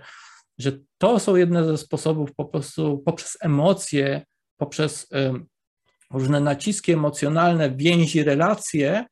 że 0.58 0.72
to 0.98 1.18
są 1.18 1.36
jedne 1.36 1.64
ze 1.64 1.78
sposobów 1.78 2.34
po 2.36 2.44
prostu 2.44 3.02
poprzez 3.06 3.36
emocje, 3.40 4.26
poprzez 4.56 5.08
różne 6.14 6.40
naciski 6.40 6.92
emocjonalne, 6.92 7.70
więzi, 7.70 8.22
relacje, 8.22 9.04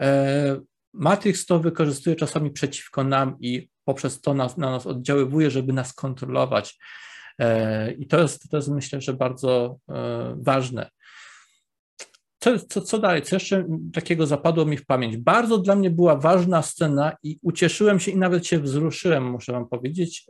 e, 0.00 0.60
Matrix 0.92 1.46
to 1.46 1.58
wykorzystuje 1.58 2.16
czasami 2.16 2.50
przeciwko 2.50 3.04
nam 3.04 3.36
i 3.40 3.68
poprzez 3.84 4.20
to 4.20 4.34
na 4.34 4.48
nas 4.56 4.86
oddziaływuje, 4.86 5.50
żeby 5.50 5.72
nas 5.72 5.92
kontrolować. 5.92 6.78
E, 7.38 7.92
I 7.92 8.06
to 8.06 8.20
jest, 8.20 8.48
to 8.50 8.56
jest 8.56 8.68
myślę, 8.68 9.00
że 9.00 9.12
bardzo 9.12 9.78
e, 9.88 10.36
ważne. 10.38 10.90
Co, 12.38 12.58
co, 12.58 12.80
co 12.80 12.98
dalej? 12.98 13.22
Co 13.22 13.36
jeszcze 13.36 13.66
takiego 13.92 14.26
zapadło 14.26 14.64
mi 14.64 14.76
w 14.76 14.86
pamięć? 14.86 15.16
Bardzo 15.16 15.58
dla 15.58 15.76
mnie 15.76 15.90
była 15.90 16.16
ważna 16.16 16.62
scena 16.62 17.12
i 17.22 17.38
ucieszyłem 17.42 18.00
się 18.00 18.10
i 18.10 18.16
nawet 18.16 18.46
się 18.46 18.58
wzruszyłem, 18.58 19.30
muszę 19.30 19.52
wam 19.52 19.68
powiedzieć, 19.68 20.26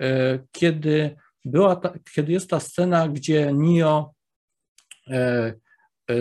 kiedy, 0.53 1.17
była 1.45 1.77
ta, 1.77 1.95
kiedy 2.15 2.33
jest 2.33 2.51
ta 2.51 2.61
scena, 2.61 3.09
gdzie 3.09 3.53
Neo 3.53 4.15
E, 5.11 5.55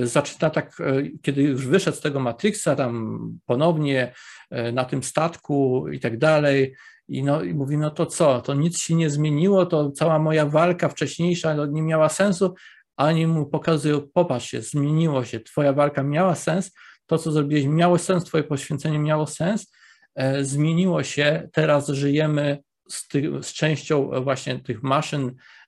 zaczyna 0.03 0.49
tak, 0.49 0.79
e, 0.79 1.03
kiedy 1.21 1.41
już 1.41 1.67
wyszedł 1.67 1.97
z 1.97 2.01
tego 2.01 2.19
Matrixa, 2.19 2.75
tam 2.77 3.19
ponownie 3.45 4.13
e, 4.49 4.71
na 4.71 4.85
tym 4.85 5.03
statku 5.03 5.87
i 5.91 5.99
tak 5.99 6.17
dalej, 6.17 6.75
i, 7.07 7.23
no, 7.23 7.43
i 7.43 7.53
mówi, 7.53 7.77
no 7.77 7.91
to 7.91 8.05
co, 8.05 8.41
to 8.41 8.53
nic 8.53 8.79
się 8.79 8.95
nie 8.95 9.09
zmieniło, 9.09 9.65
to 9.65 9.91
cała 9.91 10.19
moja 10.19 10.45
walka 10.45 10.89
wcześniejsza 10.89 11.53
no, 11.53 11.65
nie 11.65 11.81
miała 11.81 12.09
sensu, 12.09 12.53
a 12.97 13.05
oni 13.05 13.27
mu 13.27 13.45
pokazują, 13.45 14.01
popatrz 14.13 14.49
się, 14.49 14.61
zmieniło 14.61 15.25
się, 15.25 15.39
twoja 15.39 15.73
walka 15.73 16.03
miała 16.03 16.35
sens, 16.35 16.71
to 17.05 17.17
co 17.17 17.31
zrobiłeś 17.31 17.65
miało 17.65 17.97
sens, 17.97 18.23
twoje 18.23 18.43
poświęcenie 18.43 18.99
miało 18.99 19.27
sens, 19.27 19.71
e, 20.15 20.43
zmieniło 20.43 21.03
się, 21.03 21.49
teraz 21.53 21.87
żyjemy 21.87 22.57
z, 22.89 23.07
ty, 23.07 23.31
z 23.41 23.53
częścią 23.53 24.23
właśnie 24.23 24.59
tych 24.59 24.83
maszyn 24.83 25.35
E, 25.35 25.62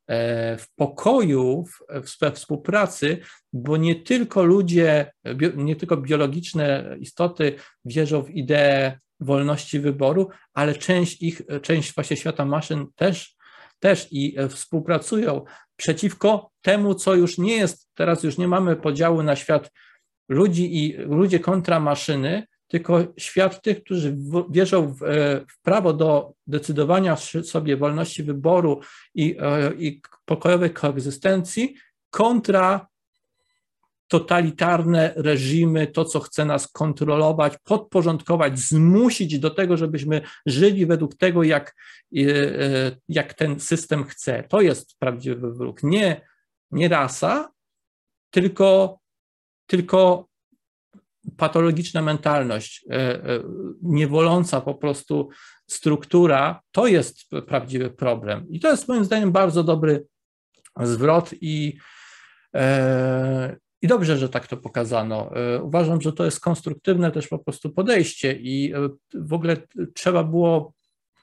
w 0.57 0.65
pokoju, 0.75 1.65
we 2.21 2.31
współpracy, 2.31 3.17
bo 3.53 3.77
nie 3.77 3.95
tylko 3.95 4.43
ludzie, 4.43 5.11
nie 5.55 5.75
tylko 5.75 5.97
biologiczne 5.97 6.95
istoty 6.99 7.55
wierzą 7.85 8.21
w 8.21 8.29
ideę 8.29 8.99
wolności 9.19 9.79
wyboru, 9.79 10.29
ale 10.53 10.75
część 10.75 11.21
ich, 11.21 11.41
część 11.61 11.95
właśnie 11.95 12.17
świata 12.17 12.45
maszyn 12.45 12.85
też, 12.95 13.35
też 13.79 14.07
i 14.11 14.37
współpracują 14.49 15.43
przeciwko 15.75 16.51
temu, 16.61 16.95
co 16.95 17.15
już 17.15 17.37
nie 17.37 17.55
jest, 17.55 17.89
teraz 17.93 18.23
już 18.23 18.37
nie 18.37 18.47
mamy 18.47 18.75
podziału 18.75 19.23
na 19.23 19.35
świat 19.35 19.71
ludzi 20.29 20.85
i 20.85 20.93
ludzie 20.97 21.39
kontra 21.39 21.79
maszyny, 21.79 22.47
tylko 22.75 23.07
świat 23.17 23.61
tych, 23.61 23.83
którzy 23.83 24.17
wierzą 24.49 24.93
w, 24.93 25.03
e, 25.03 25.45
w, 25.49 25.61
prawo 25.61 25.93
do 25.93 26.33
decydowania 26.47 27.15
sobie 27.43 27.77
wolności 27.77 28.23
wyboru 28.23 28.81
i, 29.13 29.37
e, 29.39 29.73
i 29.73 30.01
pokojowej 30.25 30.73
koegzystencji 30.73 31.75
kontra 32.09 32.87
totalitarne 34.07 35.13
reżimy, 35.15 35.87
to 35.87 36.05
co 36.05 36.19
chce 36.19 36.45
nas 36.45 36.67
kontrolować, 36.67 37.53
podporządkować, 37.63 38.59
zmusić 38.59 39.39
do 39.39 39.49
tego, 39.49 39.77
żebyśmy 39.77 40.21
żyli 40.45 40.85
według 40.85 41.15
tego, 41.15 41.43
jak, 41.43 41.75
e, 42.17 42.21
jak 43.09 43.33
ten 43.33 43.59
system 43.59 44.03
chce. 44.03 44.43
To 44.43 44.61
jest 44.61 44.99
prawdziwy 44.99 45.53
wróg. 45.53 45.83
Nie, 45.83 46.21
nie 46.71 46.87
rasa, 46.87 47.51
tylko, 48.31 48.99
tylko 49.65 50.27
patologiczna 51.37 52.01
mentalność, 52.01 52.85
e, 52.89 52.93
e, 52.93 53.43
niewoląca 53.81 54.61
po 54.61 54.75
prostu 54.75 55.29
struktura, 55.67 56.61
to 56.71 56.87
jest 56.87 57.29
prawdziwy 57.47 57.89
problem. 57.89 58.45
I 58.49 58.59
to 58.59 58.71
jest 58.71 58.87
moim 58.87 59.05
zdaniem 59.05 59.31
bardzo 59.31 59.63
dobry 59.63 60.05
zwrot 60.81 61.31
i, 61.41 61.77
e, 62.55 63.57
i 63.81 63.87
dobrze, 63.87 64.17
że 64.17 64.29
tak 64.29 64.47
to 64.47 64.57
pokazano. 64.57 65.31
Uważam, 65.61 66.01
że 66.01 66.13
to 66.13 66.25
jest 66.25 66.39
konstruktywne 66.39 67.11
też 67.11 67.27
po 67.27 67.39
prostu 67.39 67.69
podejście 67.69 68.33
i 68.33 68.73
w 69.13 69.33
ogóle 69.33 69.57
trzeba 69.93 70.23
było 70.23 70.73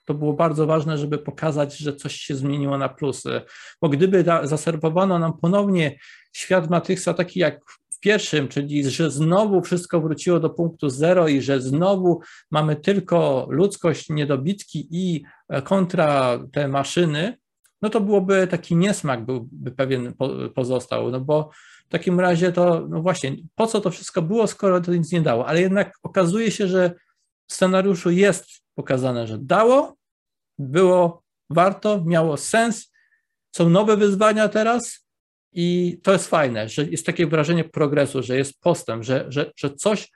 to 0.04 0.14
było 0.14 0.32
bardzo 0.32 0.66
ważne, 0.66 0.98
żeby 0.98 1.18
pokazać, 1.18 1.76
że 1.76 1.96
coś 1.96 2.14
się 2.14 2.34
zmieniło 2.34 2.78
na 2.78 2.88
plusy. 2.88 3.40
Bo 3.80 3.88
gdyby 3.88 4.24
zaserwowano 4.42 5.18
nam 5.18 5.38
ponownie 5.38 5.98
świat 6.32 6.70
Matrixa 6.70 7.14
taki 7.14 7.40
jak 7.40 7.60
pierwszym, 8.02 8.48
czyli 8.48 8.90
że 8.90 9.10
znowu 9.10 9.62
wszystko 9.62 10.00
wróciło 10.00 10.40
do 10.40 10.50
punktu 10.50 10.90
zero 10.90 11.28
i 11.28 11.40
że 11.40 11.60
znowu 11.60 12.20
mamy 12.50 12.76
tylko 12.76 13.46
ludzkość, 13.50 14.08
niedobitki 14.08 14.88
i 14.90 15.24
e, 15.48 15.62
kontra 15.62 16.38
te 16.52 16.68
maszyny, 16.68 17.36
no 17.82 17.90
to 17.90 18.00
byłoby 18.00 18.46
taki 18.46 18.76
niesmak, 18.76 19.24
byłby 19.24 19.70
pewien 19.70 20.14
pozostał, 20.54 21.10
no 21.10 21.20
bo 21.20 21.50
w 21.86 21.88
takim 21.88 22.20
razie 22.20 22.52
to, 22.52 22.86
no 22.88 23.02
właśnie, 23.02 23.36
po 23.54 23.66
co 23.66 23.80
to 23.80 23.90
wszystko 23.90 24.22
było, 24.22 24.46
skoro 24.46 24.80
to 24.80 24.94
nic 24.94 25.12
nie 25.12 25.20
dało, 25.20 25.46
ale 25.46 25.60
jednak 25.60 25.92
okazuje 26.02 26.50
się, 26.50 26.68
że 26.68 26.94
w 27.46 27.52
scenariuszu 27.52 28.10
jest 28.10 28.46
pokazane, 28.74 29.26
że 29.26 29.38
dało, 29.38 29.96
było 30.58 31.22
warto, 31.50 32.04
miało 32.04 32.36
sens, 32.36 32.92
są 33.56 33.68
nowe 33.68 33.96
wyzwania 33.96 34.48
teraz, 34.48 35.01
i 35.52 35.98
to 36.02 36.12
jest 36.12 36.28
fajne, 36.28 36.68
że 36.68 36.84
jest 36.84 37.06
takie 37.06 37.26
wrażenie 37.26 37.64
progresu, 37.64 38.22
że 38.22 38.36
jest 38.36 38.60
postęp, 38.60 39.04
że, 39.04 39.24
że, 39.28 39.52
że 39.56 39.74
coś, 39.74 40.12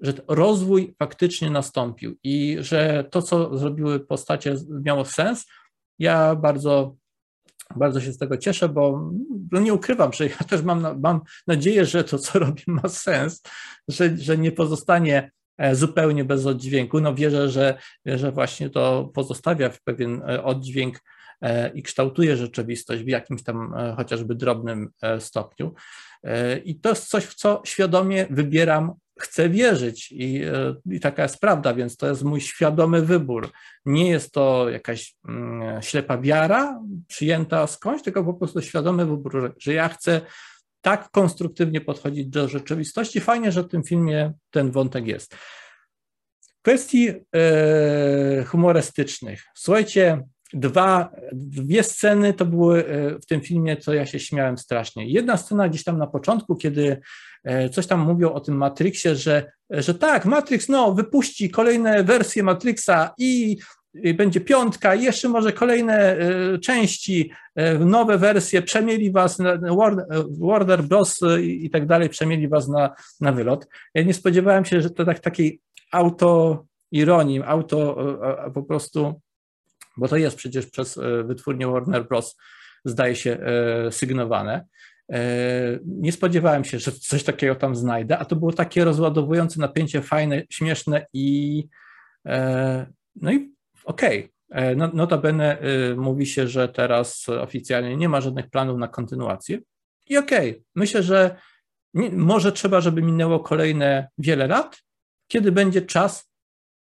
że 0.00 0.12
rozwój 0.28 0.94
faktycznie 0.98 1.50
nastąpił 1.50 2.18
i 2.22 2.56
że 2.60 3.04
to, 3.10 3.22
co 3.22 3.58
zrobiły 3.58 4.00
postacie, 4.00 4.54
miało 4.84 5.04
sens. 5.04 5.46
Ja 5.98 6.34
bardzo, 6.34 6.96
bardzo 7.76 8.00
się 8.00 8.12
z 8.12 8.18
tego 8.18 8.36
cieszę, 8.36 8.68
bo 8.68 9.12
no 9.52 9.60
nie 9.60 9.74
ukrywam, 9.74 10.12
że 10.12 10.26
ja 10.26 10.36
też 10.36 10.62
mam, 10.62 11.00
mam 11.00 11.20
nadzieję, 11.46 11.84
że 11.84 12.04
to, 12.04 12.18
co 12.18 12.38
robię, 12.38 12.62
ma 12.66 12.88
sens, 12.88 13.42
że, 13.88 14.16
że 14.16 14.38
nie 14.38 14.52
pozostanie 14.52 15.30
e, 15.58 15.74
zupełnie 15.74 16.24
bez 16.24 16.46
oddźwięku. 16.46 17.00
No 17.00 17.14
wierzę, 17.14 17.48
że, 17.48 17.78
że 18.06 18.32
właśnie 18.32 18.70
to 18.70 19.10
pozostawia 19.14 19.70
w 19.70 19.82
pewien 19.82 20.22
e, 20.22 20.44
oddźwięk 20.44 21.00
i 21.74 21.82
kształtuje 21.82 22.36
rzeczywistość 22.36 23.02
w 23.02 23.08
jakimś 23.08 23.42
tam 23.42 23.74
e, 23.74 23.94
chociażby 23.96 24.34
drobnym 24.34 24.90
e, 25.02 25.20
stopniu. 25.20 25.74
I 26.64 26.80
to 26.80 26.88
jest 26.88 27.08
coś, 27.08 27.24
w 27.24 27.34
co 27.34 27.62
świadomie 27.64 28.26
wybieram, 28.30 28.92
chcę 29.20 29.48
wierzyć 29.48 30.12
i, 30.12 30.40
i 30.90 31.00
taka 31.00 31.22
jest 31.22 31.40
prawda, 31.40 31.74
więc 31.74 31.96
to 31.96 32.08
jest 32.08 32.22
mój 32.22 32.40
świadomy 32.40 33.02
wybór. 33.02 33.50
Nie 33.86 34.10
jest 34.10 34.32
to 34.32 34.70
jakaś 34.70 35.16
mm, 35.28 35.82
ślepa 35.82 36.18
wiara 36.18 36.80
przyjęta 37.08 37.66
skądś, 37.66 38.02
tylko 38.02 38.24
po 38.24 38.34
prostu 38.34 38.62
świadomy 38.62 39.06
wybór, 39.06 39.54
że 39.58 39.72
ja 39.72 39.88
chcę 39.88 40.20
tak 40.80 41.10
konstruktywnie 41.10 41.80
podchodzić 41.80 42.26
do 42.26 42.48
rzeczywistości. 42.48 43.20
Fajnie, 43.20 43.52
że 43.52 43.62
w 43.62 43.68
tym 43.68 43.82
filmie 43.82 44.32
ten 44.50 44.70
wątek 44.70 45.06
jest. 45.06 45.34
W 46.40 46.62
kwestii 46.62 47.12
humorystycznych. 48.46 49.42
Słuchajcie, 49.54 50.22
dwa, 50.52 51.10
dwie 51.32 51.82
sceny 51.82 52.32
to 52.32 52.46
były 52.46 52.86
e, 52.86 53.18
w 53.18 53.26
tym 53.26 53.40
filmie, 53.40 53.76
co 53.76 53.94
ja 53.94 54.06
się 54.06 54.20
śmiałem 54.20 54.58
strasznie. 54.58 55.08
Jedna 55.08 55.36
scena 55.36 55.68
gdzieś 55.68 55.84
tam 55.84 55.98
na 55.98 56.06
początku, 56.06 56.56
kiedy 56.56 57.00
e, 57.44 57.70
coś 57.70 57.86
tam 57.86 58.00
mówią 58.00 58.32
o 58.32 58.40
tym 58.40 58.56
Matrixie, 58.56 59.16
że, 59.16 59.52
że 59.70 59.94
tak, 59.94 60.24
Matrix 60.24 60.68
no, 60.68 60.94
wypuści 60.94 61.50
kolejne 61.50 62.04
wersje 62.04 62.42
Matrixa 62.42 63.14
i 63.18 63.56
będzie 64.14 64.40
piątka, 64.40 64.94
jeszcze 64.94 65.28
może 65.28 65.52
kolejne 65.52 66.16
części, 66.62 67.32
nowe 67.80 68.18
wersje, 68.18 68.62
przemieli 68.62 69.12
was, 69.12 69.38
Warner 70.40 70.82
Bros. 70.82 71.20
i 71.42 71.70
tak 71.70 71.86
dalej, 71.86 72.08
przemieli 72.08 72.48
was 72.48 72.68
na, 72.68 72.94
na 73.20 73.32
wylot. 73.32 73.66
Ja 73.94 74.02
nie 74.02 74.14
spodziewałem 74.14 74.64
się, 74.64 74.80
że 74.80 74.90
to 74.90 75.04
tak 75.04 75.18
takiej 75.18 75.60
auto 75.92 76.64
ironii, 76.92 77.42
auto 77.42 77.96
po 78.54 78.62
prostu, 78.62 79.20
bo 79.98 80.08
to 80.08 80.16
jest 80.16 80.36
przecież 80.36 80.66
przez 80.66 80.98
wytwórnię 81.24 81.66
Warner 81.66 82.08
Bros. 82.08 82.36
zdaje 82.84 83.16
się 83.16 83.38
sygnowane. 83.90 84.66
Nie 85.84 86.12
spodziewałem 86.12 86.64
się, 86.64 86.78
że 86.78 86.92
coś 86.92 87.24
takiego 87.24 87.54
tam 87.54 87.76
znajdę, 87.76 88.18
a 88.18 88.24
to 88.24 88.36
było 88.36 88.52
takie 88.52 88.84
rozładowujące 88.84 89.60
napięcie, 89.60 90.02
fajne, 90.02 90.42
śmieszne 90.50 91.06
i 91.12 91.64
no 93.16 93.32
i 93.32 93.54
okej. 93.84 94.18
Okay. 94.50 94.76
No, 94.76 94.90
notabene 94.94 95.58
mówi 95.96 96.26
się, 96.26 96.48
że 96.48 96.68
teraz 96.68 97.28
oficjalnie 97.28 97.96
nie 97.96 98.08
ma 98.08 98.20
żadnych 98.20 98.50
planów 98.50 98.78
na 98.78 98.88
kontynuację. 98.88 99.58
I 100.06 100.16
okej, 100.16 100.50
okay. 100.50 100.62
myślę, 100.74 101.02
że 101.02 101.36
może 102.12 102.52
trzeba, 102.52 102.80
żeby 102.80 103.02
minęło 103.02 103.40
kolejne 103.40 104.08
wiele 104.18 104.46
lat, 104.46 104.78
kiedy 105.28 105.52
będzie 105.52 105.82
czas 105.82 106.30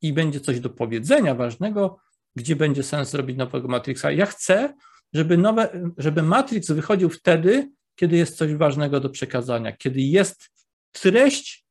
i 0.02 0.14
będzie 0.14 0.40
coś 0.40 0.60
do 0.60 0.70
powiedzenia 0.70 1.36
ważnego, 1.36 2.00
gdzie 2.36 2.56
będzie 2.56 2.84
sens 2.84 3.10
zrobić 3.10 3.38
nowego 3.38 3.68
Matrixa. 3.68 4.12
Ja 4.12 4.26
chcę, 4.26 4.74
żeby, 5.14 5.38
nowe, 5.38 5.92
żeby 5.98 6.24
Matrix 6.24 6.72
wychodził 6.72 7.10
wtedy, 7.10 7.72
kiedy 7.96 8.18
jest 8.18 8.38
coś 8.38 8.56
ważnego 8.56 9.00
do 9.00 9.10
przekazania, 9.10 9.72
kiedy 9.72 10.02
jest 10.02 10.50
treść, 10.92 11.66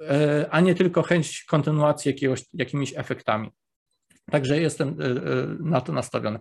e, 0.00 0.46
a 0.50 0.60
nie 0.60 0.74
tylko 0.74 1.02
chęć 1.02 1.44
kontynuacji 1.44 2.08
jakiegoś, 2.08 2.42
jakimiś 2.52 2.92
efektami. 2.96 3.50
Także 4.30 4.60
jestem 4.60 4.88
e, 5.00 5.04
e, 5.04 5.20
na 5.60 5.80
to 5.80 5.92
nastawiony. 5.92 6.38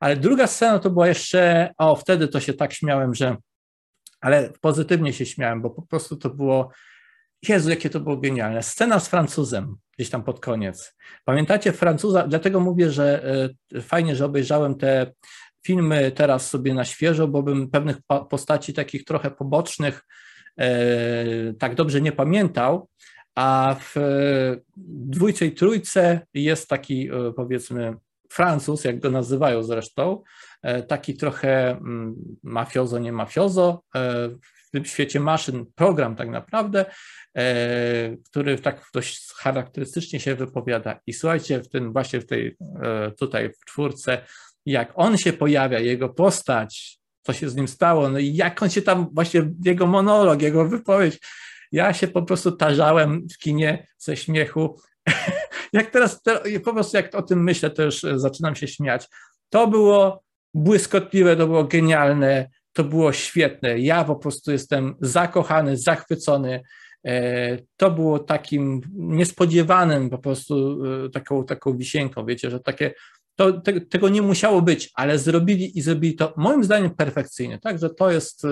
Ale 0.00 0.16
druga 0.16 0.46
scena 0.46 0.78
to 0.78 0.90
była 0.90 1.08
jeszcze, 1.08 1.70
o 1.78 1.96
wtedy 1.96 2.28
to 2.28 2.40
się 2.40 2.54
tak 2.54 2.72
śmiałem, 2.72 3.14
że, 3.14 3.36
ale 4.20 4.52
pozytywnie 4.60 5.12
się 5.12 5.26
śmiałem, 5.26 5.62
bo 5.62 5.70
po 5.70 5.82
prostu 5.82 6.16
to 6.16 6.30
było, 6.30 6.70
Jezu, 7.48 7.70
jakie 7.70 7.90
to 7.90 8.00
było 8.00 8.16
genialne. 8.16 8.62
Scena 8.62 9.00
z 9.00 9.08
Francuzem, 9.08 9.76
gdzieś 9.98 10.10
tam 10.10 10.22
pod 10.22 10.40
koniec. 10.40 10.96
Pamiętacie 11.24 11.72
Francuza, 11.72 12.26
dlatego 12.28 12.60
mówię, 12.60 12.90
że 12.90 13.22
fajnie, 13.80 14.16
że 14.16 14.24
obejrzałem 14.24 14.74
te 14.74 15.12
filmy 15.66 16.12
teraz 16.12 16.50
sobie 16.50 16.74
na 16.74 16.84
świeżo, 16.84 17.28
bo 17.28 17.42
bym 17.42 17.70
pewnych 17.70 17.96
postaci 18.30 18.74
takich 18.74 19.04
trochę 19.04 19.30
pobocznych 19.30 20.02
e, 20.58 21.52
tak 21.58 21.74
dobrze 21.74 22.00
nie 22.00 22.12
pamiętał, 22.12 22.88
a 23.34 23.76
w 23.80 23.94
dwójce 24.76 25.46
i 25.46 25.52
trójce 25.52 26.20
jest 26.34 26.68
taki 26.68 27.08
e, 27.08 27.32
powiedzmy 27.36 27.94
Francuz, 28.30 28.84
jak 28.84 29.00
go 29.00 29.10
nazywają 29.10 29.62
zresztą, 29.62 30.22
e, 30.62 30.82
taki 30.82 31.16
trochę 31.16 31.70
mm, 31.70 32.14
mafiozo, 32.42 32.98
nie 32.98 33.12
mafiozo, 33.12 33.82
w 34.66 34.70
tym 34.72 34.84
świecie 34.84 35.20
maszyn 35.20 35.66
program 35.74 36.16
tak 36.16 36.28
naprawdę, 36.28 36.84
który 38.30 38.58
tak 38.58 38.84
dość 38.94 39.32
charakterystycznie 39.36 40.20
się 40.20 40.34
wypowiada. 40.34 41.00
I 41.06 41.12
słuchajcie, 41.12 41.62
w 41.62 41.68
tym 41.68 41.92
właśnie 41.92 42.20
w 42.20 42.26
tej 42.26 42.56
tutaj 43.18 43.50
w 43.50 43.64
czwórce 43.64 44.22
jak 44.66 44.92
on 44.94 45.16
się 45.16 45.32
pojawia, 45.32 45.80
jego 45.80 46.08
postać, 46.08 46.98
co 47.22 47.32
się 47.32 47.48
z 47.48 47.56
nim 47.56 47.68
stało, 47.68 48.08
no 48.08 48.18
i 48.18 48.34
jak 48.34 48.62
on 48.62 48.70
się 48.70 48.82
tam, 48.82 49.08
właśnie 49.12 49.50
jego 49.64 49.86
monolog, 49.86 50.42
jego 50.42 50.68
wypowiedź, 50.68 51.18
ja 51.72 51.92
się 51.92 52.08
po 52.08 52.22
prostu 52.22 52.52
tarzałem 52.52 53.26
w 53.34 53.38
kinie 53.38 53.86
ze 53.98 54.16
śmiechu. 54.16 54.80
jak 55.76 55.90
teraz, 55.90 56.22
po 56.64 56.72
prostu 56.72 56.96
jak 56.96 57.14
o 57.14 57.22
tym 57.22 57.42
myślę, 57.42 57.70
to 57.70 57.82
już 57.82 58.00
zaczynam 58.14 58.56
się 58.56 58.68
śmiać. 58.68 59.08
To 59.48 59.66
było 59.66 60.22
błyskotliwe, 60.54 61.36
to 61.36 61.46
było 61.46 61.64
genialne, 61.64 62.48
to 62.72 62.84
było 62.84 63.12
świetne. 63.12 63.78
Ja 63.78 64.04
po 64.04 64.16
prostu 64.16 64.52
jestem 64.52 64.94
zakochany, 65.00 65.76
zachwycony. 65.76 66.62
E, 67.06 67.58
to 67.76 67.90
było 67.90 68.18
takim 68.18 68.80
niespodziewanym 68.94 70.10
po 70.10 70.18
prostu 70.18 70.84
e, 71.06 71.10
taką, 71.10 71.44
taką 71.44 71.76
wisienką, 71.76 72.26
wiecie, 72.26 72.50
że 72.50 72.60
takie 72.60 72.94
to, 73.36 73.52
te, 73.52 73.80
tego 73.80 74.08
nie 74.08 74.22
musiało 74.22 74.62
być, 74.62 74.90
ale 74.94 75.18
zrobili 75.18 75.78
i 75.78 75.82
zrobili 75.82 76.14
to 76.14 76.34
moim 76.36 76.64
zdaniem 76.64 76.90
perfekcyjnie. 76.90 77.58
Także 77.58 77.90
to 77.90 78.10
jest 78.10 78.46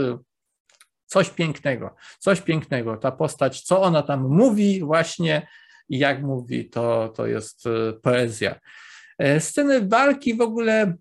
coś 1.06 1.30
pięknego, 1.30 1.94
coś 2.18 2.40
pięknego. 2.40 2.96
Ta 2.96 3.12
postać, 3.12 3.60
co 3.60 3.82
ona 3.82 4.02
tam 4.02 4.28
mówi 4.28 4.80
właśnie 4.80 5.46
i 5.88 5.98
jak 5.98 6.22
mówi, 6.22 6.70
to, 6.70 7.12
to 7.16 7.26
jest 7.26 7.66
y, 7.66 7.70
poezja. 8.02 8.60
E, 9.18 9.40
sceny 9.40 9.88
walki 9.88 10.34
w 10.34 10.40
ogóle 10.40 10.94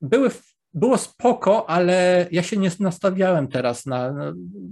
były, 0.00 0.30
było 0.74 0.98
spoko, 0.98 1.70
ale 1.70 2.26
ja 2.30 2.42
się 2.42 2.56
nie 2.56 2.70
nastawiałem 2.80 3.48
teraz 3.48 3.86
na, 3.86 4.14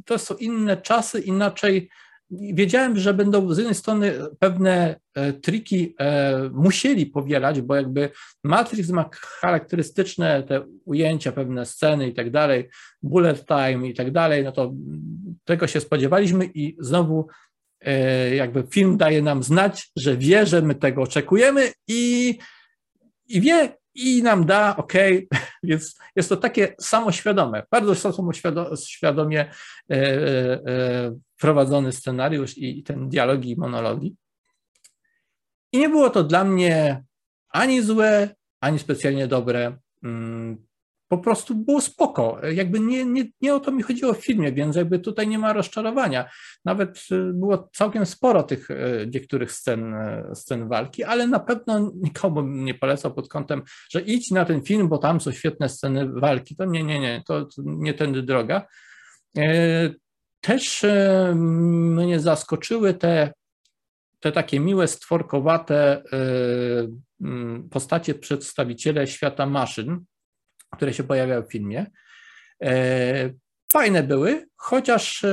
to 0.04 0.18
są 0.18 0.34
inne 0.34 0.76
czasy, 0.76 1.20
inaczej 1.20 1.88
wiedziałem, 2.32 2.98
że 2.98 3.14
będą 3.14 3.54
z 3.54 3.58
jednej 3.58 3.74
strony 3.74 4.12
pewne 4.38 4.96
e, 5.14 5.32
triki 5.32 5.94
e, 5.98 6.50
musieli 6.52 7.06
powielać, 7.06 7.60
bo 7.60 7.76
jakby 7.76 8.10
Matrix 8.44 8.88
ma 8.88 9.10
charakterystyczne 9.12 10.42
te 10.42 10.66
ujęcia, 10.84 11.32
pewne 11.32 11.66
sceny 11.66 12.08
i 12.08 12.14
tak 12.14 12.30
dalej, 12.30 12.68
bullet 13.02 13.46
time 13.46 13.88
i 13.88 13.94
tak 13.94 14.10
dalej, 14.10 14.44
no 14.44 14.52
to 14.52 14.72
tego 15.44 15.66
się 15.66 15.80
spodziewaliśmy 15.80 16.50
i 16.54 16.76
znowu 16.80 17.26
jakby 18.34 18.64
film 18.70 18.96
daje 18.96 19.22
nam 19.22 19.42
znać, 19.42 19.90
że 19.96 20.16
wie, 20.16 20.46
że 20.46 20.62
my 20.62 20.74
tego 20.74 21.02
oczekujemy 21.02 21.72
i, 21.88 22.38
i 23.28 23.40
wie 23.40 23.76
i 23.94 24.22
nam 24.22 24.46
da, 24.46 24.76
ok, 24.76 24.92
więc 25.62 25.98
jest 26.16 26.28
to 26.28 26.36
takie 26.36 26.74
samoświadome, 26.80 27.62
bardzo 27.70 27.94
samoświadomie 27.94 29.50
prowadzony 31.38 31.92
scenariusz 31.92 32.58
i 32.58 32.82
ten 32.82 33.08
dialogi 33.08 33.50
i 33.50 33.56
monologi. 33.56 34.16
I 35.72 35.78
nie 35.78 35.88
było 35.88 36.10
to 36.10 36.24
dla 36.24 36.44
mnie 36.44 37.04
ani 37.48 37.82
złe, 37.82 38.34
ani 38.60 38.78
specjalnie 38.78 39.26
dobre. 39.26 39.76
Mm, 41.12 41.18
po 41.18 41.18
prostu 41.18 41.54
było 41.54 41.80
spoko. 41.80 42.40
Jakby 42.52 42.80
nie, 42.80 43.04
nie, 43.04 43.24
nie 43.40 43.54
o 43.54 43.60
to 43.60 43.72
mi 43.72 43.82
chodziło 43.82 44.12
w 44.12 44.24
filmie, 44.24 44.52
więc 44.52 44.76
jakby 44.76 44.98
tutaj 44.98 45.28
nie 45.28 45.38
ma 45.38 45.52
rozczarowania. 45.52 46.30
Nawet 46.64 47.06
y, 47.12 47.32
było 47.32 47.68
całkiem 47.72 48.06
sporo 48.06 48.42
tych 48.42 48.70
y, 48.70 49.10
niektórych 49.14 49.52
scen, 49.52 49.94
y, 49.94 50.34
scen 50.34 50.68
walki, 50.68 51.04
ale 51.04 51.26
na 51.26 51.40
pewno 51.40 51.92
nikomu 51.94 52.42
nie 52.42 52.74
polecał 52.74 53.14
pod 53.14 53.28
kątem, 53.28 53.62
że 53.90 54.00
idź 54.00 54.30
na 54.30 54.44
ten 54.44 54.62
film, 54.62 54.88
bo 54.88 54.98
tam 54.98 55.20
są 55.20 55.32
świetne 55.32 55.68
sceny 55.68 56.12
walki. 56.12 56.56
To 56.56 56.64
nie, 56.64 56.84
nie, 56.84 57.00
nie, 57.00 57.22
to, 57.26 57.48
nie 57.64 57.94
tędy 57.94 58.22
droga. 58.22 58.66
Też 60.40 60.84
mnie 61.34 62.20
zaskoczyły 62.20 62.94
te, 62.94 63.32
te 64.20 64.32
takie 64.32 64.60
miłe, 64.60 64.88
stworkowate 64.88 66.02
e, 66.12 67.62
postacie 67.70 68.14
przedstawiciele 68.14 69.06
świata 69.06 69.46
maszyn, 69.46 70.04
które 70.72 70.94
się 70.94 71.04
pojawiały 71.04 71.42
w 71.42 71.52
filmie. 71.52 71.86
E, 72.62 73.30
fajne 73.72 74.02
były, 74.02 74.46
chociaż 74.56 75.24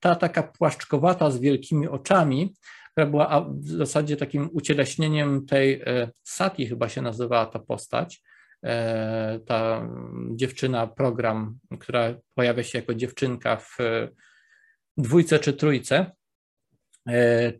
ta 0.00 0.14
taka 0.14 0.42
płaszczkowata 0.42 1.30
z 1.30 1.38
wielkimi 1.38 1.88
oczami, 1.88 2.54
która 2.90 3.06
była 3.06 3.46
w 3.50 3.68
zasadzie 3.68 4.16
takim 4.16 4.50
ucieleśnieniem 4.52 5.46
tej 5.46 5.84
Sati 6.22 6.66
chyba 6.66 6.88
się 6.88 7.02
nazywała 7.02 7.46
ta 7.46 7.58
postać, 7.58 8.22
ta 9.46 9.88
dziewczyna, 10.30 10.86
program, 10.86 11.58
która 11.80 12.14
pojawia 12.34 12.62
się 12.62 12.78
jako 12.78 12.94
dziewczynka 12.94 13.56
w 13.56 13.78
dwójce 14.96 15.38
czy 15.38 15.52
trójce, 15.52 15.96
e, 15.96 16.23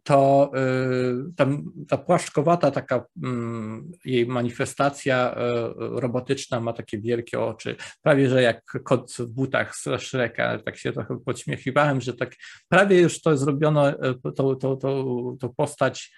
to 0.02 0.50
e, 0.56 1.32
tam 1.36 1.72
ta 1.88 1.98
płaszczkowata 1.98 2.70
taka 2.70 3.04
mm, 3.22 3.92
jej 4.04 4.26
manifestacja 4.26 5.34
e, 5.34 5.72
robotyczna 5.76 6.60
ma 6.60 6.72
takie 6.72 6.98
wielkie 6.98 7.40
oczy, 7.40 7.76
prawie 8.02 8.28
że 8.28 8.42
jak 8.42 8.64
kot 8.84 9.12
w 9.18 9.26
butach 9.26 9.76
z 9.76 9.84
Shreka, 9.98 10.58
tak 10.58 10.76
się 10.76 10.92
trochę 10.92 11.20
podśmiechiwałem, 11.20 12.00
że 12.00 12.14
tak 12.14 12.34
prawie 12.68 13.00
już 13.00 13.20
to 13.20 13.36
zrobiono, 13.36 13.92
tą 14.36 14.54
to, 14.56 14.76
to, 14.76 15.36
to 15.40 15.48
postać 15.48 16.12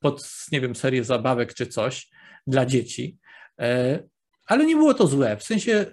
pod, 0.00 0.28
nie 0.52 0.60
wiem, 0.60 0.74
serię 0.74 1.04
zabawek 1.04 1.54
czy 1.54 1.66
coś 1.66 2.10
dla 2.46 2.66
dzieci, 2.66 3.18
ale 4.46 4.66
nie 4.66 4.76
było 4.76 4.94
to 4.94 5.06
złe, 5.06 5.36
w 5.36 5.42
sensie 5.42 5.86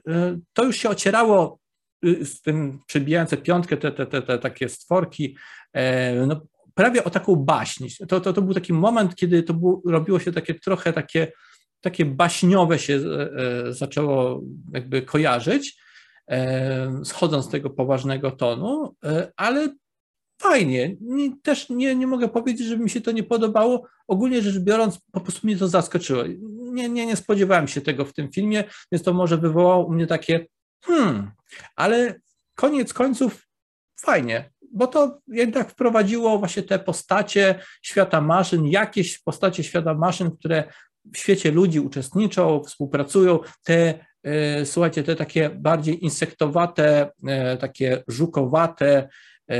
to 0.54 0.64
już 0.64 0.78
się 0.78 0.90
ocierało 0.90 1.60
Y, 2.06 2.26
z 2.26 2.42
tym 2.42 2.80
przybijające 2.88 3.38
piątkę, 3.38 3.78
te, 3.78 3.92
te, 3.92 4.06
te, 4.06 4.22
te 4.22 4.40
takie 4.40 4.70
stworki, 4.70 5.38
e, 5.74 6.26
no, 6.26 6.42
prawie 6.80 7.04
o 7.04 7.10
taką 7.10 7.36
baśń. 7.36 7.88
To, 8.08 8.22
to, 8.22 8.34
to 8.34 8.42
był 8.42 8.54
taki 8.54 8.74
moment, 8.74 9.16
kiedy 9.16 9.44
to 9.44 9.54
było, 9.54 9.82
robiło 9.86 10.20
się 10.20 10.32
takie 10.32 10.54
trochę 10.54 10.94
takie, 10.94 11.32
takie 11.82 12.06
baśniowe 12.06 12.80
się 12.80 12.94
e, 12.96 13.30
e, 13.68 13.74
zaczęło 13.74 14.42
jakby 14.74 15.02
kojarzyć, 15.02 15.78
schodząc 17.04 17.46
z 17.46 17.50
tego 17.50 17.70
poważnego 17.70 18.32
tonu, 18.32 18.96
ale 19.36 19.76
fajnie. 20.42 20.96
Nie, 21.02 21.38
też 21.42 21.70
nie, 21.70 21.96
nie 21.96 22.08
mogę 22.08 22.28
powiedzieć, 22.28 22.68
że 22.68 22.78
mi 22.78 22.90
się 22.90 23.02
to 23.02 23.12
nie 23.12 23.24
podobało. 23.24 23.88
Ogólnie 24.08 24.42
rzecz 24.42 24.60
biorąc, 24.60 25.00
po 25.12 25.22
prostu 25.22 25.48
mnie 25.48 25.58
to 25.58 25.68
zaskoczyło. 25.68 26.24
Nie, 26.72 26.90
nie, 26.90 27.06
nie 27.06 27.16
spodziewałem 27.16 27.68
się 27.68 27.82
tego 27.82 28.06
w 28.06 28.14
tym 28.14 28.32
filmie, 28.32 28.64
więc 28.92 29.04
to 29.04 29.14
może 29.14 29.38
wywołało 29.38 29.86
u 29.86 29.92
mnie 29.92 30.08
takie 30.08 30.46
hmm, 30.86 31.32
ale 31.76 32.20
koniec 32.56 32.94
końców 32.94 33.48
fajnie, 34.00 34.50
bo 34.74 34.88
to 34.88 35.20
jednak 35.28 35.72
wprowadziło 35.72 36.40
właśnie 36.40 36.64
te 36.64 36.80
postacie 36.80 37.56
świata 37.82 38.22
maszyn, 38.22 38.66
jakieś 38.66 39.20
postacie 39.20 39.64
świata 39.64 39.94
maszyn, 39.94 40.32
które 40.32 40.64
w 41.14 41.18
świecie 41.18 41.52
ludzi 41.52 41.80
uczestniczą, 41.80 42.64
współpracują, 42.64 43.40
te 43.64 44.06
e, 44.24 44.66
słuchajcie, 44.66 45.04
te 45.04 45.16
takie 45.16 45.50
bardziej 45.50 46.04
insektowate, 46.04 47.12
e, 47.28 47.58
takie 47.58 48.04
żukowate, 48.08 49.10
e, 49.52 49.60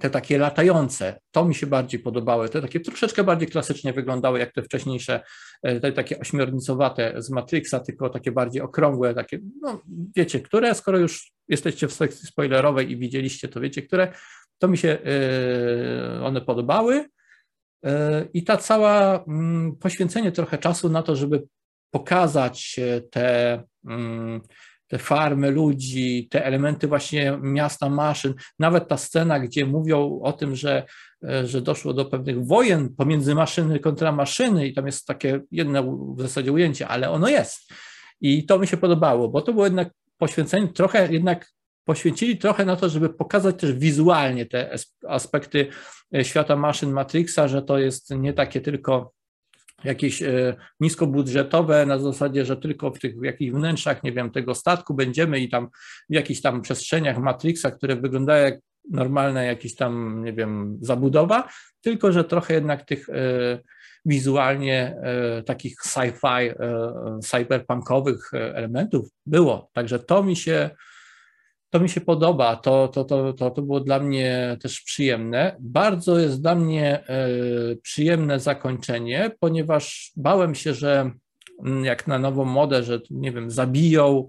te 0.00 0.10
takie 0.10 0.38
latające, 0.38 1.20
to 1.30 1.44
mi 1.44 1.54
się 1.54 1.66
bardziej 1.66 2.00
podobały, 2.00 2.48
te 2.48 2.62
takie 2.62 2.80
troszeczkę 2.80 3.24
bardziej 3.24 3.48
klasycznie 3.48 3.92
wyglądały 3.92 4.38
jak 4.38 4.52
te 4.52 4.62
wcześniejsze, 4.62 5.20
te 5.62 5.92
takie 5.92 6.20
ośmiornicowate 6.20 7.22
z 7.22 7.30
Matrixa, 7.30 7.80
tylko 7.80 8.10
takie 8.10 8.32
bardziej 8.32 8.62
okrągłe, 8.62 9.14
takie, 9.14 9.38
no 9.62 9.82
wiecie, 10.16 10.40
które, 10.40 10.74
skoro 10.74 10.98
już 10.98 11.32
jesteście 11.48 11.88
w 11.88 11.92
sekcji 11.92 12.28
spoilerowej 12.28 12.90
i 12.90 12.96
widzieliście, 12.96 13.48
to 13.48 13.60
wiecie, 13.60 13.82
które, 13.82 14.12
to 14.58 14.68
mi 14.68 14.78
się 14.78 14.98
one 16.22 16.40
podobały, 16.40 17.04
i 18.34 18.44
ta 18.44 18.56
cała 18.56 19.24
mm, 19.24 19.76
poświęcenie 19.76 20.32
trochę 20.32 20.58
czasu 20.58 20.88
na 20.88 21.02
to, 21.02 21.16
żeby 21.16 21.42
pokazać 21.90 22.80
te, 23.10 23.62
mm, 23.86 24.40
te 24.88 24.98
farmy 24.98 25.50
ludzi, 25.50 26.28
te 26.30 26.44
elementy 26.44 26.88
właśnie 26.88 27.38
miasta 27.42 27.90
maszyn, 27.90 28.34
nawet 28.58 28.88
ta 28.88 28.96
scena, 28.96 29.40
gdzie 29.40 29.66
mówią 29.66 30.20
o 30.22 30.32
tym, 30.32 30.56
że, 30.56 30.86
że 31.44 31.60
doszło 31.60 31.94
do 31.94 32.04
pewnych 32.04 32.46
wojen 32.46 32.94
pomiędzy 32.94 33.34
maszyny 33.34 33.80
kontra 33.80 34.12
maszyny 34.12 34.66
i 34.66 34.74
tam 34.74 34.86
jest 34.86 35.06
takie 35.06 35.40
jedno 35.50 35.82
w 36.16 36.22
zasadzie 36.22 36.52
ujęcie, 36.52 36.88
ale 36.88 37.10
ono 37.10 37.28
jest. 37.28 37.72
I 38.20 38.46
to 38.46 38.58
mi 38.58 38.66
się 38.66 38.76
podobało, 38.76 39.28
bo 39.28 39.42
to 39.42 39.52
było 39.52 39.64
jednak 39.64 39.90
poświęcenie 40.18 40.68
trochę 40.68 41.12
jednak 41.12 41.46
poświęcili 41.84 42.36
trochę 42.36 42.64
na 42.64 42.76
to, 42.76 42.88
żeby 42.88 43.08
pokazać 43.08 43.60
też 43.60 43.72
wizualnie 43.72 44.46
te 44.46 44.76
aspekty 45.08 45.66
e, 46.14 46.24
świata 46.24 46.56
maszyn 46.56 46.90
Matrixa, 46.90 47.48
że 47.48 47.62
to 47.62 47.78
jest 47.78 48.10
nie 48.10 48.32
takie 48.32 48.60
tylko 48.60 49.12
jakieś 49.84 50.22
e, 50.22 50.56
niskobudżetowe 50.80 51.86
na 51.86 51.98
zasadzie, 51.98 52.44
że 52.44 52.56
tylko 52.56 52.90
w 52.90 52.98
tych 52.98 53.14
jakichś 53.22 53.52
wnętrzach, 53.52 54.02
nie 54.02 54.12
wiem, 54.12 54.30
tego 54.30 54.54
statku 54.54 54.94
będziemy 54.94 55.40
i 55.40 55.48
tam 55.48 55.68
w 56.10 56.14
jakichś 56.14 56.40
tam 56.40 56.62
przestrzeniach 56.62 57.18
Matrixa, 57.18 57.70
które 57.70 57.96
wyglądają 57.96 58.44
jak 58.44 58.60
normalne 58.90 59.46
jakieś 59.46 59.74
tam, 59.74 60.24
nie 60.24 60.32
wiem, 60.32 60.78
zabudowa, 60.80 61.48
tylko 61.80 62.12
że 62.12 62.24
trochę 62.24 62.54
jednak 62.54 62.84
tych 62.84 63.08
e, 63.08 63.12
wizualnie 64.08 64.96
takich 65.46 65.76
sci-fi, 65.80 66.54
cyberpunkowych 67.22 68.30
elementów 68.32 69.08
było. 69.26 69.70
Także 69.72 69.98
to 69.98 70.22
mi 70.22 70.36
się 70.36 70.70
to 71.76 71.82
mi 71.82 71.88
się 71.88 72.00
podoba, 72.00 72.56
to, 72.56 72.88
to, 72.88 73.04
to, 73.04 73.32
to, 73.32 73.50
to 73.50 73.62
było 73.62 73.80
dla 73.80 74.00
mnie 74.00 74.56
też 74.60 74.80
przyjemne. 74.80 75.56
Bardzo 75.60 76.18
jest 76.18 76.42
dla 76.42 76.54
mnie 76.54 77.08
e, 77.08 77.28
przyjemne 77.82 78.40
zakończenie, 78.40 79.30
ponieważ 79.40 80.12
bałem 80.16 80.54
się, 80.54 80.74
że 80.74 81.10
mm, 81.64 81.84
jak 81.84 82.06
na 82.06 82.18
nową 82.18 82.44
modę, 82.44 82.82
że 82.82 83.00
nie 83.10 83.32
wiem, 83.32 83.50
zabiją 83.50 84.28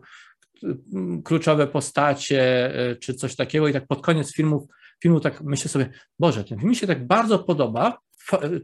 mm, 0.93 1.23
kluczowe 1.23 1.67
postacie 1.67 2.75
e, 2.75 2.95
czy 2.95 3.13
coś 3.13 3.35
takiego 3.35 3.67
i 3.67 3.73
tak 3.73 3.87
pod 3.87 4.01
koniec 4.01 4.33
filmów, 4.33 4.63
filmu 5.01 5.19
tak 5.19 5.41
myślę 5.41 5.69
sobie, 5.69 5.89
Boże, 6.19 6.43
ten 6.43 6.57
film 6.57 6.69
mi 6.69 6.75
się 6.75 6.87
tak 6.87 7.07
bardzo 7.07 7.39
podoba, 7.39 7.99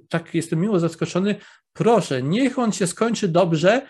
tak 0.09 0.35
jestem 0.35 0.59
miło 0.59 0.79
zaskoczony, 0.79 1.35
proszę, 1.73 2.23
niech 2.23 2.59
on 2.59 2.71
się 2.71 2.87
skończy 2.87 3.27
dobrze, 3.27 3.87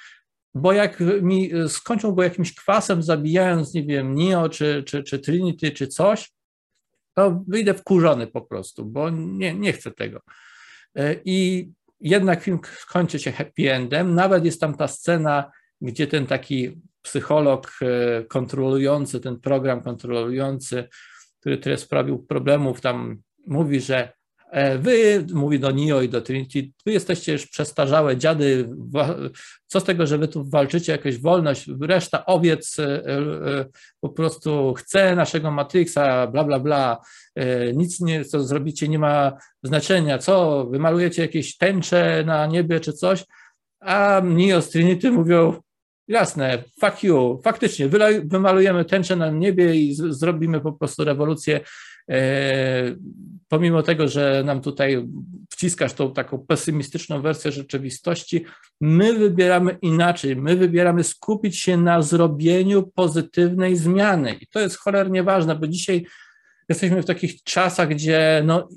bo 0.55 0.73
jak 0.73 0.99
mi 1.21 1.51
skończą 1.67 2.11
go 2.11 2.23
jakimś 2.23 2.55
kwasem, 2.55 3.03
zabijając, 3.03 3.73
nie 3.73 3.83
wiem, 3.83 4.15
Neo 4.15 4.49
czy, 4.49 4.83
czy, 4.87 5.03
czy 5.03 5.19
Trinity 5.19 5.71
czy 5.71 5.87
coś, 5.87 6.31
to 7.15 7.43
wyjdę 7.47 7.73
wkurzony 7.73 8.27
po 8.27 8.41
prostu, 8.41 8.85
bo 8.85 9.09
nie, 9.09 9.53
nie 9.53 9.73
chcę 9.73 9.91
tego. 9.91 10.21
E, 10.95 11.15
I 11.25 11.69
jednak 11.99 12.43
film 12.43 12.59
kończy 12.89 13.19
się 13.19 13.31
happy 13.31 13.73
endem. 13.73 14.15
Nawet 14.15 14.45
jest 14.45 14.61
tam 14.61 14.77
ta 14.77 14.87
scena, 14.87 15.51
gdzie 15.81 16.07
ten 16.07 16.27
taki 16.27 16.81
psycholog 17.01 17.71
e, 17.81 18.23
kontrolujący, 18.23 19.19
ten 19.19 19.39
program 19.39 19.81
kontrolujący, 19.81 20.87
który 21.39 21.57
tyle 21.57 21.77
sprawił 21.77 22.19
problemów, 22.19 22.81
tam 22.81 23.21
mówi, 23.47 23.81
że 23.81 24.13
E, 24.13 24.22
wy, 24.79 25.25
mówi 25.33 25.59
do 25.59 25.71
Nio 25.71 26.01
i 26.01 26.09
do 26.09 26.21
Trinity, 26.21 26.71
wy 26.85 26.91
jesteście 26.91 27.31
już 27.31 27.47
przestarzałe 27.47 28.17
dziady, 28.17 28.69
co 29.67 29.79
z 29.79 29.83
tego, 29.83 30.07
że 30.07 30.17
wy 30.17 30.27
tu 30.27 30.49
walczycie 30.49 30.91
jakąś 30.91 31.17
wolność, 31.17 31.69
reszta 31.81 32.25
owiec 32.25 32.79
e, 32.79 32.83
e, 32.85 33.65
po 33.99 34.09
prostu 34.09 34.73
chce 34.73 35.15
naszego 35.15 35.51
Matrixa, 35.51 36.27
bla, 36.27 36.43
bla, 36.43 36.59
bla, 36.59 36.97
nic 37.73 37.99
nie, 37.99 38.25
co 38.25 38.43
zrobicie 38.43 38.87
nie 38.87 38.99
ma 38.99 39.37
znaczenia, 39.63 40.17
co, 40.17 40.65
wymalujecie 40.65 41.21
jakieś 41.21 41.57
tęcze 41.57 42.23
na 42.25 42.47
niebie 42.47 42.79
czy 42.79 42.93
coś, 42.93 43.25
a 43.79 44.21
Nio 44.23 44.61
z 44.61 44.69
Trinity 44.69 45.11
mówią, 45.11 45.61
Jasne, 46.07 46.63
fuck 46.81 47.03
you. 47.03 47.41
Faktycznie, 47.43 47.89
wymalujemy 48.23 48.85
tęczę 48.85 49.15
na 49.15 49.29
niebie 49.29 49.75
i 49.75 49.95
zrobimy 49.95 50.59
po 50.61 50.73
prostu 50.73 51.03
rewolucję 51.03 51.59
E, 52.09 52.95
pomimo 53.47 53.83
tego, 53.83 54.07
że 54.07 54.43
nam 54.45 54.61
tutaj 54.61 55.07
wciskasz 55.49 55.93
tą 55.93 56.13
taką 56.13 56.45
pesymistyczną 56.45 57.21
wersję 57.21 57.51
rzeczywistości, 57.51 58.45
my 58.81 59.13
wybieramy 59.13 59.77
inaczej. 59.81 60.35
My 60.35 60.55
wybieramy 60.55 61.03
skupić 61.03 61.59
się 61.59 61.77
na 61.77 62.01
zrobieniu 62.01 62.83
pozytywnej 62.95 63.75
zmiany. 63.75 64.33
I 64.41 64.47
to 64.47 64.59
jest 64.59 64.77
cholernie 64.77 65.23
ważne, 65.23 65.55
bo 65.55 65.67
dzisiaj 65.67 66.05
jesteśmy 66.69 67.01
w 67.01 67.05
takich 67.05 67.43
czasach, 67.43 67.89
gdzie 67.89 68.41
no, 68.45 68.69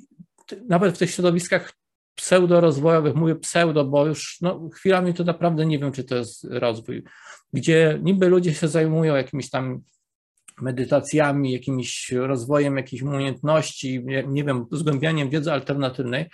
nawet 0.68 0.94
w 0.94 0.98
tych 0.98 1.10
środowiskach 1.10 1.72
pseudo-rozwojowych, 2.16 3.14
mówię 3.14 3.36
pseudo, 3.36 3.84
bo 3.84 4.06
już 4.06 4.38
no, 4.40 4.68
chwilami 4.74 5.14
to 5.14 5.24
naprawdę 5.24 5.66
nie 5.66 5.78
wiem, 5.78 5.92
czy 5.92 6.04
to 6.04 6.16
jest 6.16 6.44
rozwój, 6.50 7.02
gdzie 7.52 7.98
niby 8.02 8.28
ludzie 8.28 8.54
się 8.54 8.68
zajmują 8.68 9.16
jakimiś 9.16 9.50
tam 9.50 9.80
medytacjami, 10.60 11.52
jakimś 11.52 12.12
rozwojem 12.12 12.76
jakichś 12.76 13.02
umiejętności, 13.02 14.04
nie 14.26 14.44
wiem, 14.44 14.66
zgłębianiem 14.72 15.30
wiedzy 15.30 15.52
alternatywnej, 15.52 16.30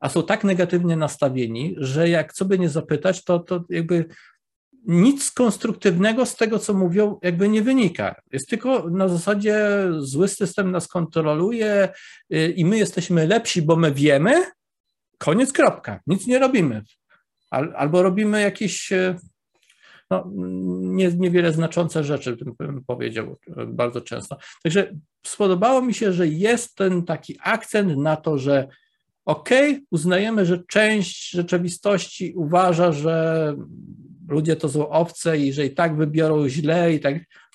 a 0.00 0.08
są 0.08 0.22
tak 0.22 0.44
negatywnie 0.44 0.96
nastawieni, 0.96 1.74
że 1.78 2.08
jak 2.08 2.32
co 2.32 2.44
by 2.44 2.58
nie 2.58 2.68
zapytać, 2.68 3.24
to, 3.24 3.38
to 3.38 3.64
jakby 3.70 4.04
nic 4.86 5.30
konstruktywnego 5.30 6.26
z 6.26 6.36
tego, 6.36 6.58
co 6.58 6.74
mówią, 6.74 7.18
jakby 7.22 7.48
nie 7.48 7.62
wynika. 7.62 8.14
Jest 8.32 8.48
tylko 8.48 8.90
na 8.90 9.08
zasadzie 9.08 9.68
zły 9.98 10.28
system 10.28 10.70
nas 10.70 10.88
kontroluje 10.88 11.88
y, 12.34 12.52
i 12.56 12.64
my 12.64 12.78
jesteśmy 12.78 13.26
lepsi, 13.26 13.62
bo 13.62 13.76
my 13.76 13.92
wiemy, 13.92 14.44
koniec, 15.18 15.52
kropka, 15.52 16.00
nic 16.06 16.26
nie 16.26 16.38
robimy. 16.38 16.82
Albo 17.50 18.02
robimy 18.02 18.42
jakieś 18.42 18.92
y, 18.92 19.16
no, 20.10 20.30
nie, 20.80 21.08
niewiele 21.08 21.52
znaczące 21.52 22.04
rzeczy, 22.04 22.36
bym 22.58 22.84
powiedział 22.84 23.36
bardzo 23.66 24.00
często. 24.00 24.38
Także 24.62 24.92
spodobało 25.26 25.82
mi 25.82 25.94
się, 25.94 26.12
że 26.12 26.28
jest 26.28 26.74
ten 26.74 27.04
taki 27.04 27.38
akcent 27.42 27.96
na 27.96 28.16
to, 28.16 28.38
że 28.38 28.68
ok, 29.24 29.48
uznajemy, 29.90 30.46
że 30.46 30.62
część 30.68 31.30
rzeczywistości 31.30 32.32
uważa, 32.36 32.92
że 32.92 33.54
ludzie 34.28 34.56
to 34.56 34.68
są 34.68 34.88
owce 34.88 35.38
i 35.38 35.52
że 35.52 35.66
i 35.66 35.70
tak 35.70 35.96
wybiorą 35.96 36.48
źle 36.48 36.94
i 36.94 37.00
tak, 37.00 37.14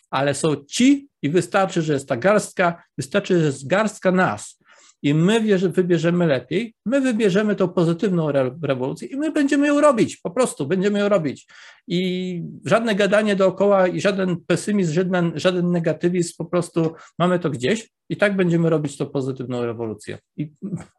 ale 0.09 0.34
są 0.34 0.55
ci 0.55 1.07
i 1.22 1.30
wystarczy, 1.30 1.82
że 1.82 1.93
jest 1.93 2.07
ta 2.07 2.18
garstka, 2.18 2.84
wystarczy, 2.97 3.39
że 3.39 3.45
jest 3.45 3.68
garstka 3.68 4.12
nas, 4.12 4.61
i 5.04 5.14
my 5.14 5.58
wybierzemy 5.70 6.28
lepiej, 6.28 6.76
my 6.86 7.02
wybierzemy 7.02 7.56
tą 7.56 7.70
pozytywną 7.70 8.32
rewolucję 8.64 9.08
i 9.08 9.16
my 9.16 9.32
będziemy 9.32 9.68
ją 9.68 9.82
robić, 9.82 10.18
po 10.18 10.32
prostu 10.32 10.68
będziemy 10.68 10.99
ją 10.99 11.10
robić. 11.10 11.47
I 11.88 12.43
żadne 12.66 12.95
gadanie 12.95 13.36
dookoła 13.36 13.88
i 13.88 14.02
żaden 14.02 14.38
pesymizm, 14.47 14.93
żaden, 14.93 15.32
żaden 15.36 15.72
negatywizm, 15.72 16.34
po 16.38 16.45
prostu 16.45 16.93
mamy 17.20 17.39
to 17.39 17.49
gdzieś 17.49 17.89
i 18.10 18.18
tak 18.18 18.36
będziemy 18.36 18.70
robić 18.70 18.97
tą 18.97 19.06
pozytywną 19.06 19.66
rewolucję. 19.66 20.18
I, 20.38 20.52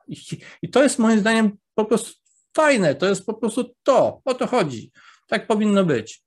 i, 0.09 0.17
i 0.63 0.69
to 0.69 0.83
jest 0.83 0.99
moim 0.99 1.19
zdaniem 1.19 1.51
po 1.75 1.85
prostu 1.85 2.23
fajne, 2.57 2.95
to 2.95 3.09
jest 3.09 3.27
po 3.27 3.35
prostu 3.35 3.75
to, 3.83 4.21
o 4.25 4.35
to 4.35 4.47
chodzi. 4.47 4.91
Tak 5.29 5.47
powinno 5.47 5.85
być, 5.85 6.23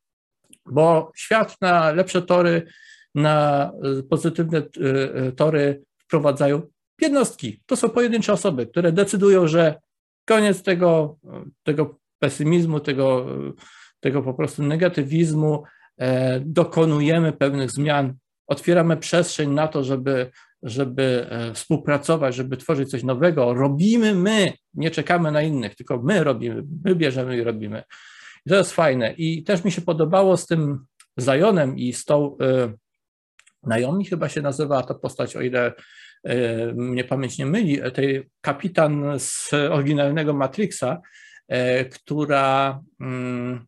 bo 0.65 1.11
świat 1.15 1.55
na 1.61 1.91
lepsze 1.91 2.21
tory, 2.21 2.67
na 3.15 3.71
pozytywne 4.09 4.57
y, 4.59 4.63
y, 5.27 5.31
tory 5.31 5.83
wprowadzają 5.97 6.61
jednostki. 7.01 7.61
To 7.65 7.75
są 7.75 7.89
pojedyncze 7.89 8.33
osoby, 8.33 8.67
które 8.67 8.91
decydują, 8.91 9.47
że 9.47 9.81
koniec 10.25 10.63
tego, 10.63 11.17
tego 11.63 11.99
pesymizmu, 12.19 12.79
tego, 12.79 13.25
tego 13.99 14.21
po 14.21 14.33
prostu 14.33 14.63
negatywizmu, 14.63 15.63
e, 15.97 16.39
dokonujemy 16.39 17.33
pewnych 17.33 17.71
zmian, 17.71 18.13
otwieramy 18.47 18.97
przestrzeń 18.97 19.49
na 19.49 19.67
to, 19.67 19.83
żeby 19.83 20.31
żeby 20.65 21.27
e, 21.29 21.53
współpracować, 21.53 22.35
żeby 22.35 22.57
tworzyć 22.57 22.89
coś 22.89 23.03
nowego, 23.03 23.53
robimy 23.53 24.15
my, 24.15 24.53
nie 24.73 24.91
czekamy 24.91 25.31
na 25.31 25.41
innych, 25.41 25.75
tylko 25.75 26.01
my 26.01 26.23
robimy, 26.23 26.63
my 26.85 26.95
bierzemy 26.95 27.37
i 27.37 27.43
robimy. 27.43 27.83
I 28.45 28.49
to 28.49 28.55
jest 28.55 28.73
fajne. 28.73 29.13
I 29.13 29.43
też 29.43 29.63
mi 29.63 29.71
się 29.71 29.81
podobało 29.81 30.37
z 30.37 30.45
tym 30.45 30.85
Zajonem 31.17 31.77
i 31.77 31.93
z 31.93 32.05
tą 32.05 32.37
y, 32.41 32.73
Naomi 33.63 34.05
chyba 34.05 34.29
się 34.29 34.41
nazywała 34.41 34.83
ta 34.83 34.93
postać, 34.93 35.35
o 35.35 35.41
ile 35.41 35.73
mnie 36.75 37.03
pamięć 37.03 37.37
nie 37.37 37.45
myli, 37.45 37.79
tej 37.93 38.29
kapitan 38.41 39.19
z 39.19 39.53
oryginalnego 39.53 40.33
Matrixa, 40.33 41.01
y, 41.51 41.85
która 41.85 42.79
y, 43.01 43.65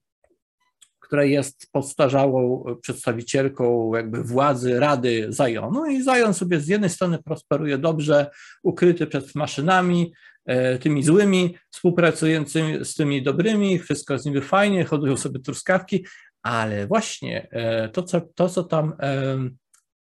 która 1.08 1.24
jest 1.24 1.72
podstarzałą 1.72 2.64
przedstawicielką 2.82 3.96
jakby 3.96 4.24
władzy 4.24 4.80
Rady 4.80 5.26
Zajonu 5.30 5.86
i 5.86 6.04
Zajon 6.04 6.34
sobie 6.34 6.60
z 6.60 6.68
jednej 6.68 6.90
strony 6.90 7.20
prosperuje 7.24 7.78
dobrze, 7.78 8.30
ukryty 8.64 9.08
przed 9.08 9.36
maszynami, 9.36 10.14
e, 10.46 10.78
tymi 10.78 11.04
złymi, 11.04 11.58
współpracującymi 11.72 12.86
z 12.86 12.96
tymi 12.96 13.24
dobrymi, 13.24 13.80
wszystko 13.80 14.18
z 14.20 14.26
nimi 14.26 14.42
fajnie, 14.42 14.86
hodują 14.86 15.18
sobie 15.18 15.40
truskawki, 15.40 16.06
ale 16.42 16.88
właśnie 16.88 17.48
e, 17.52 17.90
to, 17.90 18.04
co, 18.04 18.22
to, 18.36 18.50
co 18.50 18.64
tam 18.64 18.94
e, 19.00 19.38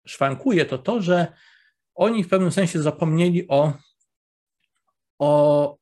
szwankuje, 0.07 0.65
to 0.65 0.77
to, 0.77 1.01
że 1.01 1.27
oni 1.95 2.23
w 2.23 2.29
pewnym 2.29 2.51
sensie 2.51 2.81
zapomnieli 2.81 3.47
o, 3.47 3.73
o 5.19 5.77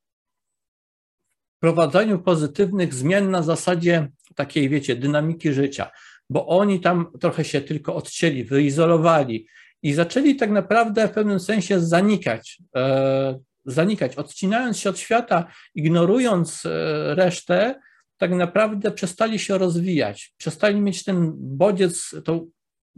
prowadzeniu 1.59 2.19
pozytywnych 2.19 2.93
zmian 2.93 3.31
na 3.31 3.43
zasadzie 3.43 4.11
takiej, 4.35 4.69
wiecie, 4.69 4.95
dynamiki 4.95 5.53
życia, 5.53 5.91
bo 6.29 6.47
oni 6.47 6.79
tam 6.79 7.11
trochę 7.19 7.45
się 7.45 7.61
tylko 7.61 7.95
odcięli, 7.95 8.43
wyizolowali 8.43 9.47
i 9.83 9.93
zaczęli 9.93 10.35
tak 10.35 10.49
naprawdę 10.49 11.07
w 11.07 11.11
pewnym 11.11 11.39
sensie 11.39 11.79
zanikać, 11.79 12.61
e, 12.75 13.39
zanikać, 13.65 14.15
odcinając 14.15 14.77
się 14.77 14.89
od 14.89 14.99
świata, 14.99 15.45
ignorując 15.75 16.65
e, 16.65 17.15
resztę, 17.15 17.79
tak 18.17 18.31
naprawdę 18.31 18.91
przestali 18.91 19.39
się 19.39 19.57
rozwijać, 19.57 20.33
przestali 20.37 20.81
mieć 20.81 21.03
ten 21.03 21.31
bodziec, 21.35 22.15
tą 22.25 22.49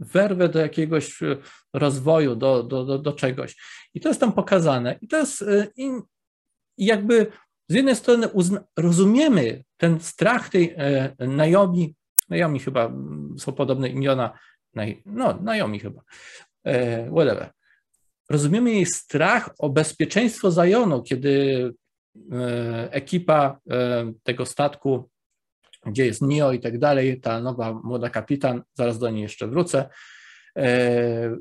werwę 0.02 0.48
do 0.48 0.58
jakiegoś 0.58 1.22
e, 1.22 1.36
rozwoju, 1.72 2.36
do, 2.36 2.62
do, 2.62 2.84
do, 2.84 2.98
do 2.98 3.12
czegoś. 3.12 3.56
I 3.94 4.00
to 4.00 4.08
jest 4.08 4.20
tam 4.20 4.32
pokazane. 4.32 4.98
I 5.00 5.08
to 5.08 5.16
jest 5.16 5.42
e, 5.42 5.66
jakby 6.78 7.26
z 7.68 7.74
jednej 7.74 7.96
strony 7.96 8.28
rozumiemy 8.76 9.64
ten 9.76 10.00
strach 10.00 10.48
tej 10.48 10.74
e, 10.76 11.16
Naomi, 11.18 11.94
Naomi 12.28 12.60
chyba 12.60 12.92
są 13.38 13.52
podobne 13.52 13.88
imiona, 13.88 14.38
no 15.06 15.38
Naomi 15.42 15.80
chyba, 15.80 16.02
whatever. 17.10 17.50
Rozumiemy 18.30 18.70
jej 18.70 18.86
strach 18.86 19.50
o 19.58 19.70
bezpieczeństwo 19.70 20.50
Zajonu, 20.50 21.02
kiedy 21.02 21.74
ekipa 22.90 23.60
tego 24.22 24.46
statku, 24.46 25.10
gdzie 25.86 26.06
jest 26.06 26.22
Nio 26.22 26.52
i 26.52 26.60
tak 26.60 26.78
dalej, 26.78 27.20
ta 27.20 27.40
nowa 27.40 27.72
młoda 27.72 28.10
kapitan, 28.10 28.62
zaraz 28.74 28.98
do 28.98 29.10
niej 29.10 29.22
jeszcze 29.22 29.48
wrócę, 29.48 29.88
e, 30.56 31.36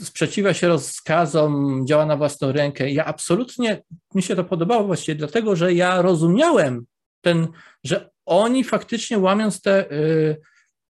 sprzeciwia 0.00 0.54
się 0.54 0.68
rozkazom, 0.68 1.82
działa 1.86 2.06
na 2.06 2.16
własną 2.16 2.52
rękę. 2.52 2.90
Ja 2.90 3.04
absolutnie, 3.04 3.82
mi 4.14 4.22
się 4.22 4.36
to 4.36 4.44
podobało 4.44 4.84
właściwie 4.84 5.14
dlatego, 5.14 5.56
że 5.56 5.74
ja 5.74 6.02
rozumiałem 6.02 6.86
ten, 7.20 7.48
że 7.84 8.10
oni 8.26 8.64
faktycznie 8.64 9.18
łamiąc 9.18 9.60
te, 9.60 9.92
y, 9.92 10.40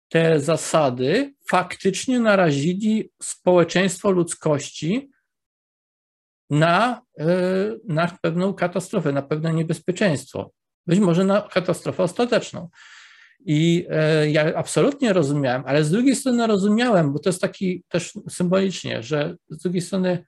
te 0.09 0.41
zasady, 0.41 1.35
faktycznie 1.49 2.21
narazili 2.21 3.11
społeczeństwo 3.23 4.11
ludzkości 4.11 5.11
na, 6.51 7.03
y, 7.21 7.25
na 7.89 8.19
pewną 8.23 8.55
katastrofę, 8.55 9.13
na 9.13 9.23
pewne 9.23 9.55
niebezpieczeństwo. 9.55 10.51
Być 10.87 11.01
może 11.01 11.25
na 11.25 11.41
katastrofę 11.41 12.03
ostateczną. 12.03 12.69
I 13.47 13.87
e, 13.91 14.31
ja 14.31 14.55
absolutnie 14.55 15.13
rozumiałem, 15.13 15.63
ale 15.67 15.85
z 15.85 15.91
drugiej 15.91 16.17
strony 16.17 16.47
rozumiałem, 16.47 17.13
bo 17.13 17.19
to 17.19 17.29
jest 17.29 17.41
taki 17.41 17.85
też 17.89 18.13
symbolicznie, 18.29 19.03
że 19.03 19.37
z 19.49 19.63
drugiej 19.63 19.83
strony 19.83 20.25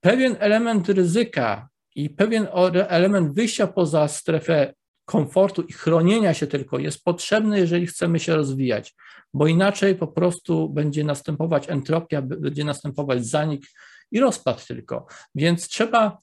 pewien 0.00 0.36
element 0.38 0.88
ryzyka 0.88 1.68
i 1.94 2.10
pewien 2.10 2.48
element 2.88 3.34
wyjścia 3.34 3.66
poza 3.66 4.08
strefę 4.08 4.74
komfortu 5.04 5.62
i 5.62 5.72
chronienia 5.72 6.34
się 6.34 6.46
tylko 6.46 6.78
jest 6.78 7.04
potrzebny, 7.04 7.58
jeżeli 7.58 7.86
chcemy 7.86 8.20
się 8.20 8.36
rozwijać, 8.36 8.94
bo 9.34 9.46
inaczej 9.46 9.94
po 9.94 10.06
prostu 10.06 10.68
będzie 10.68 11.04
następować 11.04 11.70
entropia, 11.70 12.22
będzie 12.22 12.64
następować 12.64 13.26
zanik 13.26 13.66
i 14.10 14.20
rozpad 14.20 14.66
tylko. 14.66 15.06
Więc 15.34 15.68
trzeba 15.68 16.18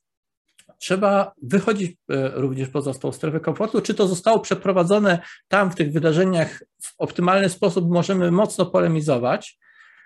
trzeba 0.77 1.33
wychodzić 1.41 1.91
e, 1.91 1.95
również 2.33 2.69
poza 2.69 2.93
tą 2.93 3.11
strefę 3.11 3.39
komfortu. 3.39 3.81
Czy 3.81 3.93
to 3.93 4.07
zostało 4.07 4.39
przeprowadzone 4.39 5.19
tam 5.47 5.71
w 5.71 5.75
tych 5.75 5.91
wydarzeniach 5.91 6.63
w 6.81 6.93
optymalny 6.97 7.49
sposób, 7.49 7.89
możemy 7.89 8.31
mocno 8.31 8.65
polemizować, 8.65 9.59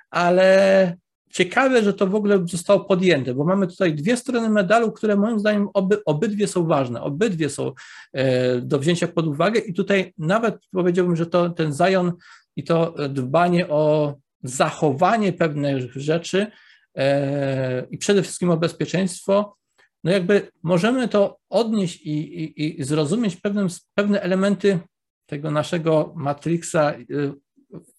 ale 0.10 0.98
ciekawe, 1.30 1.84
że 1.84 1.94
to 1.94 2.08
w 2.08 2.16
ogóle 2.16 2.40
zostało 2.48 2.80
podjęte, 2.80 3.34
bo 3.34 3.46
mamy 3.46 3.68
tutaj 3.68 3.96
dwie 3.96 4.18
strony 4.18 4.50
medalu, 4.50 4.92
które 4.92 5.16
moim 5.16 5.40
zdaniem 5.40 5.68
oby, 5.74 6.04
obydwie 6.06 6.48
są 6.48 6.66
ważne, 6.66 7.02
obydwie 7.02 7.50
są 7.50 7.72
e, 8.14 8.62
do 8.62 8.80
wzięcia 8.80 9.08
pod 9.08 9.28
uwagę 9.28 9.60
i 9.60 9.74
tutaj 9.74 10.14
nawet 10.18 10.56
powiedziałbym, 10.72 11.16
że 11.16 11.26
to 11.26 11.50
ten 11.50 11.74
Zion 11.74 12.14
i 12.56 12.64
to 12.64 12.96
dbanie 13.10 13.68
o 13.68 14.16
zachowanie 14.44 15.34
pewnych 15.34 15.94
rzeczy 15.96 16.48
e, 16.96 17.88
i 17.92 17.98
przede 17.98 18.24
wszystkim 18.24 18.50
o 18.50 18.58
bezpieczeństwo 18.58 19.56
no 20.04 20.12
jakby 20.12 20.52
możemy 20.64 21.08
to 21.08 21.38
odnieść 21.50 22.02
i, 22.02 22.44
i, 22.44 22.82
i 22.82 22.84
zrozumieć 22.84 23.36
pewne, 23.36 23.68
pewne 23.96 24.22
elementy 24.22 24.80
tego 25.26 25.52
naszego 25.52 26.14
Matrixa 26.16 26.94
y, 26.94 27.34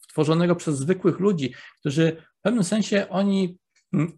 tworzonego 0.08 0.56
przez 0.56 0.78
zwykłych 0.78 1.20
ludzi, 1.20 1.54
którzy 1.80 2.16
w 2.38 2.42
pewnym 2.42 2.64
sensie 2.64 3.06
oni 3.08 3.58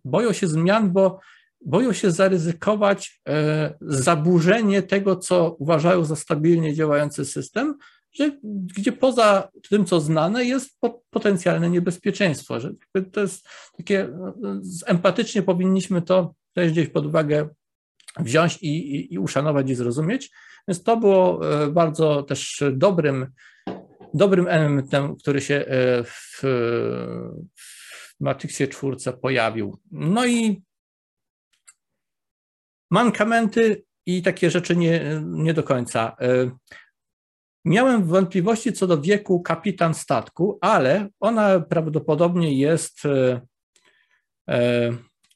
boją 0.05 0.33
się 0.33 0.49
zmian, 0.49 0.93
bo 0.93 1.21
boją 1.65 1.93
się 1.93 2.11
zaryzykować 2.11 3.21
e, 3.29 3.75
zaburzenie 3.81 4.83
tego, 4.83 5.17
co 5.17 5.57
uważają 5.59 6.05
za 6.05 6.17
stabilnie 6.17 6.75
działający 6.75 7.25
system, 7.25 7.75
że, 8.13 8.39
gdzie 8.77 8.93
poza 8.93 9.49
tym, 9.71 9.85
co 9.85 10.01
znane, 10.01 10.45
jest 10.45 10.79
potencjalne 11.11 11.71
niebezpieczeństwo. 11.71 12.61
Że 12.61 12.75
to 13.13 13.21
jest 13.21 13.49
takie, 13.77 14.09
no, 14.41 14.61
empatycznie 14.87 15.43
powinniśmy 15.43 16.03
to 16.03 16.35
też 16.53 16.73
gdzieś 16.73 16.89
pod 16.89 17.07
uwagę 17.07 17.49
wziąć 18.19 18.59
i, 18.63 18.97
i, 18.97 19.15
i 19.15 19.19
uszanować 19.19 19.71
i 19.71 19.75
zrozumieć. 19.75 20.31
Więc 20.69 20.83
to 20.83 20.97
było 20.97 21.53
e, 21.65 21.69
bardzo 21.69 22.23
też 22.23 22.65
dobrym, 22.73 23.27
dobrym 24.15 24.49
elementem, 24.49 25.17
który 25.17 25.41
się 25.41 25.55
e, 25.55 26.05
w, 26.05 26.41
w 27.57 28.21
Matrixie 28.21 28.69
czwórce 28.69 29.13
pojawił. 29.13 29.79
No 29.91 30.27
i 30.27 30.63
mankamenty 32.91 33.85
i 34.07 34.23
takie 34.23 34.51
rzeczy 34.51 34.77
nie, 34.77 35.23
nie 35.25 35.55
do 35.55 35.63
końca. 35.63 36.17
E, 36.21 36.51
miałem 37.65 38.05
wątpliwości 38.05 38.73
co 38.73 38.87
do 38.87 39.01
wieku 39.01 39.43
kapitan 39.43 39.95
statku, 39.95 40.59
ale 40.61 41.09
ona 41.21 41.61
prawdopodobnie 41.61 42.59
jest 42.59 43.03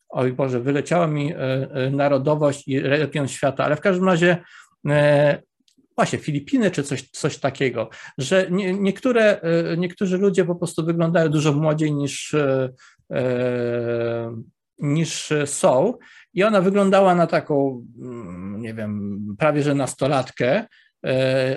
oj 0.09 0.33
Boże, 0.33 0.61
wyleciała 0.61 1.07
mi 1.07 1.33
e, 1.33 1.37
e, 1.39 1.91
narodowość 1.91 2.69
i 2.69 2.81
region 2.81 3.29
świata, 3.29 3.65
ale 3.65 3.77
w 3.77 3.81
każdym 3.81 4.07
razie 4.07 4.43
e, 4.89 5.43
właśnie 5.97 6.19
Filipiny 6.19 6.71
czy 6.71 6.83
coś, 6.83 7.11
coś 7.11 7.39
takiego, 7.39 7.89
że 8.19 8.47
nie, 8.51 8.75
niektóre, 8.75 9.41
niektórzy 9.77 10.19
ludzie 10.19 10.45
po 10.45 10.55
prostu 10.55 10.85
wyglądają 10.85 11.29
dużo 11.29 11.53
młodziej 11.53 11.93
niż, 11.95 12.35
niż 14.79 15.33
są 15.47 15.95
i 16.35 16.45
ona 16.45 16.61
wyglądała 16.61 17.15
na 17.15 17.27
taką, 17.27 17.87
mm, 18.03 18.63
nie 18.63 18.75
wiem, 18.75 19.19
prawie 19.39 19.63
że 19.63 19.75
nastolatkę, 19.75 20.67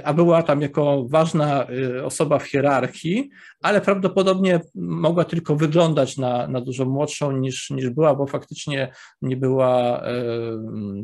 a 0.04 0.14
była 0.14 0.44
tam 0.44 0.62
jako 0.62 1.06
ważna 1.10 1.68
e, 1.68 2.06
osoba 2.06 2.40
w 2.40 2.44
hierarchii, 2.44 3.30
ale 3.62 3.82
prawdopodobnie 3.82 4.62
mogła 4.76 5.26
tylko 5.26 5.56
wyglądać 5.56 6.18
na, 6.18 6.48
na 6.48 6.62
dużo 6.62 6.86
młodszą 6.86 7.32
niż, 7.32 7.70
niż 7.70 7.90
była, 7.90 8.16
bo 8.16 8.28
faktycznie 8.28 8.92
nie 9.22 9.38
była 9.38 10.02
e, 10.04 10.14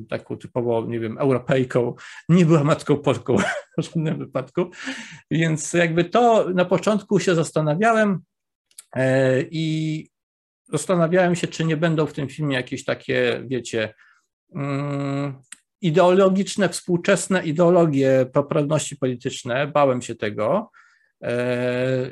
taką 0.10 0.38
typowo, 0.38 0.86
nie 0.86 1.00
wiem, 1.00 1.18
Europejką, 1.18 1.96
nie 2.30 2.46
była 2.46 2.64
matką 2.64 2.98
Polką 2.98 3.36
w 3.78 3.84
żadnym 3.84 4.18
wypadku. 4.18 4.70
Więc 5.32 5.74
jakby 5.74 6.06
to 6.06 6.50
na 6.54 6.66
początku 6.66 7.20
się 7.20 7.36
zastanawiałem 7.36 8.20
i 9.52 10.08
zastanawiałem 10.72 11.36
się, 11.36 11.48
czy 11.48 11.66
nie 11.66 11.78
będą 11.78 12.06
w 12.06 12.14
tym 12.14 12.28
filmie 12.30 12.56
jakieś 12.56 12.84
takie, 12.84 13.44
wiecie, 13.48 13.94
mm, 14.56 15.42
ideologiczne, 15.88 16.70
współczesne 16.70 17.46
ideologie 17.46 18.26
poprawności 18.34 18.96
polityczne, 18.96 19.68
bałem 19.68 20.02
się 20.02 20.16
tego 20.16 20.72
e, 21.24 22.12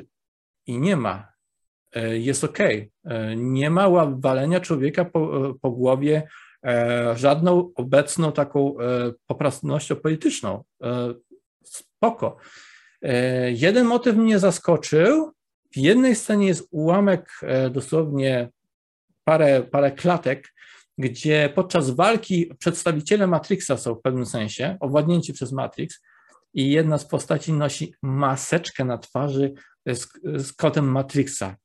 i 0.66 0.78
nie 0.78 0.96
ma. 0.96 1.32
jest 2.12 2.44
ok. 2.44 2.58
Nie 3.36 3.70
ma 3.70 4.06
walenia 4.18 4.60
człowieka 4.60 5.04
po, 5.04 5.54
po 5.60 5.70
głowie 5.70 6.28
żadną 7.14 7.72
obecną 7.74 8.32
taką 8.32 8.74
poprawnością 9.26 9.96
polityczną. 9.96 10.64
Spoko. 11.64 12.36
Jeden 13.48 13.86
motyw 13.86 14.16
mnie 14.16 14.38
zaskoczył. 14.38 15.32
W 15.72 15.76
jednej 15.76 16.14
scenie 16.14 16.46
jest 16.46 16.68
ułamek, 16.70 17.40
dosłownie 17.70 18.48
parę, 19.24 19.62
parę 19.62 19.92
klatek, 19.92 20.53
gdzie 20.98 21.52
podczas 21.54 21.90
walki 21.90 22.50
przedstawiciele 22.58 23.26
Matrixa 23.26 23.76
są 23.76 23.94
w 23.94 24.02
pewnym 24.02 24.26
sensie 24.26 24.76
owładnięci 24.80 25.32
przez 25.32 25.52
Matrix 25.52 26.00
i 26.54 26.70
jedna 26.70 26.98
z 26.98 27.04
postaci 27.06 27.52
nosi 27.52 27.94
maseczkę 28.02 28.84
na 28.84 28.98
twarzy 28.98 29.52
z, 29.86 30.08
z 30.36 30.52
kodem 30.52 30.84
Matrixa. 30.84 31.56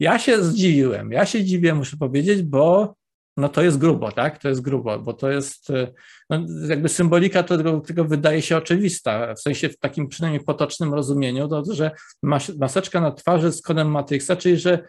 Ja 0.00 0.18
się 0.18 0.44
zdziwiłem, 0.44 1.12
ja 1.12 1.26
się 1.26 1.44
dziwię, 1.44 1.74
muszę 1.74 1.96
powiedzieć, 1.96 2.42
bo 2.42 2.94
no 3.36 3.48
to 3.48 3.62
jest 3.62 3.78
grubo, 3.78 4.12
tak? 4.12 4.38
To 4.38 4.48
jest 4.48 4.60
grubo, 4.60 4.98
bo 4.98 5.12
to 5.12 5.30
jest 5.30 5.68
no 6.30 6.46
jakby 6.68 6.88
symbolika 6.88 7.42
tego, 7.42 7.80
tego 7.80 8.04
wydaje 8.04 8.42
się 8.42 8.56
oczywista, 8.56 9.34
w 9.34 9.40
sensie 9.40 9.68
w 9.68 9.78
takim 9.78 10.08
przynajmniej 10.08 10.44
potocznym 10.44 10.94
rozumieniu, 10.94 11.48
to, 11.48 11.64
że 11.70 11.90
maseczka 12.58 13.00
na 13.00 13.12
twarzy 13.12 13.52
z 13.52 13.62
kodem 13.62 13.90
Matrixa, 13.90 14.36
czyli 14.36 14.56
że 14.56 14.84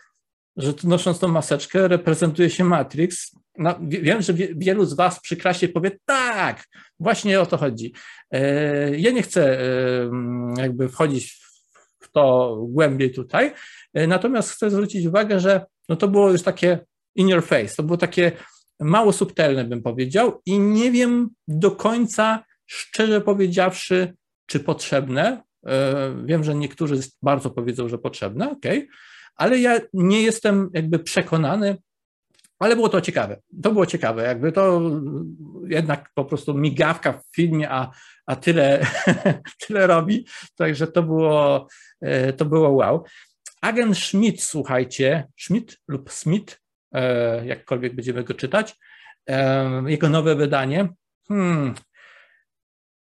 że 0.57 0.73
nosząc 0.83 1.19
tą 1.19 1.27
maseczkę 1.27 1.87
reprezentuje 1.87 2.49
się 2.49 2.63
Matrix. 2.63 3.31
No, 3.57 3.75
wiem, 3.81 4.21
że 4.21 4.33
wielu 4.33 4.85
z 4.85 4.93
Was 4.93 5.19
przy 5.19 5.37
klasie 5.37 5.67
powie, 5.67 5.91
tak, 6.05 6.63
właśnie 6.99 7.41
o 7.41 7.45
to 7.45 7.57
chodzi. 7.57 7.93
E, 8.31 8.99
ja 8.99 9.11
nie 9.11 9.21
chcę 9.21 9.59
e, 9.61 10.11
jakby 10.57 10.89
wchodzić 10.89 11.43
w 11.99 12.11
to 12.11 12.55
głębiej 12.69 13.11
tutaj, 13.11 13.53
e, 13.93 14.07
natomiast 14.07 14.51
chcę 14.51 14.69
zwrócić 14.69 15.05
uwagę, 15.05 15.39
że 15.39 15.65
no 15.89 15.95
to 15.95 16.07
było 16.07 16.31
już 16.31 16.41
takie 16.41 16.79
in 17.15 17.29
your 17.29 17.43
face, 17.43 17.75
to 17.75 17.83
było 17.83 17.97
takie 17.97 18.31
mało 18.79 19.13
subtelne, 19.13 19.63
bym 19.63 19.81
powiedział, 19.81 20.41
i 20.45 20.59
nie 20.59 20.91
wiem 20.91 21.29
do 21.47 21.71
końca, 21.71 22.43
szczerze 22.65 23.21
powiedziawszy, 23.21 24.13
czy 24.45 24.59
potrzebne. 24.59 25.43
Wiem, 26.25 26.43
że 26.43 26.55
niektórzy 26.55 26.99
bardzo 27.21 27.49
powiedzą, 27.49 27.89
że 27.89 27.97
potrzebne, 27.97 28.51
ok, 28.51 28.65
ale 29.35 29.59
ja 29.59 29.79
nie 29.93 30.21
jestem 30.21 30.69
jakby 30.73 30.99
przekonany, 30.99 31.77
ale 32.59 32.75
było 32.75 32.89
to 32.89 33.01
ciekawe. 33.01 33.41
To 33.63 33.71
było 33.71 33.85
ciekawe, 33.85 34.23
jakby 34.23 34.51
to 34.51 34.81
jednak 35.67 36.09
po 36.13 36.25
prostu 36.25 36.53
migawka 36.53 37.13
w 37.13 37.35
filmie, 37.35 37.71
a, 37.71 37.91
a 38.25 38.35
tyle, 38.35 38.85
tyle 39.67 39.87
robi, 39.87 40.27
także 40.55 40.87
to 40.87 41.03
było, 41.03 41.67
e, 42.01 42.33
to 42.33 42.45
było 42.45 42.69
wow. 42.69 43.03
Agent 43.61 43.97
Schmidt, 43.97 44.43
słuchajcie, 44.43 45.27
Schmidt 45.37 45.77
lub 45.87 46.11
Smith, 46.11 46.59
e, 46.91 47.45
jakkolwiek 47.45 47.95
będziemy 47.95 48.23
go 48.23 48.33
czytać, 48.33 48.75
e, 49.29 49.83
jego 49.87 50.09
nowe 50.09 50.35
wydanie. 50.35 50.89
Hmm, 51.27 51.73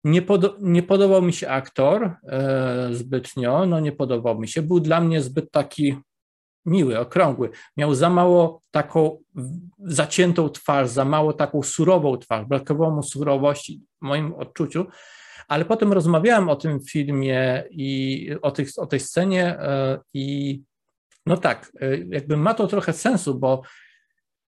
nie, 0.04 0.22
nie, 0.60 0.82
podobał 0.82 1.22
mi 1.22 1.32
się 1.32 1.48
aktor 1.48 2.16
zbytnio, 2.90 3.66
no 3.66 3.80
nie 3.80 3.92
podobał 3.92 4.40
mi 4.40 4.48
się. 4.48 4.62
Był 4.62 4.80
dla 4.80 5.00
mnie 5.00 5.22
zbyt 5.22 5.50
taki 5.50 5.96
miły, 6.66 6.98
okrągły. 6.98 7.50
Miał 7.76 7.94
za 7.94 8.10
mało 8.10 8.62
taką 8.70 9.18
zaciętą 9.78 10.48
twarz, 10.48 10.88
za 10.88 11.04
mało 11.04 11.32
taką 11.32 11.62
surową 11.62 12.16
twarz, 12.16 12.46
brakowało 12.46 12.90
mu 12.90 13.02
surowości 13.02 13.82
w 14.02 14.04
moim 14.04 14.34
odczuciu, 14.34 14.86
ale 15.48 15.64
potem 15.64 15.92
rozmawiałem 15.92 16.48
o 16.48 16.56
tym 16.56 16.80
filmie 16.80 17.64
i 17.70 18.30
o, 18.42 18.50
tych, 18.50 18.68
o 18.76 18.86
tej 18.86 19.00
scenie 19.00 19.44
e, 19.44 19.98
i 20.14 20.60
no 21.26 21.36
tak, 21.36 21.72
e, 21.80 21.98
jakby 21.98 22.36
ma 22.36 22.54
to 22.54 22.66
trochę 22.66 22.92
sensu, 22.92 23.38
bo 23.38 23.62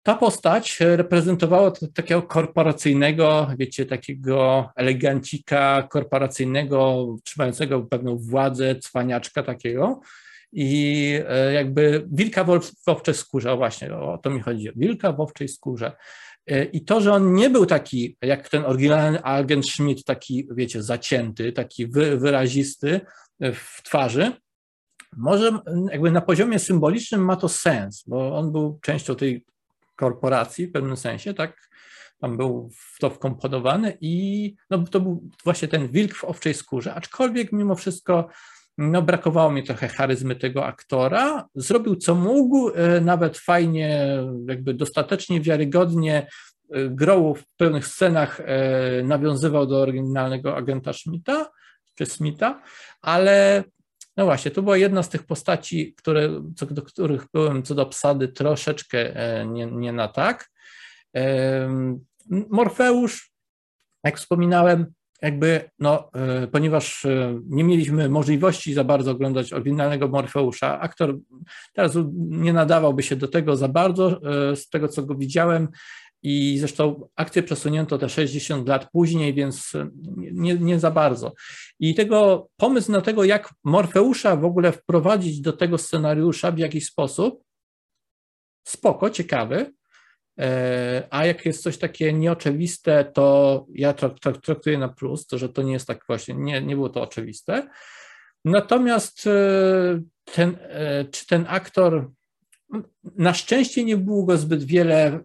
ta 0.03 0.15
postać 0.15 0.79
reprezentowała 0.79 1.71
takiego 1.93 2.21
korporacyjnego, 2.21 3.47
wiecie, 3.59 3.85
takiego 3.85 4.69
elegancika 4.75 5.87
korporacyjnego, 5.91 7.07
trzymającego 7.23 7.81
pewną 7.81 8.17
władzę, 8.17 8.75
cwaniaczka 8.75 9.43
takiego, 9.43 9.99
i 10.51 11.19
e, 11.27 11.53
jakby 11.53 12.07
wilka 12.11 12.43
w 12.43 12.89
owczej 12.89 13.13
skórze, 13.13 13.55
właśnie, 13.55 13.95
o 13.95 14.17
to 14.17 14.29
mi 14.29 14.39
chodzi, 14.39 14.69
wilka 14.75 15.11
w 15.11 15.19
owczej 15.19 15.47
skórze. 15.47 15.91
E, 16.47 16.63
I 16.63 16.85
to, 16.85 17.01
że 17.01 17.13
on 17.13 17.33
nie 17.33 17.49
był 17.49 17.65
taki, 17.65 18.17
jak 18.21 18.49
ten 18.49 18.65
oryginalny 18.65 19.23
agent 19.23 19.69
Schmidt, 19.69 20.03
taki, 20.03 20.47
wiecie, 20.51 20.83
zacięty, 20.83 21.51
taki 21.51 21.87
wy, 21.87 22.17
wyrazisty 22.17 23.01
w 23.39 23.83
twarzy, 23.83 24.31
może 25.17 25.59
jakby 25.91 26.11
na 26.11 26.21
poziomie 26.21 26.59
symbolicznym 26.59 27.25
ma 27.25 27.35
to 27.35 27.49
sens, 27.49 28.03
bo 28.07 28.37
on 28.37 28.51
był 28.51 28.79
częścią 28.81 29.15
tej 29.15 29.45
korporacji 29.95 30.67
w 30.67 30.71
pewnym 30.71 30.97
sensie, 30.97 31.33
tak? 31.33 31.69
Tam 32.19 32.37
był 32.37 32.69
w 32.73 32.99
to 32.99 33.09
wkomponowany 33.09 33.97
i 34.01 34.55
no, 34.69 34.83
to 34.83 34.99
był 34.99 35.29
właśnie 35.43 35.67
ten 35.67 35.87
wilk 35.87 36.15
w 36.15 36.23
owczej 36.23 36.53
skórze, 36.53 36.93
aczkolwiek 36.93 37.51
mimo 37.51 37.75
wszystko 37.75 38.29
no 38.77 39.01
brakowało 39.01 39.51
mi 39.51 39.63
trochę 39.63 39.87
charyzmy 39.87 40.35
tego 40.35 40.65
aktora. 40.65 41.47
Zrobił 41.55 41.95
co 41.95 42.15
mógł, 42.15 42.69
e, 42.69 43.01
nawet 43.01 43.37
fajnie, 43.37 44.17
jakby 44.47 44.73
dostatecznie 44.73 45.41
wiarygodnie 45.41 46.27
e, 46.71 46.89
grał 46.89 47.35
w 47.35 47.45
pewnych 47.57 47.87
scenach, 47.87 48.39
e, 48.39 49.03
nawiązywał 49.03 49.67
do 49.67 49.81
oryginalnego 49.81 50.55
agenta 50.55 50.93
Schmidta, 50.93 51.49
czy 51.95 52.05
Smitha, 52.05 52.61
ale 53.01 53.63
no 54.17 54.25
właśnie, 54.25 54.51
to 54.51 54.61
była 54.61 54.77
jedna 54.77 55.03
z 55.03 55.09
tych 55.09 55.23
postaci, 55.23 55.93
które, 55.93 56.29
co 56.55 56.65
do 56.65 56.81
których 56.81 57.25
byłem 57.33 57.63
co 57.63 57.75
do 57.75 57.81
obsady 57.81 58.27
troszeczkę 58.27 59.13
nie, 59.45 59.65
nie 59.65 59.93
na 59.93 60.07
tak. 60.07 60.49
Morfeusz, 62.29 63.31
jak 64.03 64.17
wspominałem, 64.17 64.93
jakby, 65.21 65.69
no, 65.79 66.09
e, 66.13 66.47
ponieważ 66.47 67.05
e, 67.05 67.39
nie 67.45 67.63
mieliśmy 67.63 68.09
możliwości 68.09 68.73
za 68.73 68.83
bardzo 68.83 69.11
oglądać 69.11 69.53
oryginalnego 69.53 70.07
Morfeusza, 70.07 70.79
aktor 70.79 71.17
teraz 71.73 71.97
nie 72.15 72.53
nadawałby 72.53 73.03
się 73.03 73.15
do 73.15 73.27
tego 73.27 73.55
za 73.55 73.67
bardzo, 73.67 74.19
e, 74.51 74.55
z 74.55 74.69
tego 74.69 74.87
co 74.87 75.03
go 75.03 75.15
widziałem, 75.15 75.67
i 76.23 76.57
zresztą 76.59 77.07
akcję 77.15 77.43
przesunięto 77.43 77.97
te 77.97 78.09
60 78.09 78.67
lat 78.67 78.91
później, 78.91 79.33
więc 79.33 79.73
nie, 80.17 80.55
nie 80.55 80.79
za 80.79 80.91
bardzo. 80.91 81.33
I 81.79 81.95
tego 81.95 82.47
pomysł 82.57 82.91
na 82.91 83.01
tego, 83.01 83.23
jak 83.23 83.53
Morfeusza 83.63 84.35
w 84.35 84.45
ogóle 84.45 84.71
wprowadzić 84.71 85.41
do 85.41 85.53
tego 85.53 85.77
scenariusza 85.77 86.51
w 86.51 86.57
jakiś 86.57 86.85
sposób, 86.85 87.43
spoko, 88.67 89.09
ciekawy, 89.09 89.73
a 91.09 91.25
jak 91.25 91.45
jest 91.45 91.63
coś 91.63 91.77
takie 91.77 92.13
nieoczywiste, 92.13 93.05
to 93.05 93.65
ja 93.73 93.93
traktuję 94.43 94.77
na 94.77 94.89
plus, 94.89 95.27
to 95.27 95.37
że 95.37 95.49
to 95.49 95.61
nie 95.61 95.73
jest 95.73 95.87
tak 95.87 96.03
właśnie, 96.07 96.35
nie, 96.35 96.61
nie 96.61 96.75
było 96.75 96.89
to 96.89 97.01
oczywiste. 97.01 97.67
Natomiast 98.45 99.27
e, 99.27 99.31
ten, 100.33 100.57
e, 100.61 101.05
czy 101.05 101.27
ten 101.27 101.45
aktor, 101.49 102.11
na 103.03 103.33
szczęście 103.33 103.83
nie 103.83 103.97
było 103.97 104.23
go 104.23 104.37
zbyt 104.37 104.63
wiele 104.63 105.19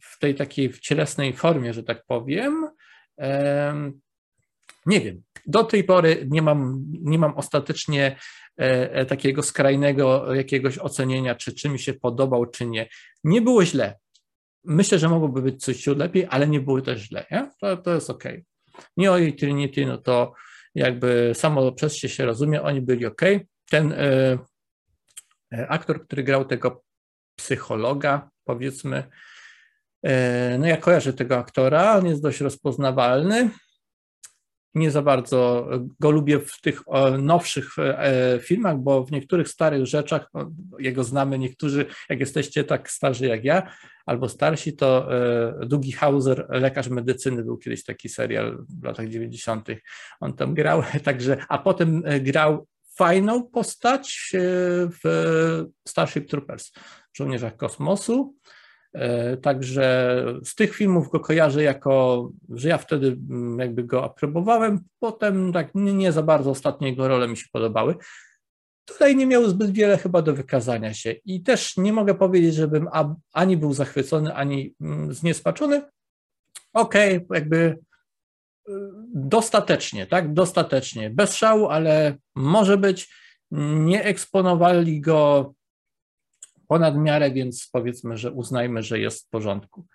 w 0.00 0.18
tej 0.18 0.34
takiej 0.34 0.72
cielesnej 0.72 1.32
formie, 1.32 1.74
że 1.74 1.82
tak 1.82 2.04
powiem. 2.06 2.68
Nie 4.86 5.00
wiem. 5.00 5.22
Do 5.46 5.64
tej 5.64 5.84
pory 5.84 6.26
nie 6.30 6.42
mam, 6.42 6.84
nie 6.88 7.18
mam 7.18 7.34
ostatecznie 7.34 8.16
takiego 9.08 9.42
skrajnego 9.42 10.34
jakiegoś 10.34 10.78
ocenienia, 10.78 11.34
czy, 11.34 11.54
czy 11.54 11.68
mi 11.68 11.78
się 11.78 11.94
podobał, 11.94 12.46
czy 12.46 12.66
nie. 12.66 12.88
Nie 13.24 13.42
było 13.42 13.64
źle. 13.64 13.98
Myślę, 14.64 14.98
że 14.98 15.08
mogłoby 15.08 15.42
być 15.42 15.64
coś 15.64 15.86
lepiej, 15.86 16.26
ale 16.30 16.48
nie 16.48 16.60
było 16.60 16.80
też 16.80 17.00
źle. 17.00 17.26
Nie? 17.30 17.50
To, 17.60 17.76
to 17.76 17.94
jest 17.94 18.10
ok. 18.10 18.24
Nie 18.96 19.12
o 19.12 19.16
Trinity, 19.38 19.86
no 19.86 19.98
to 19.98 20.32
jakby 20.74 21.32
samo 21.34 21.72
przez 21.72 21.96
się 21.96 22.08
się 22.08 22.24
rozumie, 22.24 22.62
oni 22.62 22.80
byli 22.80 23.06
ok. 23.06 23.22
Ten 23.70 23.92
e, 23.92 24.38
e, 25.52 25.68
aktor, 25.68 26.06
który 26.06 26.22
grał 26.22 26.44
tego 26.44 26.82
psychologa, 27.36 28.30
powiedzmy, 28.44 29.04
e, 30.02 30.58
no 30.58 30.66
ja 30.66 30.76
kojarzę 30.76 31.12
tego 31.12 31.38
aktora, 31.38 31.96
on 31.96 32.06
jest 32.06 32.22
dość 32.22 32.40
rozpoznawalny 32.40 33.50
nie 34.74 34.90
za 34.90 35.02
bardzo 35.02 35.68
go 36.00 36.10
lubię 36.10 36.40
w 36.40 36.60
tych 36.60 36.82
nowszych 37.18 37.78
e, 37.78 38.38
filmach, 38.42 38.78
bo 38.78 39.04
w 39.04 39.12
niektórych 39.12 39.48
starych 39.48 39.86
rzeczach, 39.86 40.30
no, 40.34 40.50
jego 40.78 41.04
znamy 41.04 41.38
niektórzy, 41.38 41.86
jak 42.08 42.20
jesteście 42.20 42.64
tak 42.64 42.90
starzy 42.90 43.26
jak 43.26 43.44
ja, 43.44 43.72
albo 44.06 44.28
starsi, 44.28 44.76
to 44.76 45.14
e, 45.62 45.66
Dougie 45.66 45.92
Hauser, 45.92 46.46
lekarz 46.48 46.88
medycyny, 46.88 47.44
był 47.44 47.58
kiedyś 47.58 47.84
taki 47.84 48.08
serial 48.08 48.64
w 48.80 48.84
latach 48.84 49.08
90. 49.08 49.68
On 50.20 50.32
tam 50.32 50.54
grał, 50.54 50.82
także, 51.04 51.36
a 51.48 51.58
potem 51.58 52.02
e, 52.04 52.20
grał 52.20 52.66
fajną 52.96 53.42
postać 53.42 54.32
w 55.02 55.64
Starship 55.88 56.30
Troopers, 56.30 56.72
żołnierzach 57.14 57.56
kosmosu. 57.56 58.34
E, 58.92 59.36
także 59.36 60.24
z 60.44 60.54
tych 60.54 60.74
filmów 60.74 61.10
go 61.10 61.20
kojarzę 61.20 61.62
jako, 61.62 62.30
że 62.48 62.68
ja 62.68 62.78
wtedy 62.78 63.06
mm, 63.06 63.58
jakby 63.58 63.84
go 63.84 64.04
aprobowałem, 64.04 64.80
potem 64.98 65.52
tak 65.52 65.74
nie, 65.74 65.94
nie 65.94 66.12
za 66.12 66.22
bardzo 66.22 66.50
ostatnie 66.50 66.88
jego 66.88 67.08
role 67.08 67.28
mi 67.28 67.36
się 67.36 67.46
podobały. 67.52 67.94
tutaj 68.84 69.16
nie 69.16 69.26
miał 69.26 69.48
zbyt 69.48 69.70
wiele 69.70 69.98
chyba 69.98 70.22
do 70.22 70.34
wykazania 70.34 70.94
się. 70.94 71.12
I 71.12 71.42
też 71.42 71.76
nie 71.76 71.92
mogę 71.92 72.14
powiedzieć, 72.14 72.54
żebym 72.54 72.88
ani 73.32 73.56
był 73.56 73.72
zachwycony, 73.72 74.34
ani 74.34 74.74
mm, 74.80 75.14
zniespaczony. 75.14 75.82
Okej, 76.72 77.16
okay, 77.16 77.26
jakby 77.38 77.56
y, 77.56 78.72
dostatecznie, 79.14 80.06
tak, 80.06 80.32
dostatecznie, 80.32 81.10
bez 81.10 81.34
szału, 81.34 81.68
ale 81.68 82.16
może 82.34 82.76
być, 82.76 83.14
nie 83.50 84.04
eksponowali 84.04 85.00
go 85.00 85.52
ponad 86.70 86.96
miarę, 86.96 87.30
więc 87.30 87.68
powiedzmy, 87.72 88.16
że 88.16 88.32
uznajmy, 88.32 88.82
że 88.82 88.98
jest 88.98 89.26
w 89.26 89.28
porządku. 89.28 89.86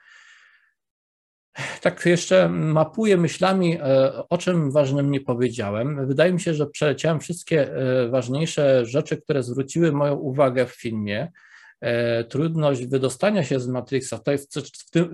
Tak 1.81 2.05
jeszcze 2.05 2.49
mapuję 2.49 3.17
myślami, 3.17 3.77
e, 3.81 4.13
o 4.29 4.37
czym 4.37 4.71
ważnym 4.71 5.11
nie 5.11 5.21
powiedziałem. 5.21 6.07
Wydaje 6.07 6.33
mi 6.33 6.39
się, 6.39 6.53
że 6.53 6.67
przeleciałem 6.67 7.19
wszystkie 7.19 7.73
e, 7.73 8.09
ważniejsze 8.09 8.85
rzeczy, 8.85 9.17
które 9.17 9.43
zwróciły 9.43 9.91
moją 9.91 10.15
uwagę 10.15 10.65
w 10.65 10.75
filmie. 10.75 11.31
E, 11.81 12.23
trudność 12.23 12.85
wydostania 12.85 13.43
się 13.43 13.59
z 13.59 13.67
Matrixa, 13.67 14.19
to 14.19 14.31
jest 14.31 14.59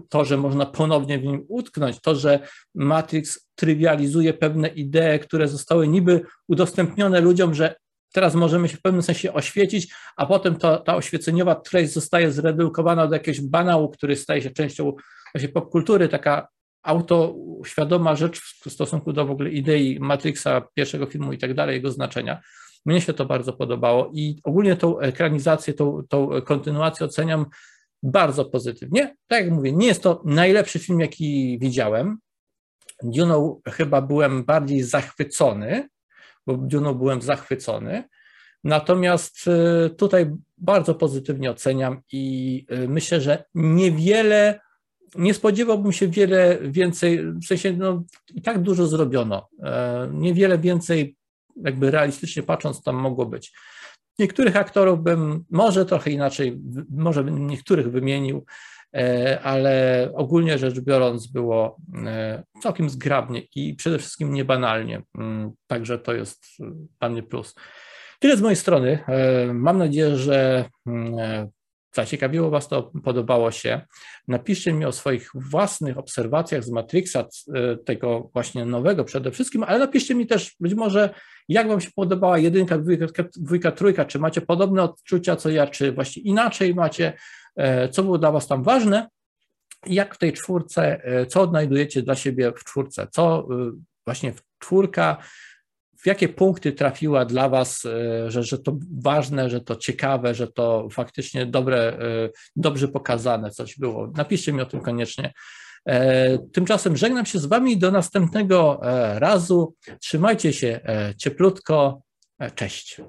to, 0.09 0.26
że 0.26 0.38
można 0.38 0.66
ponownie 0.66 1.20
w 1.20 1.24
nim 1.24 1.45
utknąć, 1.47 2.01
to, 2.01 2.16
że 2.16 2.39
Matrix 2.76 3.49
trywializuje 3.55 4.34
pewne 4.34 4.68
idee, 4.68 5.20
które 5.22 5.47
zostały 5.47 5.88
niby 5.88 6.22
udostępnione 6.47 7.22
ludziom, 7.22 7.53
że 7.53 7.76
teraz 8.14 8.36
możemy 8.36 8.70
się 8.70 8.78
w 8.78 8.82
pewnym 8.82 9.01
sensie 9.01 9.34
oświecić, 9.34 9.93
a 10.18 10.26
potem 10.26 10.55
to, 10.55 10.78
ta 10.78 10.95
oświeceniowa 10.95 11.55
treść 11.55 11.93
zostaje 11.93 12.32
zredukowana 12.32 13.07
do 13.07 13.16
jakiegoś 13.16 13.41
banału, 13.41 13.89
który 13.89 14.16
staje 14.16 14.41
się 14.41 14.49
częścią 14.49 14.93
właśnie 15.34 15.49
popkultury, 15.49 16.09
taka 16.09 16.47
autoświadoma 16.84 18.16
rzecz 18.16 18.39
w 18.39 18.72
stosunku 18.72 19.14
do 19.14 19.26
w 19.26 19.32
ogóle 19.32 19.49
idei 19.49 19.99
Matrixa, 19.99 20.62
pierwszego 20.74 21.05
filmu 21.05 21.34
i 21.34 21.38
tak 21.38 21.53
dalej, 21.53 21.76
jego 21.76 21.91
znaczenia. 21.91 22.41
Mnie 22.86 23.01
się 23.01 23.14
to 23.14 23.26
bardzo 23.26 23.53
podobało 23.53 24.12
i 24.14 24.39
ogólnie 24.43 24.76
tą 24.76 24.99
ekranizację, 24.99 25.74
tą, 25.74 26.01
tą 26.09 26.41
kontynuację 26.41 27.05
oceniam 27.05 27.45
bardzo 28.03 28.45
pozytywnie. 28.45 29.16
Tak 29.28 29.43
jak 29.43 29.53
mówię, 29.53 29.72
nie 29.72 29.88
jest 29.88 30.03
to 30.03 30.22
najlepszy 30.26 30.80
film, 30.80 30.99
jaki 30.99 31.57
widziałem. 31.62 32.18
Duną 33.03 33.62
chyba 33.68 34.01
byłem 34.01 34.43
bardziej 34.43 34.84
zachwycony, 34.84 35.89
bo 36.47 36.57
Duną 36.57 36.93
byłem 36.93 37.21
zachwycony. 37.21 38.03
Natomiast 38.63 39.47
y, 39.47 39.89
tutaj 39.89 40.31
bardzo 40.57 40.95
pozytywnie 40.95 41.51
oceniam 41.51 42.01
i 42.11 42.65
y, 42.71 42.87
myślę, 42.87 43.21
że 43.21 43.43
niewiele, 43.55 44.59
nie 45.15 45.33
spodziewałbym 45.33 45.91
się 45.91 46.07
wiele 46.07 46.57
więcej, 46.61 47.33
w 47.33 47.45
sensie 47.45 47.73
no, 47.73 48.03
i 48.35 48.41
tak 48.41 48.61
dużo 48.61 48.87
zrobiono. 48.87 49.49
E, 49.63 50.09
niewiele 50.13 50.57
więcej, 50.57 51.15
jakby 51.55 51.91
realistycznie 51.91 52.43
patrząc, 52.43 52.83
tam 52.83 52.95
mogło 52.95 53.25
być. 53.25 53.53
Niektórych 54.19 54.55
aktorów 54.55 55.03
bym 55.03 55.45
może 55.49 55.85
trochę 55.85 56.11
inaczej, 56.11 56.61
może 56.89 57.23
niektórych 57.23 57.91
wymienił, 57.91 58.45
ale 59.43 60.07
ogólnie 60.15 60.57
rzecz 60.57 60.79
biorąc 60.79 61.27
było 61.27 61.77
e, 62.05 62.43
całkiem 62.61 62.89
zgrabnie 62.89 63.41
i 63.55 63.75
przede 63.75 63.99
wszystkim 63.99 64.33
niebanalnie. 64.33 65.01
Mm, 65.17 65.51
także 65.67 65.99
to 65.99 66.13
jest 66.13 66.45
dla 66.99 67.21
plus. 67.29 67.55
Tyle 68.19 68.37
z 68.37 68.41
mojej 68.41 68.55
strony. 68.55 69.03
E, 69.07 69.53
mam 69.53 69.77
nadzieję, 69.77 70.17
że 70.17 70.65
mm, 70.87 71.49
zaciekawiło 71.93 72.49
Was 72.49 72.67
to, 72.67 72.91
podobało 73.03 73.51
się. 73.51 73.81
Napiszcie 74.27 74.73
mi 74.73 74.85
o 74.85 74.91
swoich 74.91 75.29
własnych 75.35 75.97
obserwacjach 75.97 76.63
z 76.63 76.71
Matrixa, 76.71 77.27
tego 77.85 78.29
właśnie 78.33 78.65
nowego 78.65 79.03
przede 79.03 79.31
wszystkim, 79.31 79.63
ale 79.63 79.79
napiszcie 79.79 80.15
mi 80.15 80.27
też 80.27 80.55
być 80.59 80.73
może, 80.73 81.13
jak 81.49 81.67
Wam 81.67 81.81
się 81.81 81.89
podobała 81.95 82.37
jedynka, 82.37 82.77
dwójka, 82.77 83.05
dwójka 83.35 83.71
trójka, 83.71 84.05
czy 84.05 84.19
macie 84.19 84.41
podobne 84.41 84.83
odczucia 84.83 85.35
co 85.35 85.49
ja, 85.49 85.67
czy 85.67 85.91
właśnie 85.91 86.21
inaczej 86.21 86.75
macie, 86.75 87.13
e, 87.55 87.89
co 87.89 88.03
było 88.03 88.17
dla 88.17 88.31
Was 88.31 88.47
tam 88.47 88.63
ważne, 88.63 89.09
jak 89.85 90.15
w 90.15 90.17
tej 90.17 90.33
czwórce, 90.33 91.03
e, 91.03 91.25
co 91.25 91.41
odnajdujecie 91.41 92.01
dla 92.01 92.15
siebie 92.15 92.51
w 92.51 92.63
czwórce, 92.63 93.07
co 93.11 93.47
właśnie 94.05 94.33
w 94.33 94.41
czwórka 94.59 95.17
w 96.02 96.06
jakie 96.06 96.30
punkty 96.30 96.72
trafiła 96.72 97.26
dla 97.26 97.49
Was, 97.49 97.86
e, 97.86 98.32
że, 98.32 98.43
że 98.43 98.58
to 98.58 98.78
ważne, 99.02 99.49
że 99.49 99.62
to 99.62 99.76
ciekawe, 99.76 100.36
że 100.36 100.47
to 100.47 100.88
faktycznie 100.91 101.45
dobre, 101.45 101.78
e, 101.78 102.30
dobrze 102.56 102.88
pokazane 102.88 103.52
coś 103.52 103.78
było. 103.78 104.12
Napiszcie 104.16 104.54
mi 104.54 104.62
o 104.62 104.66
tym 104.66 104.82
koniecznie. 104.82 105.34
E, 105.86 106.38
tymczasem 106.38 106.97
żegnam 106.97 107.26
się 107.26 107.39
z 107.39 107.45
Wami 107.45 107.78
do 107.78 107.91
następnego 107.91 108.80
razu. 109.16 109.76
Trzymajcie 109.99 110.54
się 110.54 110.80
cieplutko. 111.18 112.02
Cześć. 112.56 113.02